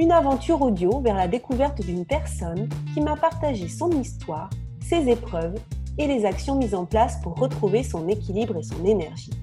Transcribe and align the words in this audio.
une 0.00 0.12
aventure 0.12 0.62
audio 0.62 0.98
vers 1.00 1.14
la 1.14 1.28
découverte 1.28 1.84
d'une 1.84 2.06
personne 2.06 2.70
qui 2.94 3.02
m'a 3.02 3.16
partagé 3.16 3.68
son 3.68 3.90
histoire, 3.90 4.48
ses 4.80 5.10
épreuves 5.10 5.56
et 5.98 6.06
les 6.06 6.24
actions 6.24 6.54
mises 6.54 6.74
en 6.74 6.86
place 6.86 7.20
pour 7.20 7.38
retrouver 7.38 7.82
son 7.82 8.08
équilibre 8.08 8.56
et 8.56 8.62
son 8.62 8.82
énergie. 8.86 9.34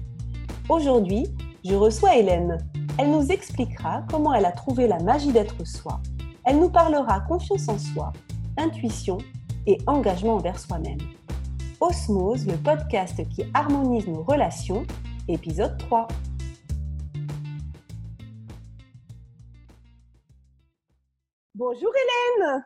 Aujourd'hui, 0.68 1.28
je 1.64 1.76
reçois 1.76 2.16
Hélène. 2.16 2.58
Elle 2.98 3.12
nous 3.12 3.30
expliquera 3.30 4.02
comment 4.10 4.34
elle 4.34 4.46
a 4.46 4.50
trouvé 4.50 4.88
la 4.88 4.98
magie 4.98 5.30
d'être 5.30 5.64
soi. 5.64 6.00
Elle 6.44 6.58
nous 6.58 6.70
parlera 6.70 7.20
confiance 7.20 7.68
en 7.68 7.78
soi, 7.78 8.12
intuition 8.56 9.18
et 9.64 9.78
engagement 9.86 10.34
envers 10.34 10.58
soi-même. 10.58 10.98
Osmose, 11.80 12.48
le 12.48 12.56
podcast 12.56 13.22
qui 13.28 13.44
harmonise 13.54 14.08
nos 14.08 14.24
relations, 14.24 14.84
épisode 15.28 15.78
3. 15.78 16.08
Bonjour 21.58 21.90
Hélène 21.92 22.64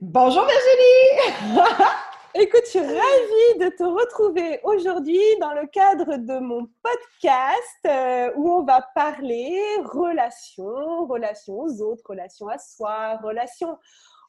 Bonjour 0.00 0.44
Virginie 0.44 1.58
Écoute, 2.36 2.60
je 2.66 2.70
suis 2.70 2.78
ravie 2.78 3.58
de 3.58 3.76
te 3.76 3.82
retrouver 3.82 4.60
aujourd'hui 4.62 5.18
dans 5.40 5.54
le 5.54 5.66
cadre 5.66 6.16
de 6.16 6.38
mon 6.38 6.68
podcast 6.84 7.80
euh, 7.86 8.30
où 8.36 8.48
on 8.48 8.62
va 8.62 8.86
parler 8.94 9.60
relations, 9.86 11.04
relations 11.08 11.58
aux 11.58 11.82
autres, 11.82 12.04
relations 12.06 12.46
à 12.46 12.58
soi, 12.58 13.16
relations 13.24 13.76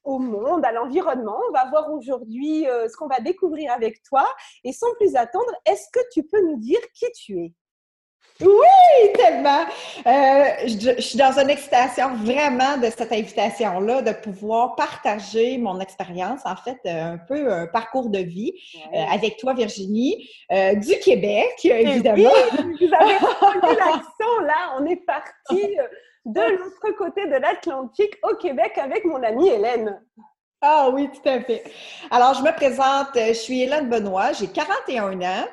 au 0.06 0.18
monde, 0.18 0.66
à 0.66 0.72
l'environnement. 0.72 1.38
On 1.48 1.52
va 1.52 1.70
voir 1.70 1.94
aujourd'hui 1.94 2.68
euh, 2.68 2.90
ce 2.90 2.98
qu'on 2.98 3.10
va 3.10 3.20
découvrir 3.20 3.74
avec 3.74 4.02
toi. 4.02 4.28
Et 4.64 4.74
sans 4.74 4.92
plus 4.96 5.16
attendre, 5.16 5.54
est-ce 5.68 5.86
que 5.94 6.04
tu 6.12 6.24
peux 6.24 6.42
nous 6.48 6.58
dire 6.58 6.82
qui 6.96 7.06
tu 7.12 7.38
es? 7.38 7.54
Oui, 8.46 9.14
tellement. 9.14 9.66
Euh, 10.06 10.44
je, 10.66 11.02
suis 11.02 11.18
dans 11.18 11.38
une 11.40 11.50
excitation 11.50 12.16
vraiment 12.16 12.78
de 12.78 12.86
cette 12.86 13.12
invitation-là, 13.12 14.02
de 14.02 14.12
pouvoir 14.12 14.76
partager 14.76 15.58
mon 15.58 15.80
expérience, 15.80 16.42
en 16.46 16.56
fait, 16.56 16.80
un 16.86 17.18
peu 17.18 17.52
un 17.52 17.68
parcours 17.68 18.10
de 18.10 18.20
vie 18.20 18.54
euh, 18.94 18.98
avec 19.12 19.38
toi, 19.38 19.54
Virginie, 19.54 20.30
euh, 20.52 20.76
du 20.76 20.98
Québec, 21.00 21.54
eh 21.64 21.82
évidemment. 21.82 22.30
Oui, 22.58 22.88
vous 22.88 22.94
avez 22.94 23.14
l'accent, 23.76 24.42
là. 24.42 24.76
On 24.80 24.86
est 24.86 25.06
parti 25.06 25.76
de 26.26 26.42
l'autre 26.42 26.98
côté 26.98 27.26
de 27.28 27.36
l'Atlantique 27.36 28.18
au 28.24 28.36
Québec 28.36 28.78
avec 28.78 29.06
mon 29.06 29.22
amie 29.24 29.50
Hélène. 29.50 30.02
Ah 30.62 30.90
oui, 30.94 31.10
tout 31.12 31.28
à 31.28 31.42
fait. 31.42 31.64
Alors, 32.12 32.36
je 32.36 32.44
me 32.44 32.52
présente, 32.56 33.08
je 33.16 33.34
suis 33.34 33.64
Hélène 33.64 33.90
Benoît, 33.90 34.32
j'ai 34.34 34.48
41 34.48 35.20
ans. 35.22 35.48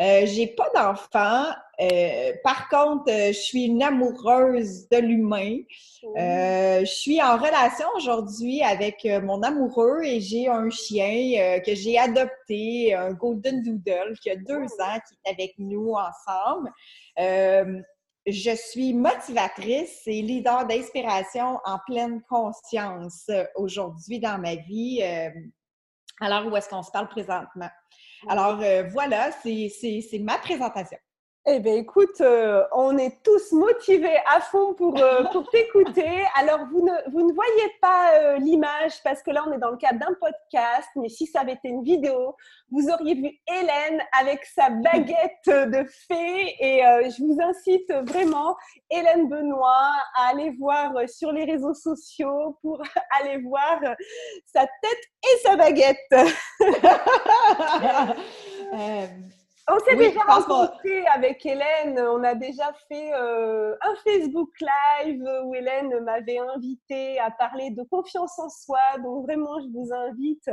Euh, 0.00 0.24
j'ai 0.24 0.46
pas 0.46 0.68
d'enfant. 0.74 1.44
Euh, 1.80 2.32
par 2.42 2.68
contre, 2.70 3.10
euh, 3.10 3.28
je 3.28 3.38
suis 3.38 3.64
une 3.64 3.82
amoureuse 3.82 4.88
de 4.88 4.96
l'humain. 4.96 5.58
je 6.02 6.84
suis 6.86 7.20
en 7.20 7.36
relation 7.36 7.86
aujourd'hui 7.96 8.62
avec 8.62 9.06
mon 9.22 9.42
amoureux 9.42 10.02
et 10.02 10.20
j'ai 10.20 10.48
un 10.48 10.70
chien 10.70 11.60
que 11.64 11.74
j'ai 11.74 11.98
adopté, 11.98 12.94
un 12.94 13.12
Golden 13.12 13.62
Doodle, 13.62 14.18
qui 14.22 14.30
a 14.30 14.36
deux 14.36 14.64
oh. 14.64 14.82
ans, 14.82 14.98
qui 15.06 15.14
est 15.24 15.30
avec 15.30 15.54
nous 15.58 15.92
ensemble. 15.92 16.70
je 17.18 18.56
suis 18.56 18.94
motivatrice 18.94 20.00
et 20.06 20.22
leader 20.22 20.66
d'inspiration 20.66 21.58
en 21.64 21.78
pleine 21.86 22.22
conscience 22.28 23.30
aujourd'hui 23.54 24.18
dans 24.18 24.38
ma 24.38 24.54
vie. 24.54 25.02
alors, 26.20 26.46
où 26.50 26.56
est-ce 26.56 26.70
qu'on 26.70 26.82
se 26.82 26.90
parle 26.90 27.08
présentement? 27.08 27.68
Alors 28.28 28.60
euh, 28.60 28.84
voilà, 28.92 29.30
c'est 29.42 30.20
ma 30.20 30.38
présentation. 30.38 30.98
Eh 31.46 31.58
bien, 31.58 31.72
écoute, 31.72 32.20
euh, 32.20 32.64
on 32.72 32.98
est 32.98 33.22
tous 33.22 33.52
motivés 33.52 34.18
à 34.26 34.42
fond 34.42 34.74
pour, 34.74 35.00
euh, 35.00 35.24
pour 35.32 35.48
t'écouter. 35.50 36.22
Alors, 36.36 36.66
vous 36.70 36.84
ne, 36.84 36.92
vous 37.10 37.26
ne 37.26 37.32
voyez 37.32 37.72
pas 37.80 38.36
l'image 38.36 39.02
parce 39.02 39.22
que 39.22 39.30
là, 39.30 39.42
on 39.48 39.52
est 39.52 39.58
dans 39.58 39.70
le 39.70 39.78
cadre 39.78 40.00
d'un 40.00 40.14
podcast, 40.20 40.90
mais 40.96 41.08
si 41.08 41.26
ça 41.26 41.40
avait 41.40 41.54
été 41.54 41.68
une 41.68 41.82
vidéo, 41.82 42.36
vous 42.70 42.90
auriez 42.90 43.14
vu 43.14 43.30
Hélène 43.48 44.02
avec 44.20 44.44
sa 44.44 44.68
baguette 44.68 45.46
de 45.46 45.86
fée. 46.08 46.56
Et 46.60 46.82
je 47.08 47.24
vous 47.24 47.38
incite 47.40 47.90
vraiment, 48.10 48.54
Hélène 48.90 49.30
Benoît, 49.30 49.92
à 50.16 50.28
aller 50.28 50.50
voir 50.58 50.92
sur 51.08 51.32
les 51.32 51.44
réseaux 51.44 51.72
sociaux 51.72 52.58
pour 52.60 52.82
aller 53.18 53.38
voir 53.38 53.80
sa 54.44 54.60
tête 54.60 55.08
et 55.24 55.38
sa 55.42 55.56
baguette. 55.56 56.14
Euh, 59.70 59.74
on 59.74 59.84
s'est 59.84 59.96
déjà 59.96 60.20
rencontré 60.20 61.06
avec 61.06 61.44
Hélène. 61.44 61.98
On 61.98 62.22
a 62.22 62.34
déjà 62.34 62.72
fait 62.88 63.12
euh, 63.14 63.74
un 63.80 63.94
Facebook 64.04 64.50
Live 64.60 65.22
où 65.44 65.54
Hélène 65.54 66.00
m'avait 66.00 66.38
invité 66.38 67.18
à 67.18 67.30
parler 67.30 67.70
de 67.70 67.82
confiance 67.84 68.38
en 68.38 68.48
soi. 68.48 68.78
Donc 69.02 69.24
vraiment, 69.26 69.60
je 69.60 69.68
vous 69.72 69.92
invite 69.92 70.48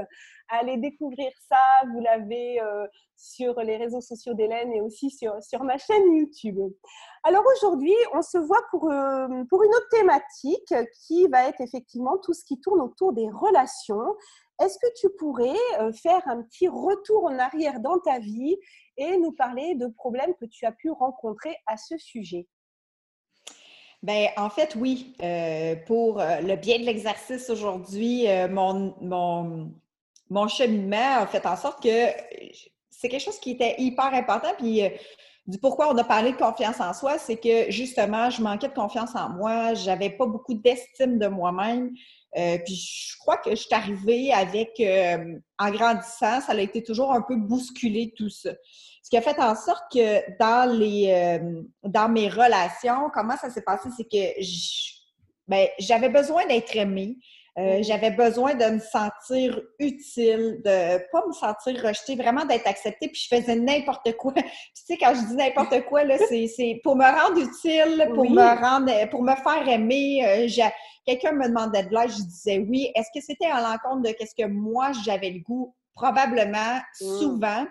à 0.49 0.59
aller 0.59 0.77
découvrir 0.77 1.31
ça. 1.49 1.57
Vous 1.91 1.99
l'avez 1.99 2.61
euh, 2.61 2.85
sur 3.15 3.59
les 3.61 3.77
réseaux 3.77 4.01
sociaux 4.01 4.33
d'Hélène 4.33 4.71
et 4.73 4.81
aussi 4.81 5.09
sur, 5.09 5.41
sur 5.41 5.63
ma 5.63 5.77
chaîne 5.77 6.15
YouTube. 6.15 6.59
Alors 7.23 7.43
aujourd'hui, 7.55 7.95
on 8.13 8.21
se 8.21 8.37
voit 8.37 8.61
pour, 8.71 8.81
pour 8.81 9.63
une 9.63 9.69
autre 9.69 9.89
thématique 9.91 10.73
qui 11.05 11.27
va 11.27 11.47
être 11.49 11.59
effectivement 11.61 12.17
tout 12.19 12.33
ce 12.33 12.45
qui 12.45 12.59
tourne 12.59 12.81
autour 12.81 13.13
des 13.13 13.29
relations 13.29 14.15
est-ce 14.59 14.79
que 14.79 14.87
tu 14.99 15.09
pourrais 15.17 15.55
euh, 15.79 15.91
faire 15.93 16.21
un 16.25 16.41
petit 16.41 16.67
retour 16.67 17.25
en 17.25 17.37
arrière 17.37 17.79
dans 17.79 17.99
ta 17.99 18.19
vie 18.19 18.57
et 18.97 19.17
nous 19.17 19.31
parler 19.31 19.75
de 19.75 19.87
problèmes 19.87 20.33
que 20.39 20.45
tu 20.45 20.65
as 20.65 20.71
pu 20.71 20.91
rencontrer 20.91 21.55
à 21.65 21.77
ce 21.77 21.97
sujet? 21.97 22.47
Ben, 24.03 24.29
en 24.37 24.49
fait, 24.49 24.75
oui. 24.75 25.15
Euh, 25.23 25.75
pour 25.85 26.19
euh, 26.19 26.41
le 26.41 26.55
bien 26.55 26.79
de 26.79 26.83
l'exercice 26.83 27.49
aujourd'hui, 27.49 28.25
mon, 28.49 28.95
mon, 29.01 29.73
mon, 30.29 30.47
cheminement 30.47 31.21
a 31.21 31.27
fait 31.27 31.45
en 31.45 31.55
sorte 31.55 31.81
que 31.81 32.11
c'est 32.89 33.09
quelque 33.09 33.23
chose 33.23 33.39
qui 33.39 33.51
était 33.51 33.75
hyper 33.79 34.13
important. 34.13 34.51
Puis, 34.57 34.83
du 35.47 35.57
pourquoi 35.59 35.89
on 35.93 35.97
a 35.97 36.03
parlé 36.03 36.33
de 36.33 36.37
confiance 36.37 36.81
en 36.81 36.93
soi, 36.93 37.17
c'est 37.17 37.37
que 37.37 37.71
justement, 37.71 38.29
je 38.29 38.41
manquais 38.41 38.67
de 38.67 38.73
confiance 38.73 39.15
en 39.15 39.29
moi, 39.29 39.73
j'avais 39.73 40.09
pas 40.09 40.25
beaucoup 40.25 40.53
d'estime 40.53 41.17
de 41.19 41.27
moi-même. 41.27 41.91
Euh, 42.35 42.57
puis 42.65 42.75
je 42.75 43.17
crois 43.19 43.37
que 43.37 43.51
je 43.51 43.55
suis 43.55 43.73
arrivée 43.73 44.33
avec, 44.33 44.79
euh, 44.79 45.39
en 45.57 45.71
grandissant, 45.71 46.41
ça 46.41 46.51
a 46.51 46.59
été 46.59 46.83
toujours 46.83 47.13
un 47.13 47.21
peu 47.21 47.35
bousculé 47.37 48.13
tout 48.17 48.29
ça. 48.29 48.51
Ce 49.01 49.09
qui 49.09 49.17
a 49.17 49.21
fait 49.21 49.39
en 49.39 49.55
sorte 49.55 49.83
que 49.91 50.37
dans 50.37 50.69
les, 50.69 51.09
euh, 51.09 51.61
dans 51.83 52.09
mes 52.09 52.27
relations, 52.27 53.09
comment 53.13 53.37
ça 53.37 53.49
s'est 53.49 53.61
passé, 53.61 53.89
c'est 53.95 54.03
que 54.03 54.41
ben, 55.47 55.67
j'avais 55.79 56.09
besoin 56.09 56.45
d'être 56.45 56.75
aimée. 56.75 57.17
Mm-hmm. 57.57 57.83
j'avais 57.83 58.11
besoin 58.11 58.53
de 58.53 58.65
me 58.65 58.79
sentir 58.79 59.59
utile, 59.79 60.61
de 60.63 60.99
pas 61.11 61.25
me 61.27 61.33
sentir 61.33 61.83
rejetée, 61.83 62.15
vraiment 62.15 62.45
d'être 62.45 62.67
acceptée, 62.67 63.07
puis 63.07 63.19
je 63.19 63.35
faisais 63.35 63.55
n'importe 63.55 64.15
quoi. 64.15 64.33
tu 64.35 64.43
sais, 64.73 64.97
quand 64.97 65.13
je 65.15 65.27
dis 65.27 65.35
n'importe 65.35 65.83
quoi, 65.85 66.03
là, 66.03 66.17
c'est 66.29 66.79
pour 66.83 66.95
me 66.95 67.03
rendre 67.03 67.41
utile, 67.41 68.11
pour 68.13 68.29
me 68.29 68.61
rendre, 68.61 69.09
pour 69.09 69.23
me 69.23 69.35
faire 69.35 69.67
aimer 69.67 70.47
quelqu'un 71.07 71.31
me 71.31 71.47
demandait 71.47 71.83
de 71.83 71.93
l'aide, 71.93 72.11
je 72.11 72.23
disais 72.23 72.59
oui. 72.59 72.91
Est-ce 72.93 73.09
que 73.17 73.25
c'était 73.25 73.47
à 73.47 73.61
l'encontre 73.61 74.03
de 74.03 74.15
ce 74.19 74.35
que 74.35 74.47
moi 74.47 74.91
j'avais 75.05 75.31
le 75.31 75.39
goût? 75.39 75.73
Probablement, 75.95 76.75
mmh. 77.01 77.19
souvent. 77.19 77.65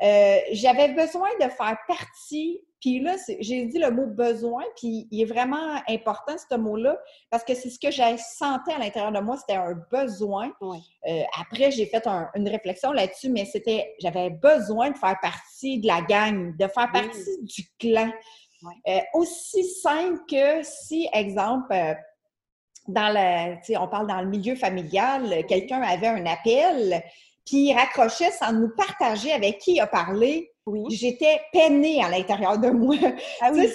Euh, 0.00 0.38
j'avais 0.52 0.88
besoin 0.88 1.28
de 1.40 1.48
faire 1.48 1.76
partie. 1.88 2.60
Puis 2.84 3.00
là, 3.00 3.16
j'ai 3.40 3.64
dit 3.64 3.78
le 3.78 3.90
mot 3.90 4.04
besoin, 4.06 4.62
puis 4.76 5.08
il 5.10 5.22
est 5.22 5.24
vraiment 5.24 5.80
important 5.88 6.34
ce 6.36 6.54
mot-là, 6.54 6.98
parce 7.30 7.42
que 7.42 7.54
c'est 7.54 7.70
ce 7.70 7.78
que 7.78 7.90
j'ai 7.90 8.18
senti 8.18 8.70
à 8.70 8.78
l'intérieur 8.78 9.10
de 9.10 9.20
moi, 9.20 9.38
c'était 9.38 9.58
un 9.58 9.72
besoin. 9.90 10.52
Euh, 10.60 11.22
après, 11.40 11.70
j'ai 11.70 11.86
fait 11.86 12.06
une 12.34 12.46
réflexion 12.46 12.92
là-dessus, 12.92 13.30
mais 13.30 13.46
c'était, 13.46 13.94
j'avais 14.00 14.28
besoin 14.28 14.90
de 14.90 14.98
faire 14.98 15.18
partie 15.22 15.78
de 15.78 15.86
la 15.86 16.02
gang, 16.02 16.54
de 16.58 16.68
faire 16.68 16.92
partie 16.92 17.42
du 17.42 17.62
clan. 17.78 18.12
Euh, 18.86 19.00
aussi 19.14 19.64
simple 19.64 20.20
que 20.28 20.62
si, 20.62 21.08
exemple, 21.14 21.74
dans 22.86 23.14
le, 23.14 23.78
on 23.78 23.88
parle 23.88 24.08
dans 24.08 24.20
le 24.20 24.28
milieu 24.28 24.56
familial, 24.56 25.46
quelqu'un 25.46 25.80
avait 25.80 26.08
un 26.08 26.26
appel, 26.26 27.02
puis 27.46 27.68
il 27.68 27.72
raccrochait 27.72 28.32
sans 28.32 28.52
nous 28.52 28.68
partager 28.76 29.32
avec 29.32 29.56
qui 29.56 29.76
il 29.76 29.80
a 29.80 29.86
parlé. 29.86 30.50
Oui. 30.66 30.84
J'étais 30.90 31.40
peinée 31.52 32.02
à 32.02 32.08
l'intérieur 32.08 32.58
de 32.58 32.70
moi. 32.70 32.96
Ah 33.40 33.50
oui. 33.52 33.68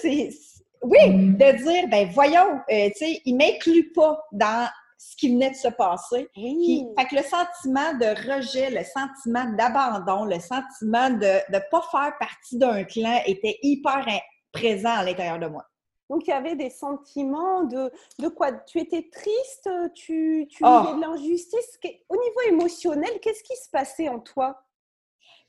oui, 0.82 1.00
de 1.10 1.64
dire, 1.64 1.88
ben 1.88 2.10
voyons, 2.12 2.60
euh, 2.72 2.90
tu 2.90 3.06
sais, 3.06 3.22
il 3.26 3.36
m'inclut 3.36 3.92
pas 3.94 4.20
dans 4.32 4.68
ce 4.98 5.16
qui 5.16 5.30
venait 5.30 5.52
de 5.52 5.56
se 5.56 5.70
passer. 5.70 6.28
Puis, 6.34 6.86
fait 6.98 7.06
que 7.06 7.16
le 7.16 7.24
sentiment 7.24 7.94
de 7.94 8.36
rejet, 8.36 8.70
le 8.70 8.84
sentiment 8.84 9.46
d'abandon, 9.56 10.26
le 10.26 10.40
sentiment 10.40 11.10
de 11.10 11.54
ne 11.54 11.60
pas 11.72 11.82
faire 11.90 12.14
partie 12.20 12.58
d'un 12.58 12.84
clan 12.84 13.22
était 13.26 13.58
hyper 13.62 14.06
présent 14.52 14.90
à 14.90 15.04
l'intérieur 15.04 15.40
de 15.40 15.48
moi. 15.48 15.66
Donc, 16.10 16.26
il 16.26 16.32
y 16.32 16.34
avait 16.34 16.56
des 16.56 16.72
sentiments 16.72 17.64
de, 17.64 17.92
de 18.18 18.28
quoi? 18.30 18.52
Tu 18.52 18.80
étais 18.80 19.08
triste? 19.12 19.70
Tu, 19.94 20.48
tu 20.50 20.64
oh. 20.66 20.82
vivais 20.82 20.96
de 20.96 21.02
l'injustice? 21.02 21.80
Au 22.10 22.16
niveau 22.16 22.42
émotionnel, 22.48 23.12
qu'est-ce 23.22 23.44
qui 23.44 23.56
se 23.56 23.70
passait 23.70 24.10
en 24.10 24.20
toi? 24.20 24.60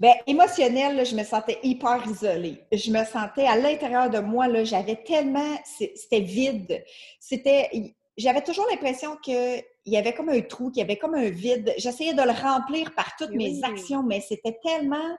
Bien, 0.00 0.14
émotionnel, 0.26 1.04
je 1.04 1.14
me 1.14 1.22
sentais 1.22 1.58
hyper 1.62 2.02
isolée. 2.06 2.64
Je 2.72 2.90
me 2.90 3.04
sentais 3.04 3.46
à 3.46 3.54
l'intérieur 3.54 4.08
de 4.08 4.18
moi, 4.18 4.48
là, 4.48 4.64
j'avais 4.64 4.96
tellement, 4.96 5.58
c'était 5.94 6.20
vide. 6.20 6.82
C'était, 7.20 7.68
j'avais 8.16 8.40
toujours 8.40 8.66
l'impression 8.70 9.16
qu'il 9.22 9.62
y 9.84 9.98
avait 9.98 10.14
comme 10.14 10.30
un 10.30 10.40
trou, 10.40 10.70
qu'il 10.70 10.80
y 10.80 10.84
avait 10.84 10.96
comme 10.96 11.14
un 11.14 11.28
vide. 11.28 11.74
J'essayais 11.76 12.14
de 12.14 12.22
le 12.22 12.30
remplir 12.30 12.94
par 12.94 13.14
toutes 13.18 13.32
mes 13.32 13.62
actions, 13.62 14.02
mais 14.02 14.22
c'était 14.22 14.58
tellement, 14.64 15.18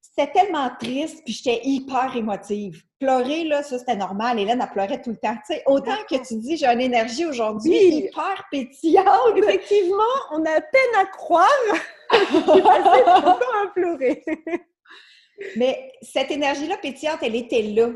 c'était 0.00 0.32
tellement 0.32 0.70
triste, 0.80 1.22
puis 1.24 1.32
j'étais 1.32 1.60
hyper 1.62 2.16
émotive. 2.16 2.82
Pleurer, 2.98 3.44
là, 3.44 3.62
ça, 3.62 3.78
c'était 3.78 3.94
normal. 3.94 4.40
Hélène, 4.40 4.60
elle 4.60 4.72
pleurait 4.72 5.02
tout 5.02 5.10
le 5.10 5.18
temps. 5.18 5.36
Tu 5.46 5.54
sais, 5.54 5.62
autant 5.66 5.98
que 6.10 6.16
tu 6.16 6.34
dis, 6.38 6.56
j'ai 6.56 6.66
une 6.66 6.80
énergie 6.80 7.26
aujourd'hui 7.26 7.76
hyper 7.76 8.44
pétillante. 8.50 9.36
Effectivement, 9.36 10.02
on 10.32 10.44
a 10.44 10.60
peine 10.60 10.94
à 10.98 11.06
croire. 11.06 11.46
à 12.10 13.66
pleurer. 13.74 14.22
Mais 15.56 15.92
cette 16.02 16.30
énergie-là 16.30 16.76
pétillante, 16.78 17.18
elle 17.22 17.36
était 17.36 17.62
là. 17.62 17.90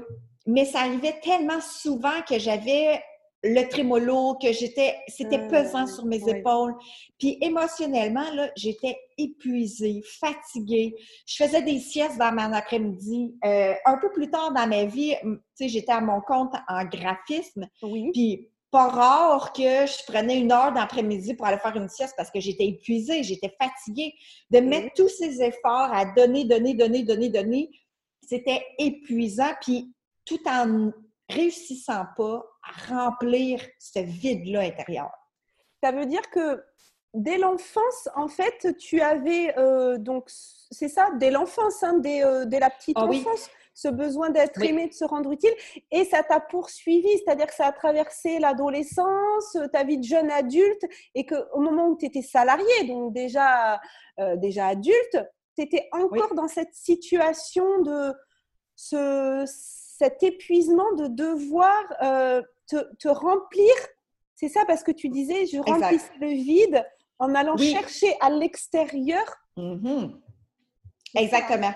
Mais 0.46 0.64
ça 0.64 0.80
arrivait 0.80 1.20
tellement 1.22 1.60
souvent 1.60 2.22
que 2.28 2.38
j'avais 2.38 3.02
le 3.44 3.68
trémolo, 3.68 4.36
que 4.42 4.52
j'étais, 4.52 4.96
c'était 5.06 5.40
ah, 5.40 5.48
pesant 5.48 5.86
sur 5.86 6.04
mes 6.06 6.28
épaules. 6.28 6.74
Puis 7.18 7.38
émotionnellement, 7.40 8.28
là, 8.32 8.50
j'étais 8.56 8.96
épuisée, 9.16 10.02
fatiguée. 10.20 10.94
Je 11.26 11.44
faisais 11.44 11.62
des 11.62 11.78
siestes 11.78 12.18
dans 12.18 12.32
mon 12.32 12.52
après-midi. 12.52 13.36
Euh, 13.44 13.74
un 13.84 13.98
peu 13.98 14.10
plus 14.10 14.30
tard 14.30 14.52
dans 14.52 14.66
ma 14.66 14.84
vie, 14.84 15.14
tu 15.22 15.38
sais, 15.54 15.68
j'étais 15.68 15.92
à 15.92 16.00
mon 16.00 16.20
compte 16.20 16.52
en 16.66 16.84
graphisme. 16.84 17.68
Oui. 17.82 18.10
Puis 18.12 18.48
pas 18.70 18.88
rare 18.88 19.52
que 19.52 19.62
je 19.62 20.04
prenais 20.06 20.38
une 20.38 20.52
heure 20.52 20.72
d'après-midi 20.72 21.34
pour 21.34 21.46
aller 21.46 21.58
faire 21.58 21.76
une 21.76 21.88
sieste 21.88 22.14
parce 22.16 22.30
que 22.30 22.40
j'étais 22.40 22.66
épuisée, 22.66 23.22
j'étais 23.22 23.54
fatiguée. 23.60 24.14
De 24.50 24.60
mettre 24.60 24.94
tous 24.94 25.08
ces 25.08 25.42
efforts 25.42 25.92
à 25.92 26.04
donner, 26.04 26.44
donner, 26.44 26.74
donner, 26.74 27.02
donner, 27.02 27.28
donner, 27.30 27.70
c'était 28.22 28.64
épuisant. 28.78 29.52
Puis 29.60 29.94
tout 30.24 30.40
en 30.46 30.92
réussissant 31.28 32.04
pas 32.16 32.44
à 32.62 32.94
remplir 32.94 33.60
ce 33.78 34.00
vide-là 34.00 34.60
intérieur. 34.60 35.10
Ça 35.82 35.92
veut 35.92 36.06
dire 36.06 36.28
que 36.30 36.62
dès 37.14 37.38
l'enfance, 37.38 38.08
en 38.14 38.28
fait, 38.28 38.76
tu 38.78 39.00
avais 39.00 39.56
euh, 39.58 39.98
donc, 39.98 40.24
c'est 40.28 40.88
ça, 40.88 41.10
dès 41.18 41.30
l'enfance, 41.30 41.82
hein, 41.82 41.98
dès, 41.98 42.24
euh, 42.24 42.44
dès, 42.44 42.60
la 42.60 42.70
petite 42.70 42.96
ah 42.98 43.06
enfance, 43.06 43.50
ce 43.78 43.86
besoin 43.86 44.30
d'être 44.30 44.60
aimé, 44.60 44.88
de 44.88 44.92
se 44.92 45.04
rendre 45.04 45.30
utile, 45.30 45.54
et 45.92 46.04
ça 46.04 46.24
t'a 46.24 46.40
poursuivi, 46.40 47.08
c'est-à-dire 47.18 47.46
que 47.46 47.54
ça 47.54 47.66
a 47.66 47.72
traversé 47.72 48.40
l'adolescence, 48.40 49.56
ta 49.72 49.84
vie 49.84 49.98
de 49.98 50.04
jeune 50.04 50.32
adulte, 50.32 50.84
et 51.14 51.24
qu'au 51.24 51.60
moment 51.60 51.86
où 51.86 51.96
tu 51.96 52.06
étais 52.06 52.22
salarié, 52.22 52.84
donc 52.88 53.12
déjà, 53.12 53.80
euh, 54.18 54.34
déjà 54.34 54.66
adulte, 54.66 55.18
tu 55.56 55.62
étais 55.62 55.88
encore 55.92 56.34
dans 56.34 56.48
cette 56.48 56.74
situation 56.74 57.82
de 57.82 58.12
ce 58.74 59.44
cet 59.46 60.22
épuisement 60.22 60.92
de 60.94 61.08
devoir 61.08 61.82
euh, 62.02 62.42
te, 62.68 63.08
remplir. 63.08 63.74
C'est 64.34 64.48
ça 64.48 64.64
parce 64.66 64.84
que 64.84 64.92
tu 64.92 65.08
disais, 65.08 65.46
je 65.46 65.58
remplis 65.58 66.00
le 66.20 66.28
vide 66.28 66.84
en 67.18 67.34
allant 67.34 67.56
chercher 67.56 68.14
à 68.20 68.30
l'extérieur. 68.30 69.24
Mm-hmm. 69.56 70.20
Exactement. 71.16 71.74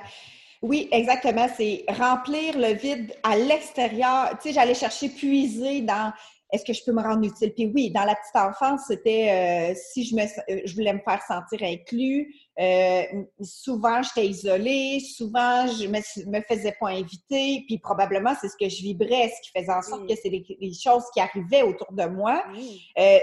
Oui, 0.62 0.88
exactement. 0.93 1.49
C'est 1.56 1.85
remplir 1.88 2.56
le 2.56 2.75
vide 2.75 3.12
à 3.25 3.37
l'extérieur. 3.37 4.31
Tu 4.41 4.49
sais, 4.49 4.53
j'allais 4.55 4.75
chercher, 4.75 5.09
puiser 5.09 5.82
dans 5.82 6.12
est-ce 6.52 6.66
que 6.66 6.75
je 6.75 6.84
peux 6.84 6.93
me 6.93 7.00
rendre 7.00 7.26
utile? 7.26 7.50
Puis 7.54 7.72
oui, 7.75 7.90
dans 7.90 8.04
la 8.04 8.14
petite 8.14 8.37
enfance, 8.37 8.82
c'était 8.87 9.72
euh, 9.72 9.75
si 9.75 10.04
je, 10.04 10.14
me, 10.14 10.22
euh, 10.22 10.60
je 10.66 10.75
voulais 10.75 10.93
me 10.93 10.99
faire 10.99 11.22
sentir 11.22 11.66
inclus. 11.66 12.34
Euh, 12.60 13.04
souvent, 13.40 14.02
j'étais 14.02 14.26
isolée. 14.26 15.00
Souvent, 15.00 15.66
je 15.66 15.87
me, 15.87 16.31
me 16.31 16.43
faisais 16.43 16.76
pas 16.78 16.88
inviter. 16.88 17.64
Puis 17.66 17.78
probablement, 17.78 18.34
c'est 18.38 18.49
ce 18.49 18.56
que 18.60 18.69
je 18.69 18.82
vibrais, 18.82 19.31
ce 19.31 19.40
qui 19.49 19.58
faisait 19.58 19.72
en 19.72 19.81
sorte 19.81 20.06
que 20.06 20.14
c'est 20.14 20.28
les, 20.28 20.72
choses 20.75 21.04
qui 21.14 21.20
arrivaient 21.20 21.62
autour 21.62 21.90
de 21.90 22.04
moi. 22.04 22.44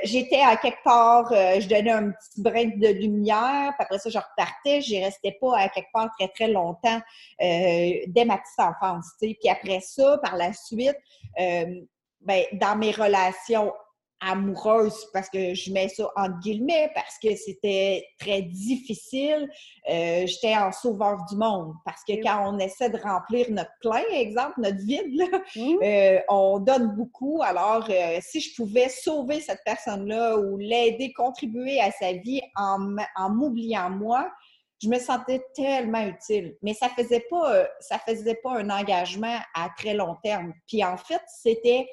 J'étais 0.04 0.42
à 0.42 0.58
quelque 0.58 0.84
part, 0.84 1.31
je 1.31 1.68
donnais 1.68 1.92
un 1.92 2.10
petit 2.10 2.42
brin 2.42 2.66
de 2.66 2.88
lumière. 2.88 3.74
Puis 3.78 3.86
après 3.86 4.00
ça, 4.00 4.10
je 4.10 4.18
repartais. 4.18 4.81
Je 4.81 4.96
restais 5.04 5.38
pas 5.40 5.56
à 5.56 5.70
quelque 5.70 5.92
part 5.94 6.10
très, 6.18 6.30
très 6.30 6.48
longtemps 6.48 7.00
dès 7.40 8.26
ma 8.26 8.38
petite 8.40 8.60
enfance. 8.60 9.06
Puis 9.20 9.38
après 9.48 9.81
ça, 9.81 10.18
par 10.24 10.36
la 10.36 10.52
suite, 10.54 10.98
ben, 12.21 12.44
dans 12.54 12.75
mes 12.77 12.92
relations 12.92 13.74
amoureuses, 14.21 15.07
parce 15.13 15.30
que 15.30 15.54
je 15.54 15.71
mets 15.71 15.88
ça 15.88 16.10
entre 16.16 16.39
guillemets, 16.39 16.92
parce 16.94 17.18
que 17.24 17.36
c'était 17.36 18.06
très 18.19 18.42
difficile, 18.42 19.50
euh, 19.89 20.25
j'étais 20.25 20.56
en 20.56 20.71
sauveur 20.71 21.25
du 21.30 21.38
monde. 21.38 21.74
Parce 21.86 22.04
que 22.04 22.13
quand 22.21 22.54
on 22.54 22.60
essaie 22.60 22.89
de 22.89 22.98
remplir 22.98 23.50
notre 23.50 23.71
plein, 23.81 24.04
exemple, 24.12 24.56
notre 24.57 24.80
vide, 24.80 25.21
mmh. 25.56 25.75
euh, 25.83 26.19
on 26.27 26.60
donne 26.60 26.95
beaucoup. 26.95 27.42
Alors, 27.42 27.88
euh, 27.89 28.19
si 28.21 28.42
je 28.42 28.56
pouvais 28.56 28.89
sauver 28.89 29.39
cette 29.39 29.62
personne-là 29.66 30.38
ou 30.38 30.57
l'aider, 30.57 31.13
contribuer 31.13 31.80
à 31.80 31.92
sa 31.92 32.13
vie 32.13 32.42
en, 32.57 32.95
en 33.16 33.30
m'oubliant 33.30 33.89
moi, 33.89 34.30
je 34.81 34.88
me 34.88 34.98
sentais 34.98 35.44
tellement 35.56 36.06
utile. 36.06 36.56
Mais 36.62 36.74
ça 36.74 36.88
faisait 36.89 37.25
pas, 37.30 37.68
ça 37.81 38.00
faisait 38.00 38.39
pas 38.42 38.60
un 38.60 38.69
engagement 38.69 39.38
à 39.54 39.69
très 39.77 39.94
long 39.94 40.16
terme. 40.24 40.54
Puis 40.68 40.83
en 40.86 40.95
fait, 40.95 41.21
c'était 41.42 41.86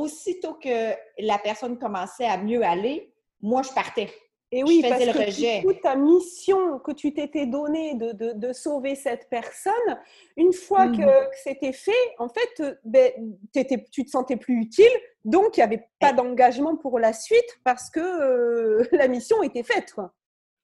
aussitôt 0.00 0.54
que 0.54 0.92
la 1.18 1.38
personne 1.38 1.78
commençait 1.78 2.26
à 2.26 2.38
mieux 2.38 2.62
aller, 2.62 3.12
moi, 3.42 3.62
je 3.62 3.70
partais. 3.72 4.10
Et 4.52 4.64
oui, 4.64 4.82
parce 4.82 5.04
le 5.06 5.12
que 5.12 5.26
rejet. 5.26 5.60
Toute 5.62 5.80
ta 5.80 5.94
mission 5.94 6.80
que 6.80 6.90
tu 6.90 7.14
t'étais 7.14 7.46
donnée 7.46 7.94
de, 7.94 8.32
de, 8.32 8.52
sauver 8.52 8.96
cette 8.96 9.28
personne, 9.30 9.72
une 10.36 10.52
fois 10.52 10.88
que, 10.88 11.02
mhm. 11.02 11.28
c'était 11.44 11.72
fait, 11.72 11.92
en 12.18 12.28
fait, 12.28 12.60
euh, 12.60 12.74
ben, 12.84 13.12
tu 13.92 14.04
te 14.04 14.10
sentais 14.10 14.36
plus 14.36 14.60
utile, 14.60 14.90
donc 15.24 15.56
il 15.56 15.60
n'y 15.60 15.64
avait 15.64 15.86
pas 16.00 16.12
d'engagement 16.12 16.76
pour 16.76 16.98
la 16.98 17.12
suite 17.12 17.60
parce 17.62 17.90
que 17.90 18.00
euh, 18.00 18.88
la 18.92 19.06
mission 19.06 19.40
était 19.44 19.62
faite. 19.62 19.92
Quoi. 19.92 20.12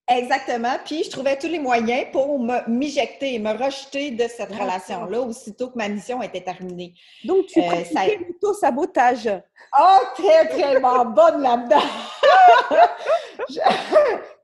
Exactement. 0.09 0.77
Puis 0.85 1.05
je 1.05 1.11
trouvais 1.11 1.37
tous 1.37 1.49
les 1.49 1.59
moyens 1.59 2.07
pour 2.13 2.39
m'éjecter, 2.69 3.41
me 3.41 3.53
rejeter 3.53 4.13
de 4.13 4.29
cette 4.29 4.53
relation-là 4.53 5.21
aussitôt 5.21 5.71
que 5.71 5.77
ma 5.77 5.89
mission 5.89 6.23
était 6.23 6.43
terminée. 6.43 6.95
Donc 7.25 7.47
tu 7.47 7.61
euh, 7.61 7.85
ça... 7.85 8.03
plutôt 8.17 8.55
sabotage. 8.55 9.29
Oh, 9.77 9.99
très, 10.15 10.49
très 10.49 10.81
bonne 10.81 11.43
là-dedans. 11.43 11.81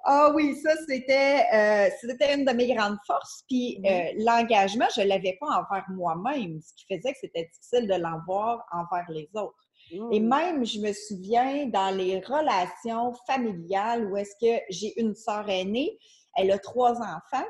Ah 0.04 0.32
oui, 0.34 0.56
ça, 0.56 0.70
c'était 0.88 1.44
euh, 1.54 1.88
c'était 2.00 2.34
une 2.34 2.44
de 2.44 2.52
mes 2.52 2.74
grandes 2.74 2.98
forces. 3.06 3.44
Puis 3.48 3.80
euh, 3.86 4.06
l'engagement, 4.18 4.86
je 4.96 5.02
ne 5.02 5.06
l'avais 5.06 5.38
pas 5.40 5.46
envers 5.46 5.84
moi-même, 5.90 6.60
ce 6.60 6.74
qui 6.74 6.92
faisait 6.92 7.12
que 7.12 7.18
c'était 7.20 7.44
difficile 7.44 7.86
de 7.86 7.94
l'envoir 7.94 8.66
envers 8.72 9.08
les 9.10 9.28
autres. 9.34 9.54
Et 9.92 10.20
mmh. 10.20 10.28
même, 10.28 10.64
je 10.64 10.80
me 10.80 10.92
souviens, 10.92 11.66
dans 11.66 11.94
les 11.94 12.20
relations 12.20 13.12
familiales 13.26 14.06
où 14.06 14.16
est-ce 14.16 14.34
que 14.40 14.62
j'ai 14.70 14.98
une 15.00 15.14
sœur 15.14 15.48
aînée, 15.48 15.98
elle 16.36 16.50
a 16.50 16.58
trois 16.58 17.00
enfants. 17.00 17.46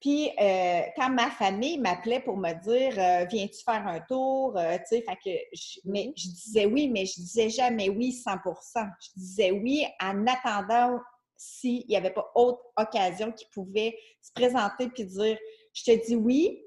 Puis, 0.00 0.30
euh, 0.40 0.80
quand 0.96 1.10
ma 1.10 1.30
famille 1.30 1.78
m'appelait 1.78 2.20
pour 2.20 2.36
me 2.36 2.52
dire 2.52 2.98
euh, 2.98 3.24
Viens-tu 3.30 3.62
faire 3.64 3.86
un 3.86 4.00
tour? 4.00 4.56
Euh, 4.56 4.76
Tu 4.90 4.96
sais, 4.96 5.02
que 5.02 5.30
je, 5.52 5.80
mais 5.84 6.08
mmh. 6.08 6.12
je 6.16 6.28
disais 6.28 6.66
oui, 6.66 6.88
mais 6.88 7.06
je 7.06 7.14
disais 7.14 7.48
jamais 7.48 7.88
oui 7.88 8.10
100% 8.10 8.88
Je 9.00 9.08
disais 9.16 9.50
oui 9.52 9.86
en 10.00 10.26
attendant 10.26 10.98
s'il 11.36 11.86
n'y 11.86 11.96
avait 11.96 12.12
pas 12.12 12.30
autre 12.34 12.60
occasion 12.76 13.30
qui 13.32 13.46
pouvait 13.52 13.96
se 14.22 14.32
présenter 14.32 14.88
puis 14.88 15.04
dire 15.04 15.38
Je 15.72 15.84
te 15.84 16.06
dis 16.06 16.16
oui, 16.16 16.62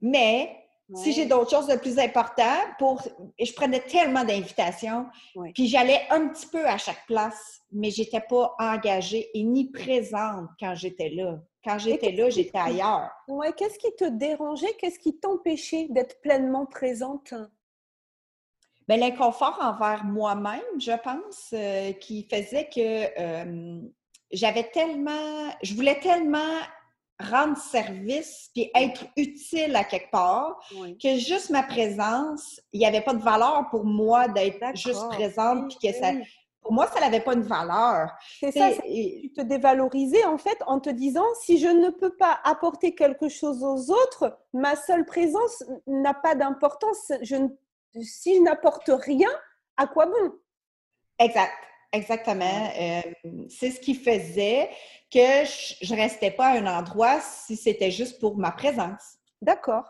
mais 0.00 0.63
si 0.94 1.12
j'ai 1.12 1.26
d'autres 1.26 1.50
choses 1.50 1.66
de 1.66 1.76
plus 1.76 1.98
importantes, 1.98 2.68
pour... 2.78 3.02
je 3.38 3.52
prenais 3.52 3.80
tellement 3.80 4.24
d'invitations, 4.24 5.06
puis 5.54 5.66
j'allais 5.66 6.02
un 6.10 6.28
petit 6.28 6.46
peu 6.46 6.66
à 6.66 6.78
chaque 6.78 7.06
place, 7.06 7.60
mais 7.72 7.90
j'étais 7.90 8.20
pas 8.20 8.54
engagée 8.58 9.30
et 9.34 9.42
ni 9.42 9.70
présente 9.70 10.48
quand 10.58 10.74
j'étais 10.74 11.10
là. 11.10 11.38
Quand 11.64 11.78
j'étais 11.78 12.12
là, 12.12 12.28
j'étais 12.28 12.58
ailleurs. 12.58 13.10
Ouais, 13.26 13.52
qu'est-ce 13.54 13.78
qui 13.78 13.94
te 13.96 14.04
dérangeait? 14.04 14.74
Qu'est-ce 14.78 14.98
qui 14.98 15.18
t'empêchait 15.18 15.86
d'être 15.88 16.20
pleinement 16.20 16.66
présente? 16.66 17.32
Bien, 18.86 18.98
l'inconfort 18.98 19.58
envers 19.62 20.04
moi-même, 20.04 20.60
je 20.78 20.92
pense, 21.02 21.54
euh, 21.54 21.92
qui 21.92 22.28
faisait 22.30 22.68
que 22.68 23.18
euh, 23.18 23.80
j'avais 24.30 24.64
tellement, 24.64 25.50
je 25.62 25.74
voulais 25.74 25.98
tellement 26.00 26.60
rendre 27.20 27.56
service 27.56 28.50
puis 28.52 28.70
être 28.74 29.04
utile 29.16 29.76
à 29.76 29.84
quelque 29.84 30.10
part, 30.10 30.58
que 31.00 31.16
juste 31.16 31.50
ma 31.50 31.62
présence, 31.62 32.60
il 32.72 32.80
n'y 32.80 32.86
avait 32.86 33.02
pas 33.02 33.14
de 33.14 33.22
valeur 33.22 33.68
pour 33.70 33.84
moi 33.84 34.28
d'être 34.28 34.76
juste 34.76 35.08
présente 35.10 35.68
puis 35.68 35.90
que 35.90 35.98
ça 35.98 36.12
pour 36.64 36.72
moi, 36.72 36.86
ça 36.86 36.98
n'avait 36.98 37.20
pas 37.20 37.34
une 37.34 37.42
valeur. 37.42 38.10
C'est 38.40 38.50
ça, 38.50 38.70
tu 38.72 39.30
te 39.32 39.42
dévalorisais 39.42 40.24
en 40.24 40.38
fait 40.38 40.56
en 40.66 40.80
te 40.80 40.88
disant 40.88 41.26
si 41.42 41.58
je 41.58 41.68
ne 41.68 41.90
peux 41.90 42.16
pas 42.16 42.40
apporter 42.42 42.94
quelque 42.94 43.28
chose 43.28 43.62
aux 43.62 43.92
autres, 43.92 44.38
ma 44.54 44.74
seule 44.74 45.04
présence 45.04 45.62
n'a 45.86 46.14
pas 46.14 46.34
d'importance. 46.34 47.12
Je, 47.20 47.36
si 48.00 48.36
je 48.36 48.40
n'apporte 48.40 48.88
rien, 48.88 49.28
à 49.76 49.86
quoi 49.86 50.06
bon? 50.06 50.32
Exact. 51.18 51.52
Exactement. 51.92 52.72
Euh, 52.76 53.02
c'est 53.48 53.70
ce 53.70 53.78
qui 53.78 53.94
faisait 53.94 54.68
que 55.14 55.44
je 55.80 55.94
ne 55.94 56.00
restais 56.00 56.32
pas 56.32 56.48
à 56.48 56.58
un 56.58 56.66
endroit 56.66 57.20
si 57.20 57.56
c'était 57.56 57.92
juste 57.92 58.20
pour 58.20 58.36
ma 58.36 58.50
présence. 58.50 59.18
D'accord. 59.40 59.88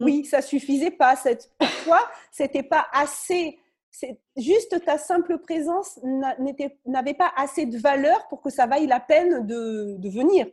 Mmh. 0.00 0.04
Oui, 0.04 0.24
ça 0.26 0.42
suffisait 0.42 0.90
pas. 0.90 1.16
Cette, 1.16 1.50
toi, 1.84 2.00
c'était 2.30 2.62
pas 2.62 2.86
assez. 2.92 3.58
Juste 4.36 4.84
ta 4.84 4.98
simple 4.98 5.38
présence 5.38 5.98
n'avait 6.84 7.14
pas 7.14 7.32
assez 7.36 7.66
de 7.66 7.78
valeur 7.78 8.28
pour 8.28 8.42
que 8.42 8.50
ça 8.50 8.66
vaille 8.66 8.86
la 8.86 9.00
peine 9.00 9.46
de, 9.46 9.96
de 9.98 10.08
venir. 10.10 10.46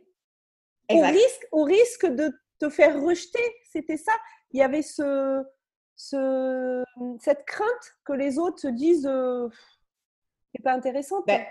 Au 0.90 1.00
risque, 1.00 1.46
au 1.52 1.62
risque 1.64 2.06
de 2.06 2.32
te 2.58 2.70
faire 2.70 3.00
rejeter, 3.00 3.42
c'était 3.70 3.98
ça. 3.98 4.12
Il 4.52 4.60
y 4.60 4.62
avait 4.62 4.82
ce, 4.82 5.44
ce, 5.96 6.82
cette 7.20 7.44
crainte 7.44 7.98
que 8.04 8.14
les 8.14 8.38
autres 8.38 8.60
se 8.60 8.68
disent 8.68 9.06
euh, 9.06 9.48
c'est 10.54 10.62
pas 10.62 10.72
intéressant. 10.72 11.22
Ben, 11.26 11.44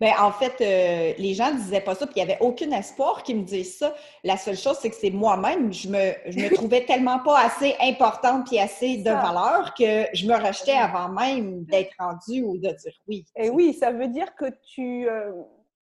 ben, 0.00 0.12
en 0.20 0.32
fait, 0.32 0.54
euh, 0.60 1.14
les 1.18 1.34
gens 1.34 1.52
ne 1.52 1.58
disaient 1.58 1.80
pas 1.80 1.94
ça, 1.94 2.06
puis 2.06 2.14
il 2.16 2.24
n'y 2.24 2.30
avait 2.30 2.40
aucun 2.40 2.70
espoir 2.72 3.22
qu'ils 3.22 3.36
me 3.36 3.44
disent 3.44 3.78
ça. 3.78 3.94
La 4.24 4.36
seule 4.36 4.56
chose, 4.56 4.76
c'est 4.80 4.90
que 4.90 4.96
c'est 4.96 5.10
moi-même, 5.10 5.72
je 5.72 5.88
me, 5.88 6.12
je 6.26 6.38
me 6.38 6.48
trouvais 6.54 6.84
tellement 6.84 7.20
pas 7.20 7.38
assez 7.38 7.76
importante 7.80 8.46
puis 8.46 8.58
assez 8.58 8.98
de 8.98 9.10
valeur 9.10 9.74
que 9.74 10.06
je 10.12 10.26
me 10.26 10.34
rejetais 10.34 10.72
avant 10.72 11.08
même 11.08 11.64
d'être 11.64 11.92
rendue 11.98 12.42
ou 12.42 12.58
de 12.58 12.68
dire 12.68 12.92
oui. 13.06 13.24
Et 13.36 13.50
oui, 13.50 13.74
ça 13.74 13.92
veut 13.92 14.08
dire 14.08 14.34
que 14.34 14.46
tu, 14.74 15.08
euh, 15.08 15.30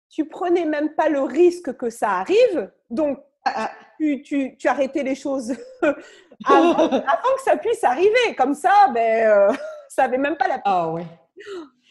tu 0.09 0.25
prenais 0.27 0.65
même 0.65 0.93
pas 0.95 1.09
le 1.09 1.21
risque 1.21 1.75
que 1.75 1.89
ça 1.89 2.11
arrive, 2.11 2.71
donc 2.89 3.19
ah, 3.43 3.53
ah. 3.55 3.71
tu, 3.99 4.21
tu, 4.23 4.57
tu, 4.57 4.67
arrêtais 4.67 5.03
les 5.03 5.15
choses 5.15 5.53
avant, 6.45 6.89
que 6.89 7.41
ça 7.43 7.57
puisse 7.57 7.83
arriver. 7.83 8.35
Comme 8.37 8.53
ça, 8.53 8.89
ben, 8.93 9.27
euh, 9.27 9.53
ça 9.89 10.03
n'avait 10.03 10.17
même 10.17 10.37
pas 10.37 10.47
la 10.47 10.61
Ah 10.65 10.89
oui. 10.89 11.01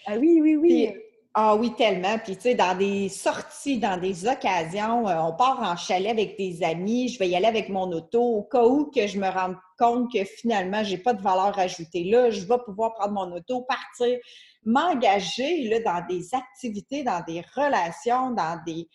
Ah 0.07 0.15
oui, 0.19 0.41
oui, 0.43 0.57
oui. 0.57 0.97
Ah 1.37 1.57
oui, 1.57 1.75
tellement. 1.75 2.17
Puis, 2.19 2.37
tu 2.37 2.43
sais, 2.43 2.55
dans 2.55 2.79
des 2.79 3.09
sorties, 3.09 3.81
dans 3.81 3.97
des 4.01 4.29
occasions, 4.29 5.09
euh, 5.09 5.17
on 5.21 5.33
part 5.33 5.61
en 5.63 5.77
chalet 5.77 6.13
avec 6.13 6.39
des 6.39 6.63
amis, 6.63 7.09
je 7.09 7.19
vais 7.19 7.29
y 7.29 7.35
aller 7.35 7.47
avec 7.47 7.69
mon 7.69 7.91
auto 7.91 8.23
au 8.23 8.43
cas 8.45 8.65
où 8.65 8.89
que 8.89 9.09
je 9.09 9.19
me 9.19 9.29
rende 9.29 9.57
compte 9.77 10.13
que 10.13 10.25
finalement, 10.25 10.85
j'ai 10.85 10.97
pas 10.97 11.13
de 11.13 11.21
valeur 11.21 11.59
ajoutée 11.59 12.05
là, 12.05 12.31
je 12.31 12.47
vais 12.47 12.59
pouvoir 12.65 12.95
prendre 12.95 13.15
mon 13.15 13.37
auto, 13.37 13.63
partir, 13.63 14.17
m'engager 14.65 15.65
là, 15.69 15.81
dans 15.81 16.07
des 16.07 16.33
activités, 16.37 17.03
dans 17.03 17.25
des 17.27 17.43
relations, 17.57 18.31
dans 18.31 18.61
des 18.65 18.89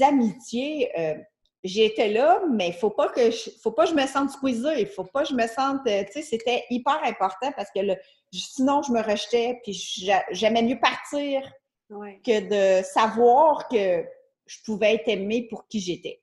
amitiés. 0.00 0.92
Euh, 0.96 1.14
j'étais 1.64 2.10
là, 2.10 2.40
mais 2.52 2.70
faut 2.70 2.90
pas 2.90 3.08
que 3.08 3.32
je, 3.32 3.50
faut 3.64 3.72
pas 3.72 3.86
que 3.86 3.90
je 3.90 3.96
me 3.96 4.06
sente 4.06 4.30
squeezée, 4.30 4.82
il 4.82 4.86
faut 4.86 5.02
pas 5.02 5.24
que 5.24 5.30
je 5.30 5.34
me 5.34 5.48
sente, 5.48 5.80
euh, 5.88 6.04
tu 6.04 6.12
sais, 6.12 6.22
c'était 6.22 6.64
hyper 6.70 7.00
important 7.02 7.50
parce 7.56 7.70
que 7.74 7.80
sinon 8.32 8.80
je 8.82 8.92
me 8.92 9.02
rejetais, 9.02 9.58
puis 9.64 9.72
j'aimais 10.30 10.62
mieux 10.62 10.78
partir 10.78 11.42
que 12.24 12.80
de 12.80 12.84
savoir 12.84 13.68
que 13.68 14.04
je 14.46 14.58
pouvais 14.64 14.94
être 14.94 15.08
aimée 15.08 15.46
pour 15.48 15.66
qui 15.66 15.80
j'étais. 15.80 16.22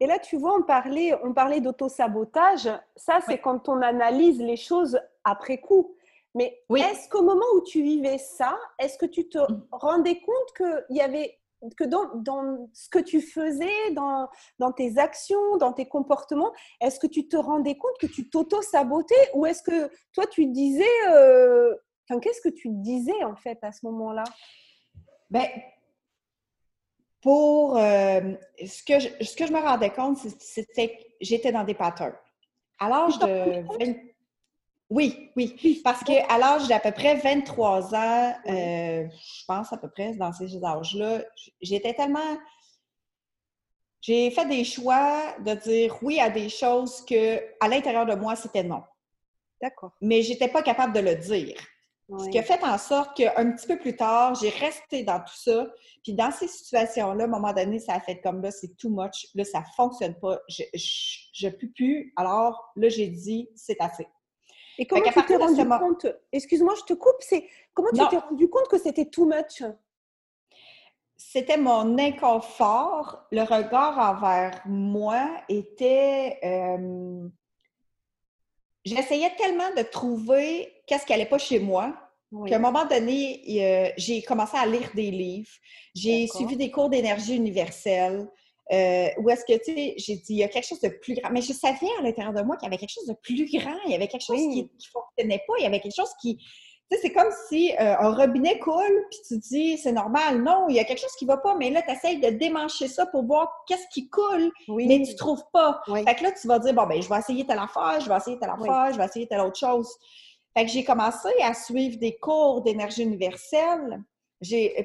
Et 0.00 0.06
là, 0.06 0.18
tu 0.18 0.36
vois, 0.36 0.56
on 0.58 0.62
parlait, 0.62 1.14
on 1.22 1.32
parlait 1.32 1.60
d'auto-sabotage. 1.60 2.68
Ça, 2.96 3.20
c'est 3.26 3.38
quand 3.38 3.68
on 3.68 3.80
analyse 3.80 4.40
les 4.40 4.56
choses 4.56 4.98
après 5.24 5.58
coup. 5.58 5.94
Mais 6.34 6.60
est-ce 6.76 7.08
qu'au 7.08 7.22
moment 7.22 7.46
où 7.56 7.62
tu 7.62 7.82
vivais 7.82 8.18
ça, 8.18 8.58
est-ce 8.78 8.98
que 8.98 9.06
tu 9.06 9.28
te 9.28 9.38
mmh. 9.38 9.66
rendais 9.70 10.20
compte 10.20 10.52
qu'il 10.56 10.96
y 10.96 11.00
avait 11.00 11.38
que 11.78 11.84
dans, 11.84 12.68
ce 12.74 12.88
que 12.88 12.98
tu 12.98 13.20
faisais, 13.20 13.90
dans, 13.92 14.28
dans, 14.58 14.72
tes 14.72 14.98
actions, 14.98 15.56
dans 15.56 15.72
tes 15.72 15.86
comportements, 15.86 16.52
est-ce 16.80 17.00
que 17.00 17.06
tu 17.06 17.28
te 17.28 17.36
rendais 17.36 17.76
compte 17.76 17.96
que 18.00 18.06
tu 18.06 18.28
t'auto-sabotais 18.28 19.30
ou 19.34 19.46
est-ce 19.46 19.62
que 19.62 19.90
toi 20.12 20.26
tu 20.26 20.46
disais, 20.46 20.84
euh, 21.08 21.74
qu'est-ce 22.20 22.42
que 22.42 22.50
tu 22.50 22.68
disais 22.68 23.24
en 23.24 23.36
fait 23.36 23.58
à 23.62 23.72
ce 23.72 23.86
moment-là? 23.86 24.24
Ben, 25.30 25.48
pour 27.22 27.76
euh, 27.76 28.34
ce, 28.64 28.82
que 28.82 28.98
je, 29.00 29.24
ce 29.24 29.34
que 29.34 29.46
je 29.46 29.52
me 29.52 29.60
rendais 29.60 29.90
compte, 29.90 30.18
c'était 30.38 30.88
que 30.88 31.02
j'étais 31.20 31.52
dans 31.52 31.64
des 31.64 31.74
patterns. 31.74 32.14
À 32.78 32.88
l'âge 32.88 33.18
de 33.18 33.64
oui, 34.90 35.30
oui. 35.34 35.80
Parce 35.82 36.04
qu'à 36.04 36.38
l'âge 36.38 36.68
d'à 36.68 36.78
peu 36.78 36.92
près 36.92 37.16
23 37.16 37.94
ans, 37.94 38.34
euh, 38.46 39.08
je 39.10 39.44
pense 39.46 39.72
à 39.72 39.78
peu 39.78 39.88
près 39.88 40.14
dans 40.14 40.32
ces 40.32 40.62
âges-là, 40.62 41.22
j'étais 41.60 41.94
tellement. 41.94 42.38
J'ai 44.00 44.30
fait 44.30 44.46
des 44.46 44.64
choix 44.64 45.34
de 45.40 45.54
dire 45.54 45.96
oui 46.02 46.20
à 46.20 46.28
des 46.28 46.50
choses 46.50 47.02
que, 47.06 47.42
à 47.58 47.68
l'intérieur 47.68 48.04
de 48.04 48.14
moi, 48.14 48.36
c'était 48.36 48.62
non. 48.62 48.82
D'accord. 49.60 49.92
Mais 50.02 50.22
je 50.22 50.30
n'étais 50.30 50.48
pas 50.48 50.62
capable 50.62 50.92
de 50.92 51.00
le 51.00 51.14
dire. 51.14 51.56
Ce 52.18 52.28
qui 52.28 52.38
a 52.38 52.42
fait 52.42 52.62
en 52.62 52.76
sorte 52.76 53.16
qu'un 53.16 53.52
petit 53.52 53.66
peu 53.66 53.78
plus 53.78 53.96
tard, 53.96 54.34
j'ai 54.34 54.50
resté 54.50 55.04
dans 55.04 55.20
tout 55.20 55.36
ça. 55.36 55.66
Puis 56.02 56.12
dans 56.12 56.30
ces 56.30 56.48
situations-là, 56.48 57.24
à 57.24 57.26
un 57.26 57.30
moment 57.30 57.52
donné, 57.52 57.78
ça 57.78 57.94
a 57.94 58.00
fait 58.00 58.20
comme 58.20 58.42
là, 58.42 58.50
c'est 58.50 58.76
too 58.76 58.90
much. 58.90 59.28
Là, 59.34 59.44
ça 59.44 59.60
ne 59.60 59.64
fonctionne 59.74 60.14
pas. 60.20 60.38
Je 60.48 61.46
ne 61.46 61.50
peux 61.50 61.70
plus. 61.74 62.12
Alors 62.16 62.72
là, 62.76 62.90
j'ai 62.90 63.08
dit, 63.08 63.48
c'est 63.54 63.80
assez. 63.80 64.06
Et 64.76 64.86
comment 64.86 65.10
tu 65.10 65.24
t'es 65.24 65.36
rendu 65.36 65.66
compte? 65.66 66.06
Excuse-moi, 66.30 66.74
je 66.78 66.82
te 66.82 66.92
coupe. 66.92 67.16
C'est 67.20 67.48
comment 67.72 67.90
tu 67.90 68.06
t'es 68.08 68.18
rendu 68.18 68.50
compte 68.50 68.68
que 68.68 68.78
c'était 68.78 69.06
too 69.06 69.24
much? 69.24 69.62
C'était 71.16 71.56
mon 71.56 71.96
inconfort. 71.98 73.26
Le 73.30 73.42
regard 73.42 73.98
envers 73.98 74.60
moi 74.66 75.42
était. 75.48 76.38
Euh, 76.44 77.28
j'essayais 78.84 79.34
tellement 79.36 79.72
de 79.74 79.82
trouver 79.82 80.73
qu'est-ce 80.86 81.06
qui 81.06 81.12
n'allait 81.12 81.26
pas 81.26 81.38
chez 81.38 81.58
moi 81.58 81.94
qu'à 82.48 82.56
un 82.56 82.60
moment 82.60 82.84
donné, 82.84 83.92
j'ai 83.96 84.22
commencé 84.22 84.56
à 84.56 84.66
lire 84.66 84.90
des 84.94 85.10
livres. 85.10 85.50
J'ai 85.94 86.26
suivi 86.26 86.56
des 86.56 86.70
cours 86.70 86.88
d'énergie 86.88 87.36
universelle. 87.36 88.26
Euh, 88.72 89.08
ou 89.18 89.28
est-ce 89.28 89.44
que, 89.44 89.58
tu 89.62 89.74
sais, 89.74 89.94
j'ai 89.98 90.16
dit, 90.16 90.24
il 90.30 90.38
y 90.38 90.44
a 90.44 90.48
quelque 90.48 90.66
chose 90.66 90.80
de 90.80 90.88
plus 90.88 91.14
grand. 91.14 91.30
Mais 91.30 91.42
je 91.42 91.52
savais 91.52 91.86
à 91.98 92.02
l'intérieur 92.02 92.32
de 92.32 92.42
moi 92.42 92.56
qu'il 92.56 92.66
y 92.66 92.68
avait 92.68 92.78
quelque 92.78 92.94
chose 92.94 93.06
de 93.06 93.14
plus 93.22 93.44
grand. 93.44 93.76
Il 93.84 93.92
y 93.92 93.94
avait 93.94 94.08
quelque 94.08 94.24
chose 94.24 94.38
qui 94.38 94.62
ne 94.62 94.68
fonctionnait 94.90 95.42
pas. 95.46 95.54
Il 95.58 95.64
y 95.64 95.66
avait 95.66 95.80
quelque 95.80 95.96
chose 95.96 96.10
qui. 96.20 96.38
Tu 96.90 96.96
sais, 96.96 97.02
c'est 97.02 97.12
comme 97.12 97.30
si 97.48 97.72
euh, 97.72 97.96
un 97.98 98.14
robinet 98.14 98.58
coule, 98.58 99.06
puis 99.10 99.18
tu 99.26 99.38
dis, 99.38 99.78
c'est 99.78 99.92
normal. 99.92 100.42
Non, 100.42 100.66
il 100.68 100.76
y 100.76 100.80
a 100.80 100.84
quelque 100.84 101.00
chose 101.00 101.14
qui 101.18 101.24
ne 101.24 101.30
va 101.30 101.38
pas, 101.38 101.56
mais 101.56 101.70
là, 101.70 101.82
tu 101.82 101.90
essayes 101.90 102.20
de 102.20 102.28
démancher 102.28 102.88
ça 102.88 103.06
pour 103.06 103.24
voir 103.24 103.50
qu'est-ce 103.66 103.86
qui 103.92 104.08
coule, 104.08 104.50
mais 104.68 105.02
tu 105.02 105.12
ne 105.12 105.16
trouves 105.16 105.44
pas. 105.52 105.80
Fait 105.86 106.14
que 106.14 106.22
là, 106.22 106.32
tu 106.32 106.46
vas 106.46 106.58
dire, 106.58 106.74
bon, 106.74 106.86
ben, 106.86 107.00
je 107.00 107.08
vais 107.08 107.18
essayer 107.18 107.46
telle 107.46 107.58
affaire, 107.58 108.00
je 108.00 108.08
vais 108.08 108.16
essayer 108.16 108.38
telle 108.38 108.50
affaire, 108.50 108.92
je 108.92 108.98
vais 108.98 109.04
essayer 109.04 109.26
telle 109.26 109.40
autre 109.40 109.58
chose. 109.58 109.88
Fait 110.56 110.66
que 110.66 110.70
j'ai 110.70 110.84
commencé 110.84 111.28
à 111.42 111.52
suivre 111.52 111.98
des 111.98 112.16
cours 112.16 112.62
d'énergie 112.62 113.02
universelle. 113.02 114.02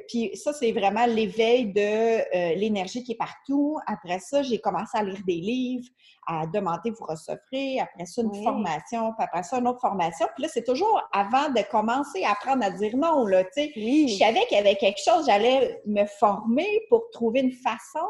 Puis 0.07 0.31
ça, 0.35 0.53
c'est 0.53 0.71
vraiment 0.71 1.05
l'éveil 1.05 1.71
de 1.73 1.81
euh, 1.81 2.55
l'énergie 2.55 3.03
qui 3.03 3.11
est 3.11 3.17
partout. 3.17 3.77
Après 3.87 4.19
ça, 4.19 4.41
j'ai 4.41 4.59
commencé 4.59 4.97
à 4.97 5.03
lire 5.03 5.19
des 5.27 5.35
livres, 5.35 5.87
à 6.25 6.47
demander, 6.47 6.91
vous 6.91 7.05
recevrez. 7.05 7.79
Après 7.79 8.05
ça, 8.05 8.21
une 8.21 8.43
formation, 8.43 9.13
puis 9.13 9.23
après 9.23 9.43
ça, 9.43 9.57
une 9.57 9.67
autre 9.67 9.81
formation. 9.81 10.27
Puis 10.35 10.43
là, 10.43 10.49
c'est 10.51 10.63
toujours 10.63 11.01
avant 11.11 11.49
de 11.49 11.61
commencer 11.69 12.23
à 12.23 12.31
apprendre 12.31 12.63
à 12.63 12.71
dire 12.71 12.95
non, 12.95 13.25
là, 13.25 13.43
tu 13.43 13.49
sais. 13.53 13.71
Je 13.75 14.17
savais 14.17 14.45
qu'il 14.47 14.57
y 14.57 14.61
avait 14.61 14.75
quelque 14.75 15.01
chose, 15.03 15.25
j'allais 15.25 15.81
me 15.85 16.05
former 16.05 16.81
pour 16.89 17.09
trouver 17.11 17.41
une 17.41 17.51
façon 17.51 18.07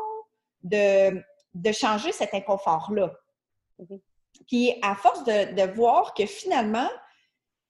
de, 0.61 1.19
de 1.55 1.71
changer 1.71 2.11
cet 2.11 2.33
inconfort-là. 2.33 3.11
Puis 4.47 4.75
à 4.81 4.93
force 4.95 5.23
de, 5.23 5.55
de 5.55 5.73
voir 5.73 6.13
que 6.13 6.25
finalement, 6.25 6.87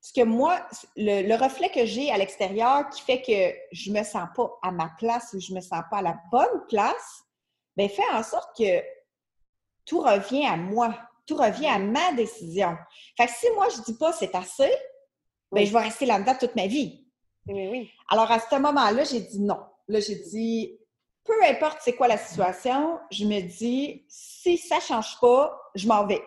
ce 0.01 0.13
que 0.13 0.23
moi, 0.23 0.65
le, 0.95 1.35
reflet 1.35 1.69
que 1.69 1.85
j'ai 1.85 2.11
à 2.11 2.17
l'extérieur 2.17 2.89
qui 2.89 3.01
fait 3.01 3.21
que 3.21 3.55
je 3.71 3.91
me 3.91 4.03
sens 4.03 4.27
pas 4.35 4.49
à 4.61 4.71
ma 4.71 4.89
place 4.97 5.33
ou 5.33 5.39
je 5.39 5.53
me 5.53 5.61
sens 5.61 5.81
pas 5.91 5.97
à 5.97 6.01
la 6.01 6.17
bonne 6.31 6.65
place, 6.69 7.23
bien, 7.75 7.89
fait 7.89 8.09
en 8.13 8.23
sorte 8.23 8.57
que 8.57 8.81
tout 9.85 9.99
revient 9.99 10.45
à 10.45 10.55
moi, 10.55 10.97
tout 11.25 11.35
revient 11.35 11.67
à 11.67 11.79
ma 11.79 12.13
décision. 12.13 12.77
Fait 13.17 13.25
que 13.25 13.31
si 13.33 13.47
moi, 13.55 13.67
je 13.69 13.81
dis 13.81 13.97
pas 13.97 14.13
c'est 14.13 14.33
assez, 14.35 14.71
bien, 15.51 15.65
je 15.65 15.73
vais 15.73 15.79
rester 15.79 16.05
là-dedans 16.05 16.35
toute 16.39 16.55
ma 16.55 16.67
vie. 16.67 17.05
Oui, 17.47 17.67
oui. 17.69 17.91
Alors, 18.09 18.31
à 18.31 18.39
ce 18.39 18.55
moment-là, 18.55 19.03
j'ai 19.03 19.21
dit 19.21 19.41
non. 19.41 19.59
Là, 19.87 19.99
j'ai 19.99 20.15
dit, 20.15 20.79
peu 21.23 21.33
importe 21.43 21.79
c'est 21.81 21.95
quoi 21.95 22.07
la 22.07 22.17
situation, 22.17 22.99
je 23.11 23.25
me 23.25 23.41
dis, 23.41 24.05
si 24.07 24.57
ça 24.57 24.79
change 24.79 25.19
pas, 25.19 25.59
je 25.75 25.87
m'en 25.87 26.05
vais 26.05 26.21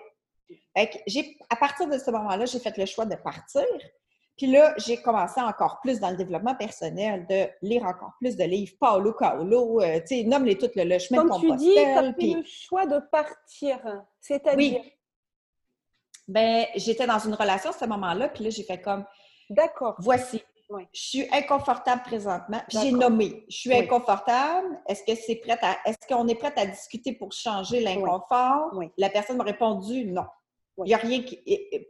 à 0.74 1.56
partir 1.56 1.88
de 1.88 1.98
ce 1.98 2.10
moment-là, 2.10 2.44
j'ai 2.46 2.58
fait 2.58 2.76
le 2.76 2.86
choix 2.86 3.04
de 3.04 3.16
partir. 3.16 3.64
Puis 4.36 4.46
là, 4.46 4.74
j'ai 4.78 4.96
commencé 4.96 5.40
encore 5.40 5.80
plus 5.82 6.00
dans 6.00 6.10
le 6.10 6.16
développement 6.16 6.54
personnel, 6.54 7.26
de 7.28 7.48
lire 7.60 7.84
encore 7.84 8.12
plus 8.18 8.36
de 8.36 8.44
livres. 8.44 8.72
Paolo 8.80 9.12
Caolo, 9.12 9.80
euh, 9.82 10.00
tu 10.00 10.16
sais, 10.16 10.24
nomme-les 10.24 10.56
toutes, 10.56 10.74
le, 10.74 10.84
le 10.84 10.98
chemin 10.98 11.18
Comme 11.18 11.28
de 11.28 11.48
Compostelle. 11.48 11.58
tu 11.58 11.64
dis, 11.64 11.74
tu 11.74 11.80
as 11.80 12.12
fait 12.14 12.40
le 12.40 12.44
choix 12.44 12.86
de 12.86 12.98
partir, 12.98 13.78
c'est-à-dire? 14.20 14.80
Oui. 14.80 14.92
Ben, 16.28 16.66
j'étais 16.76 17.06
dans 17.06 17.18
une 17.18 17.34
relation 17.34 17.70
à 17.70 17.72
ce 17.74 17.84
moment-là, 17.84 18.28
puis 18.30 18.44
là, 18.44 18.50
j'ai 18.50 18.62
fait 18.62 18.80
comme... 18.80 19.04
D'accord. 19.50 19.96
Voici, 19.98 20.42
je 20.94 21.00
suis 21.00 21.28
inconfortable 21.30 22.02
présentement. 22.02 22.62
J'ai 22.68 22.90
nommé, 22.90 23.44
je 23.50 23.56
suis 23.56 23.74
inconfortable. 23.74 24.80
Est-ce 24.88 25.02
que 25.04 25.14
c'est 25.14 25.36
prêt 25.36 25.58
à, 25.60 25.76
est-ce 25.84 26.08
qu'on 26.08 26.26
est 26.26 26.36
prête 26.36 26.56
à 26.56 26.64
discuter 26.64 27.12
pour 27.12 27.32
changer 27.32 27.80
l'inconfort? 27.80 28.72
La 28.96 29.10
personne 29.10 29.36
m'a 29.36 29.44
répondu 29.44 30.06
non. 30.06 30.24
Il 30.78 30.84
n'y 30.84 30.94
a 30.94 30.98
rien 30.98 31.22
qui, 31.22 31.38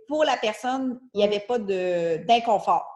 pour 0.08 0.24
la 0.24 0.36
personne, 0.36 1.00
il 1.14 1.18
n'y 1.18 1.24
avait 1.24 1.40
pas 1.40 1.58
de, 1.58 2.24
d'inconfort. 2.26 2.86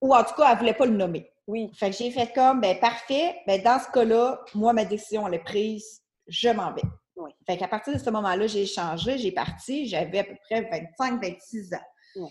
Ou 0.00 0.14
en 0.14 0.24
tout 0.24 0.34
cas, 0.34 0.48
elle 0.48 0.54
ne 0.54 0.58
voulait 0.60 0.74
pas 0.74 0.86
le 0.86 0.96
nommer. 0.96 1.30
Oui. 1.46 1.70
Fait 1.74 1.90
que 1.90 1.96
j'ai 1.96 2.10
fait 2.10 2.32
comme, 2.32 2.60
ben 2.60 2.78
parfait, 2.80 3.36
ben 3.46 3.62
dans 3.62 3.78
ce 3.78 3.90
cas-là, 3.92 4.40
moi, 4.54 4.72
ma 4.72 4.84
décision, 4.84 5.26
elle 5.26 5.34
est 5.34 5.44
prise, 5.44 6.02
je 6.26 6.48
m'en 6.48 6.72
vais. 6.72 6.82
Oui. 7.16 7.32
Fait 7.46 7.58
qu'à 7.58 7.68
partir 7.68 7.92
de 7.92 7.98
ce 7.98 8.08
moment-là, 8.08 8.46
j'ai 8.46 8.66
changé, 8.66 9.18
j'ai 9.18 9.32
parti, 9.32 9.86
j'avais 9.86 10.20
à 10.20 10.24
peu 10.24 10.36
près 10.48 10.62
25, 10.62 11.22
26 11.22 11.74
ans. 11.74 12.30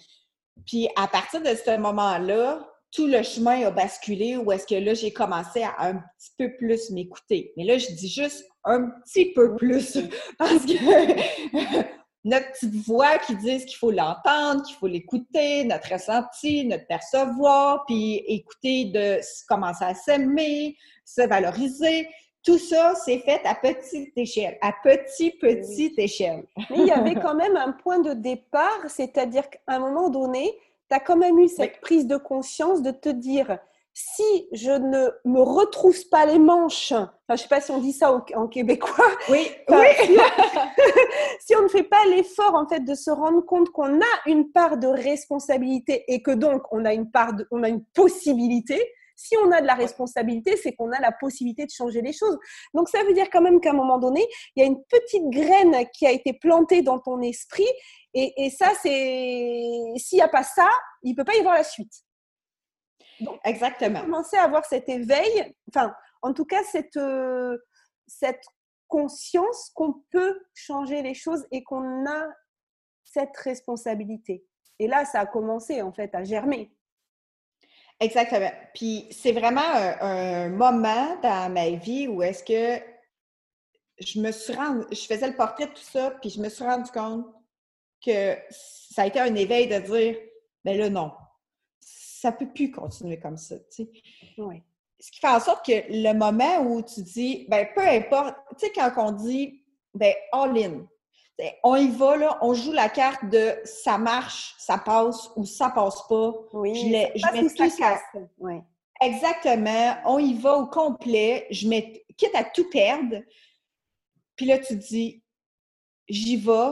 Puis 0.65 0.89
à 0.95 1.07
partir 1.07 1.41
de 1.41 1.53
ce 1.53 1.77
moment-là, 1.77 2.67
tout 2.91 3.07
le 3.07 3.21
chemin 3.21 3.65
a 3.67 3.71
basculé 3.71 4.37
où 4.37 4.51
est-ce 4.51 4.65
que 4.65 4.75
là, 4.75 4.93
j'ai 4.93 5.13
commencé 5.13 5.61
à 5.61 5.75
un 5.79 5.95
petit 5.95 6.31
peu 6.37 6.55
plus 6.57 6.89
m'écouter. 6.89 7.53
Mais 7.55 7.63
là, 7.63 7.77
je 7.77 7.87
dis 7.87 8.09
juste 8.09 8.45
un 8.63 8.89
petit 9.05 9.31
peu 9.33 9.55
plus 9.55 9.99
parce 10.37 10.65
que 10.65 10.73
notre 12.25 12.51
petite 12.51 12.75
voix 12.85 13.17
qui 13.19 13.35
dit 13.35 13.65
qu'il 13.65 13.77
faut 13.77 13.91
l'entendre, 13.91 14.63
qu'il 14.63 14.75
faut 14.75 14.88
l'écouter, 14.88 15.63
notre 15.63 15.93
ressenti, 15.93 16.65
notre 16.65 16.85
percevoir, 16.88 17.85
puis 17.85 18.15
écouter 18.27 18.85
de 18.85 19.19
commencer 19.47 19.85
à 19.85 19.93
s'aimer, 19.93 20.75
se 21.05 21.21
valoriser. 21.21 22.07
Tout 22.43 22.57
ça, 22.57 22.93
c'est 22.95 23.19
fait 23.19 23.41
à 23.45 23.55
petite 23.55 24.17
échelle, 24.17 24.57
à 24.61 24.73
petit, 24.83 25.31
petite 25.31 25.97
échelle. 25.99 26.45
Mais 26.69 26.77
il 26.77 26.88
y 26.88 26.91
avait 26.91 27.15
quand 27.15 27.35
même 27.35 27.55
un 27.57 27.73
point 27.73 27.99
de 27.99 28.13
départ, 28.13 28.81
c'est-à-dire 28.88 29.49
qu'à 29.49 29.59
un 29.67 29.79
moment 29.79 30.09
donné, 30.09 30.57
tu 30.89 30.95
as 30.95 30.99
quand 30.99 31.17
même 31.17 31.38
eu 31.39 31.47
cette 31.47 31.79
prise 31.81 32.07
de 32.07 32.17
conscience 32.17 32.81
de 32.81 32.91
te 32.91 33.09
dire, 33.09 33.59
si 34.01 34.48
je 34.53 34.72
ne 34.72 35.10
me 35.25 35.41
retrousse 35.41 36.06
pas 36.06 36.25
les 36.25 36.39
manches, 36.39 36.94
enfin, 36.94 37.12
je 37.29 37.34
ne 37.34 37.38
sais 37.39 37.48
pas 37.50 37.60
si 37.60 37.72
on 37.72 37.79
dit 37.79 37.91
ça 37.91 38.13
en 38.13 38.48
québécois, 38.48 39.12
oui, 39.29 39.50
oui. 39.68 39.75
Si, 41.41 41.56
on, 41.56 41.63
ne 41.63 41.68
fait 41.68 41.84
pas 41.84 42.06
l'effort 42.06 42.56
en 42.56 42.68
fait 42.68 42.82
de 42.82 42.94
se 42.96 43.10
rendre 43.10 43.41
compte 43.41 43.72
qu'on 43.72 44.00
a 44.00 44.20
une 44.27 44.51
part 44.51 44.77
de 44.77 44.88
responsabilité 44.88 46.06
et 46.08 46.22
que 46.22 46.32
donc 46.32 46.62
on 46.72 46.86
a 46.86 46.94
une 46.94 47.12
part, 47.12 47.34
de, 47.34 47.46
on 47.51 47.63
a 47.63 47.70
une 47.70 47.84
possibilité. 47.84 48.79
Si 49.15 49.36
on 49.44 49.51
a 49.51 49.60
de 49.60 49.68
la 49.68 49.74
responsabilité, 49.74 50.56
c'est 50.56 50.74
qu'on 50.74 50.91
a 50.91 51.01
la 51.01 51.12
possibilité 51.12 51.65
de 51.65 51.72
changer 51.72 52.01
les 52.01 52.13
choses. 52.13 52.38
Donc 52.74 52.88
ça 52.88 53.03
veut 53.03 53.13
dire 53.13 53.29
quand 53.29 53.41
même 53.41 53.60
qu'à 53.60 53.72
un 53.72 53.74
moment 53.74 53.98
donné, 53.98 54.25
il 54.56 54.62
y 54.62 54.63
a 54.63 54.68
une 54.68 54.82
petite 54.86 55.29
graine 55.29 55.75
qui 55.94 56.08
a 56.08 56.12
été 56.12 56.32
plantée 56.34 56.84
dans 56.84 57.00
ton 57.00 57.20
esprit 57.22 57.68
et, 58.13 58.46
et 58.46 58.50
ça, 58.50 58.72
c'est 58.82 59.94
s'il 59.98 60.18
n'y 60.18 60.22
a 60.22 60.29
pas 60.29 60.44
ça, 60.44 60.70
il 61.03 61.12
ne 61.12 61.15
peut 61.15 61.25
pas 61.25 61.36
y 61.36 61.39
avoir 61.39 61.56
la 61.56 61.63
suite. 61.63 62.06
Donc, 63.21 63.39
Exactement. 63.43 64.01
Commencer 64.01 64.38
à 64.38 64.43
avoir 64.43 64.65
cet 64.65 64.89
éveil, 64.89 65.55
enfin, 65.69 65.93
en 66.21 66.33
tout 66.33 66.45
cas, 66.45 66.63
cette, 66.63 66.97
euh, 66.97 67.57
cette 68.07 68.43
conscience 68.88 69.71
qu'on 69.75 70.03
peut 70.11 70.41
changer 70.53 71.01
les 71.01 71.13
choses 71.13 71.45
et 71.51 71.63
qu'on 71.63 72.05
a 72.07 72.27
cette 73.03 73.35
responsabilité. 73.38 74.43
Et 74.79 74.88
là, 74.88 75.05
ça 75.05 75.21
a 75.21 75.25
commencé 75.25 75.81
en 75.81 75.91
fait 75.91 76.13
à 76.13 76.23
germer. 76.23 76.73
Exactement. 77.99 78.51
Puis 78.73 79.07
c'est 79.11 79.33
vraiment 79.33 79.61
un, 79.61 80.49
moment 80.49 81.17
dans 81.21 81.51
ma 81.51 81.69
vie 81.71 82.07
où 82.07 82.23
est-ce 82.23 82.43
que 82.43 82.83
je 83.99 84.21
me 84.21 84.31
suis 84.31 84.53
rendu, 84.53 84.85
je 84.91 85.05
faisais 85.05 85.27
le 85.27 85.35
portrait 85.35 85.67
de 85.67 85.73
tout 85.73 85.81
ça, 85.81 86.11
puis 86.21 86.29
je 86.29 86.39
me 86.39 86.47
suis 86.47 86.63
rendu 86.63 86.89
compte 86.91 87.25
que 88.05 88.38
ça 88.49 89.01
a 89.01 89.07
été 89.07 89.19
un 89.19 89.35
éveil 89.35 89.67
de 89.67 89.79
dire, 89.79 90.15
mais 90.63 90.77
ben 90.77 90.79
là, 90.79 90.89
non, 90.89 91.11
ça 92.20 92.32
peut 92.32 92.50
plus 92.50 92.72
continuer 92.72 93.20
comme 93.20 93.38
ça. 93.38 93.55
Tu 93.75 93.84
sais. 93.84 93.90
Ce 95.00 95.12
qui 95.12 95.20
fait 95.20 95.27
en 95.27 95.40
sorte 95.40 95.66
que 95.66 95.72
le 95.90 96.14
moment 96.14 96.62
où 96.62 96.82
tu 96.82 97.01
dis, 97.01 97.46
ben 97.50 97.68
peu 97.74 97.82
importe, 97.82 98.36
tu 98.58 98.66
sais, 98.66 98.72
quand 98.74 98.92
on 98.98 99.12
dit, 99.14 99.64
ben 99.94 100.14
all 100.34 100.58
in, 100.58 100.86
on 101.64 101.75
y 101.75 101.90
va, 101.90 102.18
là, 102.18 102.38
on 102.42 102.53
joue 102.53 102.74
la 102.74 102.90
carte 102.90 103.29
de 103.29 103.55
ça 103.64 103.98
marche, 103.98 104.55
ça 104.58 104.77
passe 104.77 105.32
ou 105.36 105.46
ça 105.46 105.70
passe 105.70 106.05
pas. 106.08 106.34
Oui, 106.53 106.75
je, 106.75 106.88
mets 106.92 107.14
tout 107.14 107.70
ça. 107.70 107.98
Exactement. 109.01 109.96
On 110.05 110.20
y 110.20 110.34
va 110.34 110.58
au 110.58 110.68
complet. 110.68 111.48
Je 111.50 111.68
mets, 111.68 112.05
quitte 112.18 112.36
à 112.36 112.44
tout 112.44 112.70
perdre. 112.70 113.22
Puis 114.36 114.46
là, 114.46 114.60
tu 114.60 114.75
dis, 114.75 115.24
j'y 116.10 116.36
vais, 116.36 116.72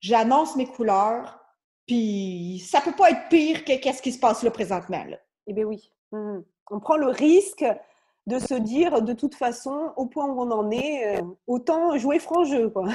j'annonce 0.00 0.56
mes 0.56 0.66
couleurs, 0.66 1.39
puis 1.90 2.62
ça 2.64 2.80
peut 2.80 2.92
pas 2.92 3.10
être 3.10 3.28
pire 3.28 3.64
que 3.64 3.76
qu'est-ce 3.80 4.00
qui 4.00 4.12
se 4.12 4.18
passe 4.20 4.44
là 4.44 4.52
présentement. 4.52 5.02
Là. 5.08 5.16
Eh 5.48 5.52
bien 5.52 5.64
oui. 5.64 5.90
Mmh 6.12 6.38
on 6.72 6.78
prend 6.78 6.96
le 6.96 7.08
risque 7.08 7.64
de 8.28 8.38
se 8.38 8.54
dire, 8.54 9.02
de 9.02 9.12
toute 9.12 9.34
façon, 9.34 9.92
au 9.96 10.06
point 10.06 10.26
où 10.28 10.40
on 10.40 10.52
en 10.52 10.70
est, 10.70 11.18
euh, 11.18 11.22
autant 11.48 11.98
jouer 11.98 12.20
franc 12.20 12.44
jeu, 12.44 12.70
quoi. 12.70 12.86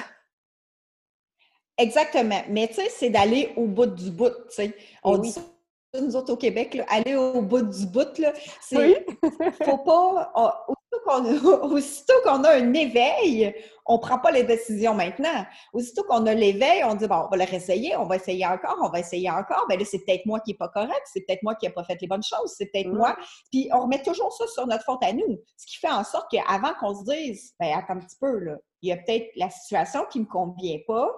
Exactement. 1.78 2.42
Mais 2.48 2.70
tu 2.70 2.76
sais, 2.76 2.88
c'est 2.88 3.10
d'aller 3.10 3.52
au 3.58 3.66
bout 3.66 3.88
du 3.88 4.12
bout, 4.12 4.30
tu 4.30 4.56
sais. 4.56 4.78
On 5.04 5.18
dit 5.18 5.36
nous 6.02 6.16
autres 6.16 6.34
au 6.34 6.38
Québec, 6.38 6.82
aller 6.88 7.16
au 7.16 7.42
bout 7.42 7.62
du 7.62 7.86
bout, 7.88 8.18
là, 8.20 8.34
c'est... 8.62 9.06
faut 9.64 9.80
pas... 9.80 10.32
aussitôt 11.06 12.14
qu'on 12.24 12.44
a 12.44 12.56
un 12.56 12.74
éveil, 12.74 13.54
on 13.86 14.00
prend 14.00 14.18
pas 14.20 14.32
les 14.32 14.44
décisions 14.44 14.94
maintenant. 14.94 15.46
Aussitôt 15.74 16.04
qu'on 16.04 16.26
a 16.26 16.34
l'éveil, 16.34 16.84
on 16.84 16.96
dit, 16.96 17.08
bon, 17.08 17.26
on 17.26 17.30
va 17.30 17.38
le 17.38 17.50
réessayer, 17.50 17.96
on 17.96 18.06
va 18.06 18.16
essayer 18.16 18.46
encore, 18.46 18.78
on 18.82 18.90
va 18.90 19.00
essayer 19.00 19.30
encore. 19.30 19.66
Ben 19.70 19.78
là, 19.78 19.86
c'est 19.86 20.00
peut-être 20.00 20.26
moi 20.26 20.40
qui 20.40 20.52
n'est 20.52 20.58
pas 20.58 20.70
correct, 20.70 21.02
c'est 21.06 21.22
peut-être 21.22 21.44
moi 21.44 21.56
qui 21.56 21.68
n'ai 21.68 21.74
pas 21.74 21.84
fait 21.84 22.00
les 22.02 22.08
bonnes 22.08 22.24
choses, 22.24 22.54
c'est 22.58 22.66
peut-être 22.68 22.90
moi. 22.90 23.16
Puis 23.52 23.70
on 23.72 23.82
remet 23.82 24.02
toujours 24.02 24.34
ça 24.34 24.48
sur 24.48 24.66
notre 24.68 24.84
faute 24.84 25.04
à 25.04 25.14
nous. 25.14 25.40
Ce 25.58 25.68
qui 25.68 25.78
fait 25.78 25.92
en 25.92 26.04
sorte 26.04 26.32
qu'avant 26.32 26.74
qu'on 26.80 26.96
se 26.96 27.04
dise, 27.04 27.54
ben 27.60 27.78
attends 27.78 27.94
un 27.94 28.00
petit 28.00 28.18
peu, 28.20 28.40
là, 28.40 28.56
il 28.82 28.90
y 28.90 28.92
a 28.92 28.98
peut-être 28.98 29.28
la 29.36 29.50
situation 29.50 30.06
qui 30.10 30.20
ne 30.20 30.24
me 30.24 30.30
convient 30.30 30.80
pas. 30.88 31.10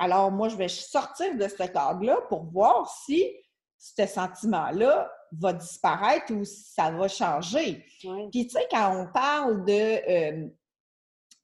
Alors 0.00 0.30
moi, 0.30 0.48
je 0.48 0.56
vais 0.56 0.68
sortir 0.68 1.36
de 1.36 1.48
ce 1.48 1.56
cadre-là 1.56 2.18
pour 2.28 2.44
voir 2.44 2.88
si 3.04 3.30
ce 3.78 4.06
sentiment-là 4.06 5.10
va 5.32 5.52
disparaître 5.52 6.32
ou 6.32 6.44
ça 6.44 6.90
va 6.90 7.08
changer. 7.08 7.84
Puis, 8.30 8.46
tu 8.46 8.50
sais, 8.50 8.66
quand 8.70 8.96
on 8.96 9.12
parle 9.12 9.64
de. 9.64 9.72
Euh, 9.72 10.48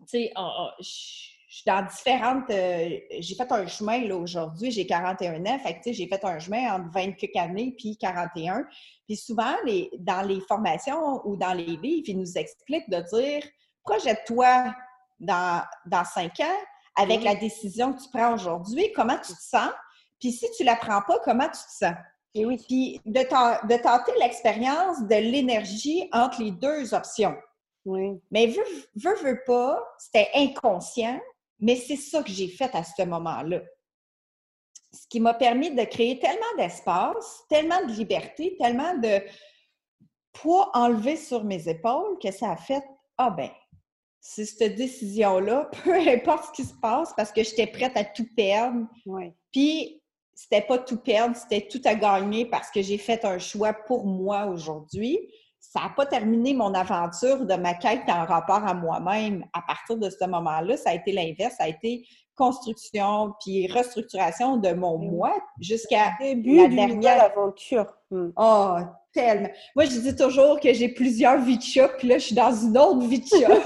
tu 0.09 0.19
sais, 0.19 0.33
je 0.81 1.57
suis 1.57 1.65
dans 1.67 1.87
différentes. 1.87 2.51
Euh, 2.51 2.99
j'ai 3.19 3.35
fait 3.35 3.53
un 3.53 3.67
chemin 3.67 4.05
là 4.07 4.17
aujourd'hui, 4.17 4.71
j'ai 4.71 4.87
41 4.87 5.45
ans, 5.47 5.59
fait 5.59 5.75
que 5.75 5.79
tu 5.79 5.83
sais, 5.85 5.93
j'ai 5.93 6.09
fait 6.09 6.25
un 6.25 6.39
chemin 6.39 6.75
entre 6.75 6.91
20 6.93 7.13
quelques 7.13 7.37
années 7.37 7.75
puis 7.77 7.97
41. 7.99 8.65
Puis 9.07 9.17
souvent, 9.17 9.55
les, 9.65 9.91
dans 9.99 10.23
les 10.27 10.41
formations 10.41 11.21
ou 11.27 11.37
dans 11.37 11.53
les 11.53 11.77
livres, 11.77 12.05
ils 12.09 12.19
nous 12.19 12.39
expliquent 12.39 12.89
de 12.89 13.01
dire 13.17 13.43
projette-toi 13.85 14.75
dans, 15.21 15.63
dans 15.87 16.05
5 16.05 16.41
ans 16.41 16.59
avec 16.97 17.23
la 17.23 17.35
décision 17.35 17.93
que 17.93 18.03
tu 18.03 18.09
prends 18.13 18.35
aujourd'hui, 18.35 18.93
comment 18.95 19.17
tu 19.17 19.33
te 19.33 19.43
sens, 19.43 19.71
puis 20.21 20.33
si 20.33 20.47
tu 20.57 20.65
la 20.65 20.77
prends 20.77 21.03
pas, 21.03 21.19
comment 21.25 21.47
tu 21.47 21.53
te 21.53 21.87
sens? 21.87 21.95
Et 22.35 22.47
oui. 22.47 22.57
Puis 22.67 23.01
de, 23.05 23.21
de 23.21 23.83
tenter 23.83 24.13
l'expérience 24.19 25.03
de 25.03 25.17
l'énergie 25.17 26.09
entre 26.13 26.43
les 26.43 26.51
deux 26.51 26.95
options. 26.95 27.37
Oui. 27.85 28.21
Mais 28.31 28.47
veux, 28.47 28.65
veux, 28.95 29.17
veux 29.23 29.43
pas, 29.45 29.83
c'était 29.99 30.31
inconscient, 30.35 31.21
mais 31.59 31.77
c'est 31.77 31.97
ça 31.97 32.23
que 32.23 32.31
j'ai 32.31 32.49
fait 32.49 32.75
à 32.75 32.85
ce 32.85 33.03
moment-là. 33.03 33.61
Ce 34.93 35.07
qui 35.09 35.21
m'a 35.21 35.35
permis 35.35 35.75
de 35.75 35.85
créer 35.85 36.19
tellement 36.19 36.57
d'espace, 36.59 37.45
tellement 37.49 37.85
de 37.87 37.93
liberté, 37.93 38.57
tellement 38.59 38.97
de 38.99 39.21
poids 40.33 40.71
enlevé 40.75 41.17
sur 41.17 41.45
mes 41.45 41.69
épaules 41.69 42.19
que 42.23 42.31
ça 42.31 42.53
a 42.53 42.57
fait 42.57 42.85
Ah 43.17 43.31
ben, 43.31 43.51
c'est 44.21 44.45
cette 44.45 44.77
décision-là, 44.77 45.71
peu 45.85 45.95
importe 45.95 46.47
ce 46.47 46.53
qui 46.53 46.65
se 46.65 46.75
passe, 46.75 47.13
parce 47.17 47.33
que 47.33 47.43
j'étais 47.43 47.67
prête 47.67 47.97
à 47.97 48.05
tout 48.05 48.27
perdre. 48.37 48.87
Oui. 49.07 49.33
Puis 49.51 50.02
c'était 50.35 50.63
pas 50.63 50.79
tout 50.79 50.97
perdre, 50.97 51.37
c'était 51.37 51.67
tout 51.69 51.81
à 51.85 51.95
gagner 51.95 52.47
parce 52.47 52.71
que 52.71 52.83
j'ai 52.83 52.99
fait 52.99 53.25
un 53.25 53.39
choix 53.39 53.73
pour 53.73 54.07
moi 54.07 54.47
aujourd'hui. 54.47 55.19
Ça 55.61 55.81
n'a 55.81 55.91
pas 55.91 56.07
terminé 56.07 56.55
mon 56.55 56.75
aventure 56.75 57.47
de 57.47 57.55
ma 57.55 57.75
quête 57.75 58.03
en 58.09 58.25
rapport 58.25 58.65
à 58.67 58.75
moi-même. 58.75 59.45
À 59.53 59.63
partir 59.63 59.97
de 59.97 60.11
ce 60.11 60.25
moment-là, 60.27 60.77
ça 60.77 60.91
a 60.91 60.95
été 60.95 61.13
l'inverse, 61.13 61.55
ça 61.57 61.65
a 61.65 61.69
été 61.69 62.05
construction 62.35 63.35
puis 63.41 63.67
restructuration 63.71 64.57
de 64.57 64.73
mon 64.73 64.99
moi 64.99 65.35
jusqu'à 65.61 66.13
la 66.21 66.35
dernière 66.69 67.25
aventure. 67.25 67.87
Oh, 68.37 68.77
tellement. 69.13 69.49
Moi, 69.77 69.85
je 69.85 69.99
dis 69.99 70.17
toujours 70.17 70.59
que 70.61 70.73
j'ai 70.73 70.89
plusieurs 70.89 71.41
vies 71.41 71.59
de 71.59 71.63
chat, 71.63 71.89
puis 71.99 72.09
là, 72.09 72.19
je 72.19 72.27
suis 72.27 72.35
dans 72.35 72.53
une 72.55 72.77
autre 72.77 73.07
vie 73.07 73.21
de 73.21 73.27
chat. 73.27 73.49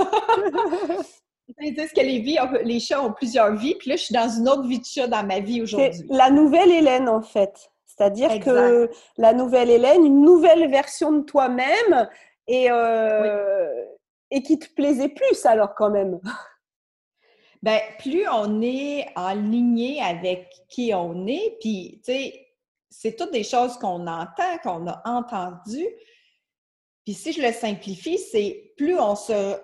Disent 1.77 1.93
que 1.93 2.01
les, 2.01 2.39
les 2.65 2.81
chats 2.81 3.03
ont 3.03 3.13
plusieurs 3.13 3.55
vies, 3.55 3.75
puis 3.75 3.91
là, 3.91 3.97
je 3.97 4.03
suis 4.05 4.15
dans 4.15 4.29
une 4.29 4.49
autre 4.49 4.67
vie 4.67 4.79
de 4.79 4.85
chat 4.85 5.07
dans 5.07 5.25
ma 5.25 5.41
vie 5.41 5.63
aujourd'hui. 5.63 6.07
La 6.11 6.31
nouvelle 6.31 6.71
Hélène, 6.71 7.09
en 7.09 7.23
fait. 7.23 7.71
C'est-à-dire 7.85 8.41
que 8.41 8.91
la 9.17 9.33
nouvelle 9.33 9.71
Hélène, 9.71 10.05
une 10.05 10.23
nouvelle 10.23 10.71
version 10.71 11.13
de 11.13 11.23
toi-même, 11.23 12.09
et, 12.47 12.71
euh, 12.71 13.85
et 14.31 14.43
qui 14.43 14.59
te 14.59 14.73
plaisait 14.75 15.09
plus 15.09 15.45
alors 15.47 15.75
quand 15.75 15.91
même. 15.91 16.21
Ben, 17.63 17.81
plus 17.99 18.29
on 18.29 18.61
est 18.63 19.07
en 19.17 19.35
lignée 19.35 20.01
avec 20.01 20.53
qui 20.69 20.93
on 20.95 21.27
est, 21.27 21.57
puis, 21.61 22.01
tu 22.05 22.13
sais, 22.13 22.47
c'est 22.91 23.17
toutes 23.17 23.33
des 23.33 23.43
choses 23.43 23.77
qu'on 23.79 24.07
entend, 24.07 24.59
qu'on 24.63 24.87
a 24.87 25.03
entendues. 25.05 25.89
Puis 27.05 27.15
si 27.15 27.33
je 27.33 27.43
le 27.43 27.53
simplifie, 27.53 28.19
c'est 28.19 28.73
plus 28.77 28.99
on 28.99 29.17
se 29.17 29.57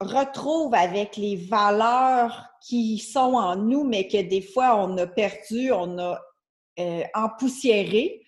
retrouve 0.00 0.74
avec 0.74 1.16
les 1.16 1.36
valeurs 1.36 2.46
qui 2.62 2.98
sont 2.98 3.34
en 3.34 3.56
nous, 3.56 3.84
mais 3.84 4.08
que 4.08 4.20
des 4.22 4.42
fois 4.42 4.76
on 4.76 4.96
a 4.98 5.06
perdu, 5.06 5.72
on 5.72 5.98
a 5.98 6.20
euh, 6.78 7.02
empoussiéré, 7.14 8.22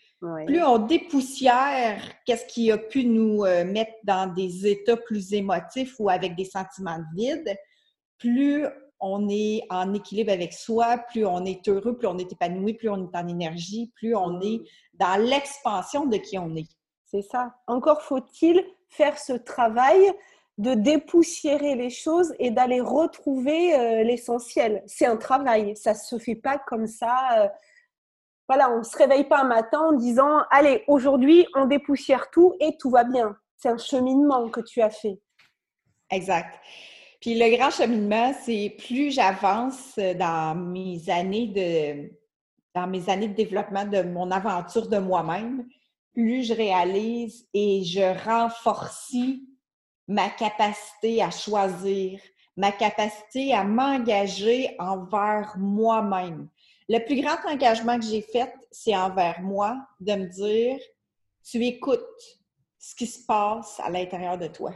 plus 0.47 0.63
on 0.63 0.79
dépoussière 0.79 2.01
qu'est-ce 2.25 2.47
qui 2.47 2.71
a 2.71 2.79
pu 2.79 3.05
nous 3.05 3.45
euh, 3.45 3.65
mettre 3.65 3.95
dans 4.05 4.33
des 4.33 4.69
états 4.69 4.97
plus 4.97 5.33
émotifs 5.33 5.97
ou 5.99 6.09
avec 6.09 6.37
des 6.37 6.45
sentiments 6.45 6.99
de 6.99 7.17
vide, 7.17 7.57
plus 8.19 8.67
on 9.01 9.29
est 9.29 9.63
en 9.69 9.93
équilibre 9.95 10.33
avec 10.33 10.53
soi, 10.53 10.99
plus 11.11 11.27
on 11.27 11.45
est 11.45 11.69
heureux, 11.69 11.97
plus 11.97 12.07
on 12.07 12.19
est 12.19 12.31
épanoui, 12.31 12.75
plus 12.75 12.89
on 12.89 13.11
est 13.11 13.17
en 13.17 13.27
énergie, 13.27 13.91
plus 13.97 14.15
on 14.15 14.41
est 14.41 14.59
mm. 14.59 14.65
dans 14.95 15.21
l'expansion 15.21 16.07
de 16.07 16.19
qui 16.19 16.39
on 16.39 16.55
est. 16.55 16.69
C'est 17.05 17.23
ça. 17.23 17.53
Encore 17.67 18.03
faut-il 18.03 18.65
faire 18.89 19.19
ce 19.19 19.33
travail 19.33 20.13
de 20.59 20.75
dépoussiérer 20.75 21.75
les 21.75 21.91
choses 21.91 22.35
et 22.39 22.51
d'aller 22.51 22.81
retrouver 22.81 23.75
euh, 23.75 24.03
l'essentiel. 24.05 24.83
C'est 24.87 25.07
un 25.07 25.17
travail, 25.17 25.77
ça 25.77 25.95
se 25.95 26.19
fait 26.19 26.35
pas 26.35 26.59
comme 26.59 26.87
ça. 26.87 27.45
Euh, 27.45 27.49
voilà, 28.49 28.71
on 28.71 28.83
se 28.83 28.97
réveille 28.97 29.25
pas 29.25 29.41
un 29.41 29.49
matin 29.49 29.81
en 29.81 29.93
disant 29.93 30.43
allez 30.51 30.85
aujourd'hui 30.89 31.47
on 31.55 31.65
dépoussière 31.65 32.31
tout 32.31 32.55
et 32.61 32.77
tout 32.79 32.91
va 32.91 33.05
bien. 33.05 33.37
C'est 33.57 33.71
un 33.71 33.79
cheminement 33.79 34.51
que 34.51 34.61
tu 34.61 34.83
as 34.83 34.91
fait. 34.91 35.19
Exact. 36.11 36.61
Puis 37.21 37.39
le 37.39 37.57
grand 37.57 37.71
cheminement, 37.71 38.33
c'est 38.43 38.77
plus 38.85 39.13
j'avance 39.13 39.97
dans 39.97 40.57
mes 40.57 41.09
années 41.09 41.47
de 41.47 42.11
dans 42.75 42.87
mes 42.87 43.09
années 43.09 43.29
de 43.29 43.35
développement 43.35 43.85
de 43.85 44.03
mon 44.03 44.31
aventure 44.31 44.89
de 44.89 44.99
moi-même, 44.99 45.67
plus 46.15 46.43
je 46.43 46.55
réalise 46.55 47.47
et 47.53 47.85
je 47.85 48.25
renforce 48.25 49.15
ma 50.13 50.29
capacité 50.29 51.23
à 51.23 51.31
choisir, 51.31 52.21
ma 52.57 52.71
capacité 52.71 53.55
à 53.55 53.65
m'engager 53.65 54.77
envers 54.79 55.55
moi-même. 55.57 56.49
Le 56.89 56.99
plus 56.99 57.21
grand 57.23 57.39
engagement 57.49 57.99
que 57.99 58.05
j'ai 58.05 58.21
fait, 58.21 58.53
c'est 58.71 58.95
envers 58.95 59.41
moi, 59.41 59.79
de 60.01 60.13
me 60.13 60.27
dire, 60.27 60.79
tu 61.45 61.65
écoutes 61.65 62.01
ce 62.79 62.95
qui 62.95 63.07
se 63.07 63.25
passe 63.25 63.81
à 63.83 63.89
l'intérieur 63.89 64.37
de 64.37 64.49
toi. 64.49 64.73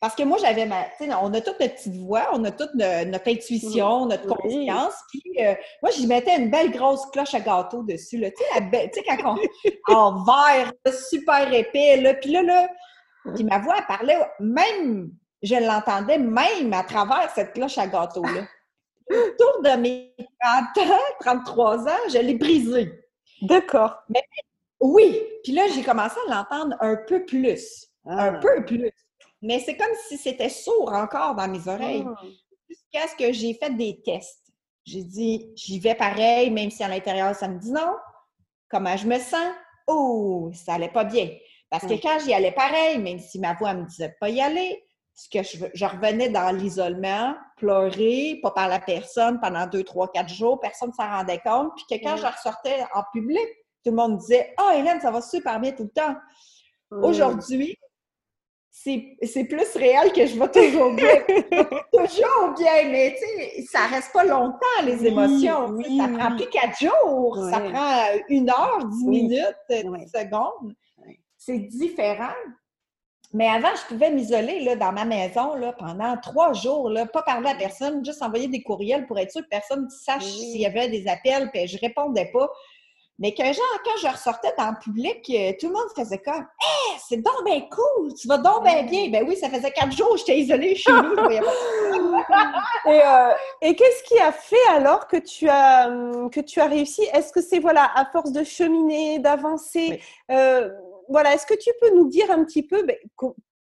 Parce 0.00 0.14
que 0.16 0.22
moi, 0.22 0.38
j'avais 0.40 0.66
ma. 0.66 0.86
On 1.20 1.32
a 1.32 1.40
toute 1.40 1.60
notre 1.60 1.74
petite 1.74 1.94
voix, 1.94 2.30
on 2.32 2.42
a 2.44 2.50
toute 2.50 2.74
notre, 2.74 3.28
intuition, 3.28 4.06
notre 4.06 4.26
conscience. 4.26 4.94
Puis 5.10 5.22
euh, 5.38 5.54
moi, 5.80 5.92
j'y 5.92 6.08
mettais 6.08 6.36
une 6.38 6.50
belle 6.50 6.72
grosse 6.72 7.06
cloche 7.12 7.34
à 7.34 7.40
gâteau 7.40 7.82
dessus. 7.84 8.20
Tu 8.20 8.44
sais, 8.44 9.02
quand 9.06 9.36
on. 9.36 9.94
en 9.94 10.24
vert, 10.24 10.72
super 10.92 11.52
épais. 11.52 12.00
Là, 12.00 12.14
puis 12.14 12.32
là, 12.32 12.42
là, 12.42 12.68
puis 13.34 13.44
ma 13.44 13.58
voix, 13.58 13.76
elle 13.78 13.86
parlait, 13.86 14.18
même, 14.40 15.12
je 15.42 15.54
l'entendais 15.54 16.18
même 16.18 16.72
à 16.72 16.82
travers 16.82 17.30
cette 17.34 17.52
cloche 17.52 17.78
à 17.78 17.86
gâteau-là. 17.86 18.46
Autour 19.10 19.62
de 19.62 19.76
mes 19.76 20.14
30 20.40 20.90
ans, 20.90 20.98
33 21.20 21.88
ans, 21.88 22.08
je 22.08 22.18
l'ai 22.18 22.34
brisée. 22.34 22.92
D'accord. 23.42 24.02
Mais 24.08 24.22
oui, 24.80 25.20
puis 25.42 25.52
là, 25.52 25.66
j'ai 25.74 25.82
commencé 25.82 26.16
à 26.28 26.34
l'entendre 26.34 26.76
un 26.80 26.96
peu 26.96 27.24
plus. 27.24 27.86
Un 28.04 28.34
ah. 28.34 28.38
peu 28.38 28.64
plus. 28.64 28.90
Mais 29.40 29.60
c'est 29.60 29.76
comme 29.76 29.94
si 30.08 30.16
c'était 30.16 30.48
sourd 30.48 30.92
encore 30.92 31.34
dans 31.34 31.48
mes 31.48 31.66
oreilles. 31.68 32.04
Ah. 32.06 32.22
Jusqu'à 32.68 33.08
ce 33.08 33.16
que 33.16 33.32
j'ai 33.32 33.54
fait 33.54 33.70
des 33.76 34.00
tests. 34.02 34.38
J'ai 34.84 35.04
dit, 35.04 35.52
j'y 35.54 35.78
vais 35.78 35.94
pareil, 35.94 36.50
même 36.50 36.70
si 36.70 36.82
à 36.82 36.88
l'intérieur, 36.88 37.34
ça 37.34 37.48
me 37.48 37.58
dit 37.58 37.70
non. 37.70 37.96
Comment 38.68 38.96
je 38.96 39.06
me 39.06 39.18
sens? 39.18 39.54
Oh, 39.86 40.50
ça 40.54 40.74
allait 40.74 40.88
pas 40.88 41.04
bien. 41.04 41.28
Parce 41.72 41.86
que 41.86 41.94
quand 41.94 42.18
j'y 42.22 42.34
allais 42.34 42.52
pareil, 42.52 42.98
même 42.98 43.18
si 43.18 43.40
ma 43.40 43.54
voix 43.54 43.72
me 43.72 43.86
disait 43.86 44.14
pas 44.20 44.28
y 44.28 44.42
aller, 44.42 44.84
ce 45.14 45.26
que 45.30 45.42
je, 45.42 45.64
je 45.72 45.84
revenais 45.86 46.28
dans 46.28 46.54
l'isolement, 46.54 47.34
pleurer, 47.56 48.38
pas 48.42 48.50
par 48.50 48.68
la 48.68 48.78
personne 48.78 49.40
pendant 49.40 49.66
deux, 49.66 49.82
trois, 49.82 50.12
quatre 50.12 50.28
jours, 50.28 50.60
personne 50.60 50.90
ne 50.90 50.94
s'en 50.94 51.08
rendait 51.08 51.40
compte. 51.40 51.72
Puis 51.76 51.98
que 51.98 52.04
quand 52.04 52.18
je 52.18 52.26
ressortais 52.26 52.84
en 52.94 53.02
public, 53.10 53.46
tout 53.82 53.90
le 53.90 53.96
monde 53.96 54.18
disait 54.18 54.52
Ah, 54.58 54.68
oh, 54.68 54.78
Hélène, 54.78 55.00
ça 55.00 55.10
va 55.10 55.22
super 55.22 55.58
bien 55.60 55.72
tout 55.72 55.84
le 55.84 55.88
temps. 55.88 56.14
Aujourd'hui, 56.90 57.74
c'est 58.70 59.44
plus 59.48 59.74
réel 59.74 60.12
que 60.12 60.26
je 60.26 60.38
vais 60.38 60.50
toujours 60.50 60.92
bien. 60.92 61.14
toujours 61.92 62.54
bien, 62.58 62.90
mais 62.90 63.16
tu 63.18 63.24
sais, 63.24 63.64
ça 63.70 63.86
reste 63.86 64.12
pas 64.12 64.24
longtemps, 64.24 64.84
les 64.84 65.06
émotions. 65.06 65.74
ça 65.96 66.08
prend 66.08 66.36
plus 66.36 66.50
quatre 66.50 66.78
jours, 66.78 67.38
ça 67.50 67.60
prend 67.60 68.04
une 68.28 68.50
heure, 68.50 68.84
dix 68.84 69.06
minutes, 69.06 69.56
dix 69.70 70.08
secondes. 70.08 70.74
C'est 71.44 71.58
différent. 71.58 72.34
Mais 73.32 73.48
avant, 73.48 73.74
je 73.74 73.92
pouvais 73.92 74.10
m'isoler 74.10 74.76
dans 74.76 74.92
ma 74.92 75.04
maison 75.04 75.54
là, 75.54 75.72
pendant 75.72 76.16
trois 76.18 76.52
jours, 76.52 76.88
là, 76.88 77.06
pas 77.06 77.22
parler 77.22 77.48
à 77.50 77.54
personne, 77.56 78.04
juste 78.04 78.22
envoyer 78.22 78.46
des 78.46 78.62
courriels 78.62 79.06
pour 79.06 79.18
être 79.18 79.32
sûr 79.32 79.42
que 79.42 79.48
personne 79.48 79.84
ne 79.84 79.90
sache 79.90 80.24
s'il 80.24 80.60
y 80.60 80.66
avait 80.66 80.88
des 80.88 81.08
appels, 81.08 81.50
puis 81.50 81.66
je 81.66 81.78
répondais 81.78 82.30
pas. 82.32 82.48
Mais 83.18 83.34
que 83.34 83.42
genre, 83.42 83.82
quand 83.84 83.96
je 84.00 84.06
ressortais 84.06 84.52
dans 84.56 84.70
le 84.70 84.78
public, 84.78 85.18
euh, 85.30 85.52
tout 85.60 85.66
le 85.68 85.72
monde 85.72 85.88
faisait 85.96 86.18
comme 86.18 86.46
Hé, 86.60 86.98
c'est 87.08 87.18
donc 87.22 87.44
bien 87.44 87.60
cool, 87.62 88.14
tu 88.14 88.28
vas 88.28 88.38
donc 88.38 88.64
bien 88.64 88.84
bien. 88.84 89.10
Ben 89.10 89.24
oui, 89.26 89.36
ça 89.36 89.48
faisait 89.48 89.70
quatre 89.70 89.92
jours 89.92 90.12
que 90.12 90.18
j'étais 90.18 90.38
isolée 90.38 90.74
chez 90.76 90.92
nous. 90.92 91.28
et, 91.30 91.40
euh, 92.86 93.32
et 93.60 93.74
qu'est-ce 93.74 94.02
qui 94.04 94.18
a 94.18 94.32
fait 94.32 94.68
alors 94.70 95.08
que 95.08 95.16
tu 95.16 95.48
as, 95.48 95.88
que 96.30 96.40
tu 96.40 96.60
as 96.60 96.66
réussi? 96.66 97.02
Est-ce 97.12 97.32
que 97.32 97.40
c'est 97.40 97.58
voilà, 97.58 97.90
à 97.94 98.06
force 98.06 98.32
de 98.32 98.44
cheminer, 98.44 99.18
d'avancer 99.18 100.00
euh, 100.30 100.70
voilà, 101.08 101.34
Est-ce 101.34 101.46
que 101.46 101.54
tu 101.54 101.70
peux 101.80 101.94
nous 101.94 102.08
dire 102.08 102.30
un 102.30 102.44
petit 102.44 102.62
peu 102.62 102.84
ben, 102.84 102.96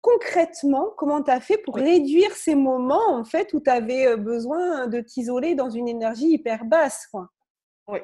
concrètement 0.01 0.89
comment 0.97 1.21
tu 1.21 1.31
as 1.31 1.39
fait 1.39 1.57
pour 1.57 1.75
réduire 1.75 2.31
ces 2.31 2.55
moments 2.55 3.09
en 3.09 3.23
fait 3.23 3.53
où 3.53 3.59
tu 3.59 3.69
avais 3.69 4.17
besoin 4.17 4.87
de 4.87 4.99
t'isoler 4.99 5.53
dans 5.53 5.69
une 5.69 5.87
énergie 5.87 6.29
hyper 6.29 6.65
basse 6.65 7.07
quoi? 7.11 7.29
Oui 7.87 7.99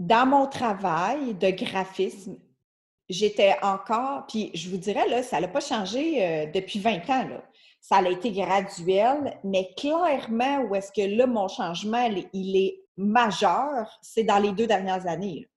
dans 0.00 0.26
mon 0.26 0.46
travail 0.46 1.34
de 1.34 1.50
graphisme, 1.50 2.38
j'étais 3.10 3.54
encore, 3.62 4.24
puis 4.26 4.50
je 4.54 4.70
vous 4.70 4.78
dirais, 4.78 5.06
là, 5.08 5.22
ça 5.22 5.40
n'a 5.40 5.46
pas 5.46 5.60
changé 5.60 6.24
euh, 6.24 6.46
depuis 6.46 6.80
20 6.80 7.10
ans. 7.10 7.28
Là. 7.28 7.44
Ça 7.82 7.96
a 7.96 8.08
été 8.08 8.32
graduel, 8.32 9.38
mais 9.44 9.70
clairement, 9.76 10.62
où 10.62 10.74
est-ce 10.74 10.90
que 10.90 11.16
là, 11.16 11.26
mon 11.26 11.48
changement, 11.48 12.10
il 12.32 12.56
est 12.56 12.80
majeur, 12.96 13.98
c'est 14.00 14.24
dans 14.24 14.38
les 14.38 14.52
deux 14.52 14.66
dernières 14.66 15.06
années. 15.06 15.49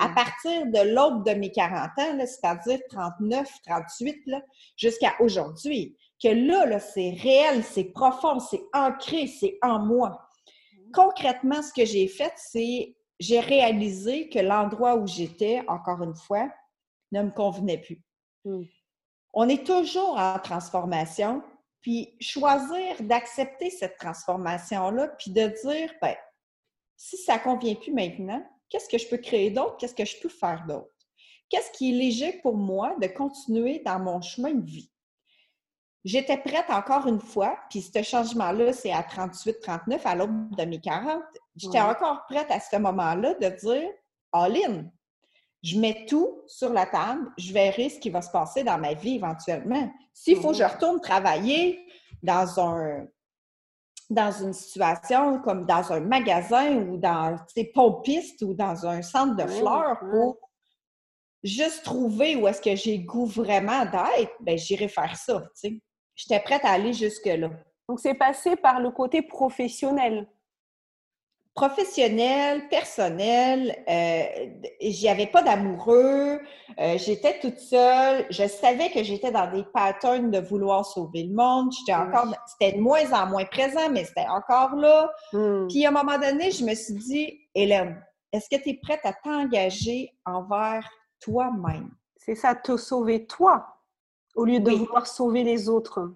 À 0.00 0.08
mmh. 0.08 0.14
partir 0.14 0.66
de 0.66 0.94
l'autre 0.94 1.22
de 1.24 1.32
mes 1.32 1.52
40 1.52 1.90
ans, 1.98 2.18
c'est-à-dire 2.26 2.80
39, 2.88 3.48
38, 3.66 4.16
jusqu'à 4.76 5.12
aujourd'hui, 5.20 5.96
que 6.22 6.28
là, 6.28 6.66
là 6.66 6.80
c'est 6.80 7.10
réel, 7.10 7.62
c'est 7.62 7.84
profond, 7.84 8.40
c'est 8.40 8.62
ancré, 8.72 9.26
c'est 9.26 9.58
en 9.62 9.78
moi 9.78 10.26
concrètement, 10.92 11.62
ce 11.62 11.72
que 11.72 11.84
j'ai 11.84 12.08
fait, 12.08 12.32
c'est 12.36 12.94
j'ai 13.18 13.40
réalisé 13.40 14.28
que 14.28 14.38
l'endroit 14.38 14.96
où 14.96 15.06
j'étais, 15.06 15.62
encore 15.68 16.02
une 16.02 16.14
fois, 16.14 16.50
ne 17.12 17.22
me 17.22 17.30
convenait 17.30 17.78
plus. 17.78 18.02
Hmm. 18.44 18.62
On 19.34 19.48
est 19.48 19.66
toujours 19.66 20.18
en 20.18 20.38
transformation, 20.38 21.42
puis 21.82 22.16
choisir 22.20 22.96
d'accepter 23.00 23.70
cette 23.70 23.98
transformation-là, 23.98 25.08
puis 25.18 25.32
de 25.32 25.48
dire, 25.64 25.92
ben, 26.00 26.16
si 26.96 27.18
ça 27.18 27.36
ne 27.36 27.42
convient 27.42 27.74
plus 27.74 27.92
maintenant, 27.92 28.42
qu'est-ce 28.70 28.88
que 28.88 28.98
je 28.98 29.08
peux 29.08 29.18
créer 29.18 29.50
d'autre? 29.50 29.76
Qu'est-ce 29.78 29.94
que 29.94 30.04
je 30.04 30.18
peux 30.20 30.28
faire 30.28 30.64
d'autre? 30.66 30.88
Qu'est-ce 31.48 31.70
qui 31.72 31.90
est 31.90 31.98
léger 31.98 32.40
pour 32.42 32.56
moi 32.56 32.94
de 33.00 33.08
continuer 33.08 33.82
dans 33.84 33.98
mon 33.98 34.22
chemin 34.22 34.52
de 34.52 34.64
vie? 34.64 34.90
J'étais 36.04 36.38
prête 36.38 36.70
encore 36.70 37.06
une 37.06 37.20
fois, 37.20 37.58
puis 37.68 37.82
ce 37.82 38.02
changement-là, 38.02 38.72
c'est 38.72 38.92
à 38.92 39.02
38-39, 39.02 40.00
à 40.04 40.14
l'aube 40.14 40.56
de 40.56 40.64
mes 40.64 40.80
40. 40.80 41.22
J'étais 41.56 41.80
encore 41.80 42.24
prête 42.26 42.50
à 42.50 42.58
ce 42.58 42.76
moment-là 42.76 43.34
de 43.34 43.48
dire 43.48 43.90
All 44.32 44.56
je 45.62 45.78
mets 45.78 46.06
tout 46.06 46.42
sur 46.46 46.72
la 46.72 46.86
table, 46.86 47.30
je 47.36 47.52
verrai 47.52 47.90
ce 47.90 48.00
qui 48.00 48.08
va 48.08 48.22
se 48.22 48.30
passer 48.30 48.64
dans 48.64 48.78
ma 48.78 48.94
vie 48.94 49.16
éventuellement. 49.16 49.90
S'il 50.14 50.40
faut 50.40 50.52
que 50.52 50.56
je 50.56 50.64
retourne 50.64 51.00
travailler 51.00 51.86
dans 52.22 52.60
un 52.60 53.06
dans 54.10 54.32
une 54.32 54.52
situation 54.52 55.40
comme 55.40 55.64
dans 55.64 55.92
un 55.92 56.00
magasin 56.00 56.76
ou 56.76 56.96
dans 56.96 57.36
des 57.56 57.70
pompistes 57.72 58.42
ou 58.42 58.54
dans 58.54 58.86
un 58.86 59.02
centre 59.02 59.36
de 59.36 59.48
fleurs 59.48 59.98
pour 60.00 60.38
juste 61.42 61.84
trouver 61.84 62.36
où 62.36 62.46
est-ce 62.48 62.60
que 62.60 62.76
j'ai 62.76 62.98
goût 62.98 63.26
vraiment 63.26 63.84
d'être, 63.84 64.32
ben 64.40 64.58
j'irai 64.58 64.88
faire 64.88 65.16
ça, 65.16 65.40
tu 65.40 65.70
sais 65.70 65.80
j'étais 66.20 66.40
prête 66.40 66.64
à 66.64 66.72
aller 66.72 66.92
jusque-là. 66.92 67.50
Donc, 67.88 68.00
c'est 68.00 68.14
passé 68.14 68.56
par 68.56 68.80
le 68.80 68.90
côté 68.90 69.22
professionnel. 69.22 70.28
Professionnel, 71.54 72.68
personnel, 72.68 73.76
euh, 73.88 74.22
j'y 74.80 75.08
avais 75.08 75.26
pas 75.26 75.42
d'amoureux, 75.42 76.38
euh, 76.78 76.96
j'étais 76.96 77.40
toute 77.40 77.58
seule, 77.58 78.24
je 78.30 78.46
savais 78.46 78.90
que 78.90 79.02
j'étais 79.02 79.32
dans 79.32 79.50
des 79.50 79.64
patterns 79.74 80.30
de 80.30 80.38
vouloir 80.38 80.86
sauver 80.86 81.24
le 81.24 81.34
monde, 81.34 81.72
j'étais 81.76 81.94
encore, 81.94 82.32
c'était 82.46 82.76
de 82.76 82.80
moins 82.80 83.12
en 83.12 83.26
moins 83.26 83.44
présent, 83.44 83.90
mais 83.90 84.04
c'était 84.04 84.28
encore 84.28 84.76
là. 84.76 85.10
Hmm. 85.32 85.66
Puis 85.68 85.84
à 85.84 85.88
un 85.88 85.92
moment 85.92 86.18
donné, 86.18 86.52
je 86.52 86.64
me 86.64 86.74
suis 86.74 86.94
dit, 86.94 87.40
Hélène, 87.54 88.00
est-ce 88.32 88.48
que 88.48 88.62
tu 88.62 88.70
es 88.70 88.74
prête 88.80 89.00
à 89.02 89.12
t'engager 89.12 90.14
envers 90.24 90.88
toi-même? 91.20 91.90
C'est 92.16 92.36
ça, 92.36 92.54
te 92.54 92.76
sauver 92.76 93.26
toi, 93.26 93.66
au 94.36 94.44
lieu 94.44 94.60
de 94.60 94.70
vouloir 94.70 95.06
sauver 95.06 95.42
les 95.42 95.68
autres. 95.68 96.12